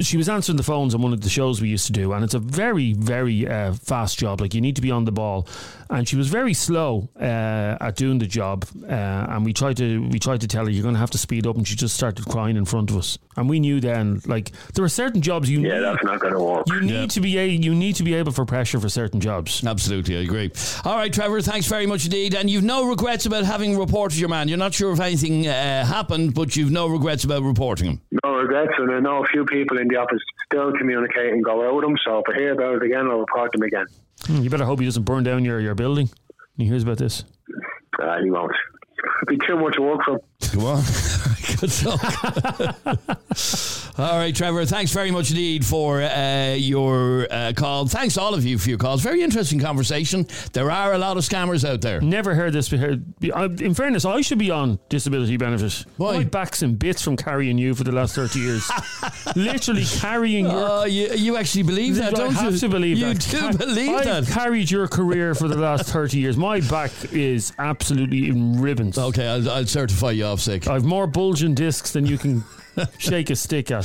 she 0.00 0.16
was 0.16 0.28
answering 0.28 0.56
the 0.56 0.62
phones 0.64 0.94
on 0.96 1.02
one 1.02 1.12
of 1.12 1.20
the 1.20 1.28
shows 1.28 1.60
we 1.60 1.68
used 1.68 1.86
to 1.86 1.92
do, 1.92 2.12
and 2.12 2.24
it's 2.24 2.34
a 2.34 2.38
very, 2.40 2.92
very 2.92 3.46
uh, 3.46 3.72
fast 3.72 4.18
job. 4.18 4.40
Like 4.40 4.52
you 4.54 4.60
need 4.60 4.74
to 4.76 4.82
be 4.82 4.90
on 4.90 5.04
the 5.04 5.12
ball, 5.12 5.46
and 5.90 6.08
she 6.08 6.16
was 6.16 6.28
very 6.28 6.54
slow 6.54 7.08
uh, 7.20 7.76
at 7.80 7.96
doing 7.96 8.18
the 8.18 8.26
job. 8.26 8.64
Uh, 8.82 8.92
and 8.92 9.44
we 9.44 9.52
tried 9.52 9.76
to 9.78 10.08
we 10.08 10.18
tried 10.18 10.40
to 10.40 10.48
tell 10.48 10.64
her 10.64 10.70
you're 10.70 10.82
going 10.82 10.94
to 10.94 11.00
have 11.00 11.10
to 11.10 11.18
speed 11.18 11.46
up, 11.46 11.56
and 11.56 11.66
she 11.66 11.74
just 11.74 11.94
started 11.94 12.24
crying 12.26 12.56
in 12.56 12.64
front 12.64 12.90
of 12.90 12.96
us. 12.96 13.18
And 13.36 13.48
we 13.48 13.60
knew 13.60 13.80
then, 13.80 14.20
like 14.26 14.52
there 14.74 14.84
are 14.84 14.88
certain 14.88 15.20
jobs 15.20 15.50
you 15.50 15.60
yeah, 15.60 15.74
need, 15.74 15.80
that's 15.80 16.04
not 16.04 16.20
going 16.20 16.34
to 16.34 16.40
work. 16.40 16.66
you 16.68 16.80
need 16.80 17.10
to 17.10 17.20
be 17.20 17.38
a, 17.38 17.46
you 17.46 17.74
need 17.74 17.96
to 17.96 18.04
be 18.04 18.14
able 18.14 18.32
for 18.32 18.44
pressure 18.44 18.78
for 18.78 18.88
certain 18.88 19.20
jobs. 19.20 19.64
Absolutely, 19.64 20.16
I 20.16 20.20
agree. 20.20 20.50
All 20.84 20.96
right, 20.96 21.12
Trevor, 21.12 21.40
thanks 21.40 21.66
very 21.66 21.86
much 21.86 22.04
indeed. 22.04 22.34
And 22.34 22.48
you've 22.48 22.64
no 22.64 22.88
regrets 22.88 23.26
about 23.26 23.44
having 23.44 23.76
reported 23.78 24.18
your 24.18 24.28
man. 24.28 24.48
You're 24.48 24.58
not 24.58 24.74
sure 24.74 24.92
if 24.92 25.00
anything 25.00 25.46
uh, 25.46 25.84
happened, 25.84 26.34
but 26.34 26.56
you've 26.56 26.70
no 26.70 26.86
regrets 26.86 27.24
about 27.24 27.42
reporting 27.42 27.86
him. 27.86 28.00
No 28.24 28.34
regrets, 28.34 28.72
and 28.78 28.92
I 28.92 29.00
know 29.00 29.24
a 29.24 29.26
few 29.26 29.44
people 29.44 29.78
in 29.78 29.88
the 29.88 29.96
office 29.96 30.20
still 30.46 30.72
communicate 30.72 31.32
and 31.32 31.44
go 31.44 31.66
out 31.66 31.74
with 31.74 31.84
them. 31.84 31.96
So 32.04 32.18
if 32.18 32.34
I 32.34 32.38
hear 32.38 32.52
about 32.52 32.76
it 32.76 32.82
again, 32.82 33.08
I'll 33.08 33.20
report 33.20 33.52
them 33.52 33.62
again. 33.62 33.86
Hmm, 34.26 34.42
You 34.42 34.50
better 34.50 34.64
hope 34.64 34.80
he 34.80 34.84
doesn't 34.86 35.04
burn 35.04 35.24
down 35.24 35.44
your, 35.44 35.60
your 35.60 35.74
building. 35.74 36.10
He 36.56 36.66
hears 36.66 36.82
about 36.82 36.98
this. 36.98 37.24
Uh, 38.02 38.16
he 38.22 38.30
won't. 38.30 38.52
It'd 39.28 39.38
be 39.40 39.46
too 39.46 39.56
much 39.58 39.76
work 39.78 40.00
for 40.04 40.14
him. 40.14 40.20
Come 40.40 40.64
on. 40.64 40.82
Good 41.60 41.84
luck. 41.84 42.78
all 43.98 44.18
right, 44.18 44.34
Trevor, 44.34 44.64
thanks 44.64 44.92
very 44.92 45.10
much 45.10 45.30
indeed 45.30 45.64
for 45.64 46.00
uh, 46.02 46.54
your 46.54 47.26
uh, 47.30 47.52
call. 47.54 47.86
Thanks 47.86 48.16
all 48.16 48.34
of 48.34 48.44
you 48.44 48.58
for 48.58 48.68
your 48.70 48.78
calls. 48.78 49.02
Very 49.02 49.22
interesting 49.22 49.60
conversation. 49.60 50.26
There 50.52 50.70
are 50.70 50.94
a 50.94 50.98
lot 50.98 51.16
of 51.16 51.24
scammers 51.24 51.68
out 51.68 51.80
there. 51.82 52.00
Never 52.00 52.34
heard 52.34 52.52
this. 52.52 52.68
before. 52.68 52.96
In 53.60 53.74
fairness, 53.74 54.04
I 54.04 54.20
should 54.22 54.38
be 54.38 54.50
on 54.50 54.78
disability 54.88 55.36
benefit. 55.36 55.84
Why? 55.98 56.18
My 56.18 56.24
back's 56.24 56.62
in 56.62 56.76
bits 56.76 57.02
from 57.02 57.16
carrying 57.16 57.58
you 57.58 57.74
for 57.74 57.84
the 57.84 57.92
last 57.92 58.14
30 58.14 58.38
years. 58.38 58.70
Literally 59.36 59.84
carrying 59.84 60.46
your. 60.46 60.54
Oh, 60.70 60.84
you, 60.84 61.12
you 61.14 61.36
actually 61.36 61.64
believe 61.64 61.96
that, 61.96 62.14
don't 62.14 62.32
have 62.32 62.52
you? 62.54 62.58
to 62.58 62.68
believe 62.68 62.98
you 62.98 63.14
that. 63.14 63.20
do 63.30 63.38
Ca- 63.38 63.52
believe 63.52 63.90
I've 63.90 64.26
that. 64.26 64.32
carried 64.32 64.70
your 64.70 64.88
career 64.88 65.34
for 65.34 65.48
the 65.48 65.56
last 65.58 65.88
30 65.90 66.18
years. 66.18 66.36
My 66.36 66.60
back 66.60 66.90
is 67.12 67.52
absolutely 67.58 68.28
in 68.28 68.60
ribbons. 68.60 68.96
Okay, 68.98 69.26
I'll, 69.28 69.48
I'll 69.50 69.66
certify 69.66 70.12
you 70.12 70.29
I've 70.68 70.84
more 70.84 71.06
bulging 71.06 71.54
discs 71.54 71.92
than 71.92 72.06
you 72.06 72.18
can 72.18 72.44
shake 72.98 73.30
a 73.30 73.36
stick 73.36 73.70
at. 73.70 73.84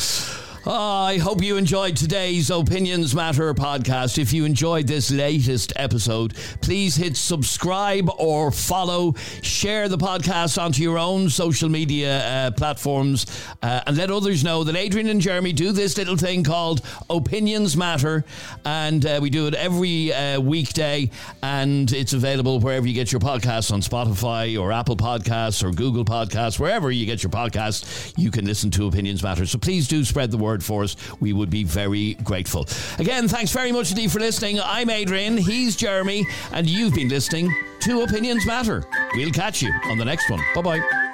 I 0.67 1.19
hope 1.19 1.43
you 1.43 1.57
enjoyed 1.57 1.95
today's 1.95 2.49
Opinions 2.49 3.13
Matter 3.13 3.53
podcast. 3.53 4.17
If 4.17 4.33
you 4.33 4.45
enjoyed 4.45 4.87
this 4.87 5.11
latest 5.11 5.73
episode, 5.75 6.33
please 6.61 6.95
hit 6.95 7.17
subscribe 7.17 8.09
or 8.17 8.49
follow. 8.49 9.13
Share 9.43 9.87
the 9.87 9.97
podcast 9.99 10.59
onto 10.59 10.81
your 10.81 10.97
own 10.97 11.29
social 11.29 11.69
media 11.69 12.47
uh, 12.47 12.51
platforms 12.51 13.27
uh, 13.61 13.81
and 13.85 13.95
let 13.95 14.09
others 14.09 14.43
know 14.43 14.63
that 14.63 14.75
Adrian 14.75 15.07
and 15.09 15.21
Jeremy 15.21 15.53
do 15.53 15.71
this 15.71 15.99
little 15.99 16.17
thing 16.17 16.43
called 16.43 16.81
Opinions 17.11 17.77
Matter. 17.77 18.25
And 18.65 19.05
uh, 19.05 19.19
we 19.21 19.29
do 19.29 19.45
it 19.45 19.53
every 19.53 20.11
uh, 20.13 20.39
weekday, 20.39 21.11
and 21.43 21.91
it's 21.91 22.13
available 22.13 22.59
wherever 22.59 22.87
you 22.87 22.93
get 22.95 23.11
your 23.11 23.21
podcasts 23.21 23.71
on 23.71 23.81
Spotify 23.81 24.59
or 24.59 24.71
Apple 24.71 24.97
Podcasts 24.97 25.63
or 25.63 25.71
Google 25.71 26.05
Podcasts, 26.05 26.59
wherever 26.59 26.89
you 26.89 27.05
get 27.05 27.21
your 27.21 27.29
podcasts, 27.29 28.15
you 28.17 28.31
can 28.31 28.45
listen 28.45 28.71
to 28.71 28.87
Opinions 28.87 29.21
Matter. 29.21 29.45
So 29.45 29.59
please 29.59 29.87
do 29.87 30.03
spread 30.03 30.31
the 30.31 30.37
word 30.37 30.54
for 30.63 30.83
us. 30.83 30.95
We 31.19 31.33
would 31.33 31.49
be 31.49 31.63
very 31.63 32.15
grateful. 32.15 32.67
Again, 32.99 33.27
thanks 33.27 33.51
very 33.51 33.71
much 33.71 33.91
indeed 33.91 34.11
for 34.11 34.19
listening. 34.19 34.59
I'm 34.61 34.89
Adrian, 34.89 35.37
he's 35.37 35.75
Jeremy, 35.75 36.25
and 36.51 36.67
you've 36.67 36.93
been 36.93 37.09
listening 37.09 37.53
to 37.81 38.01
Opinions 38.01 38.45
Matter. 38.45 38.83
We'll 39.15 39.31
catch 39.31 39.61
you 39.61 39.71
on 39.85 39.97
the 39.97 40.05
next 40.05 40.29
one. 40.29 40.41
Bye 40.53 40.61
bye. 40.61 41.04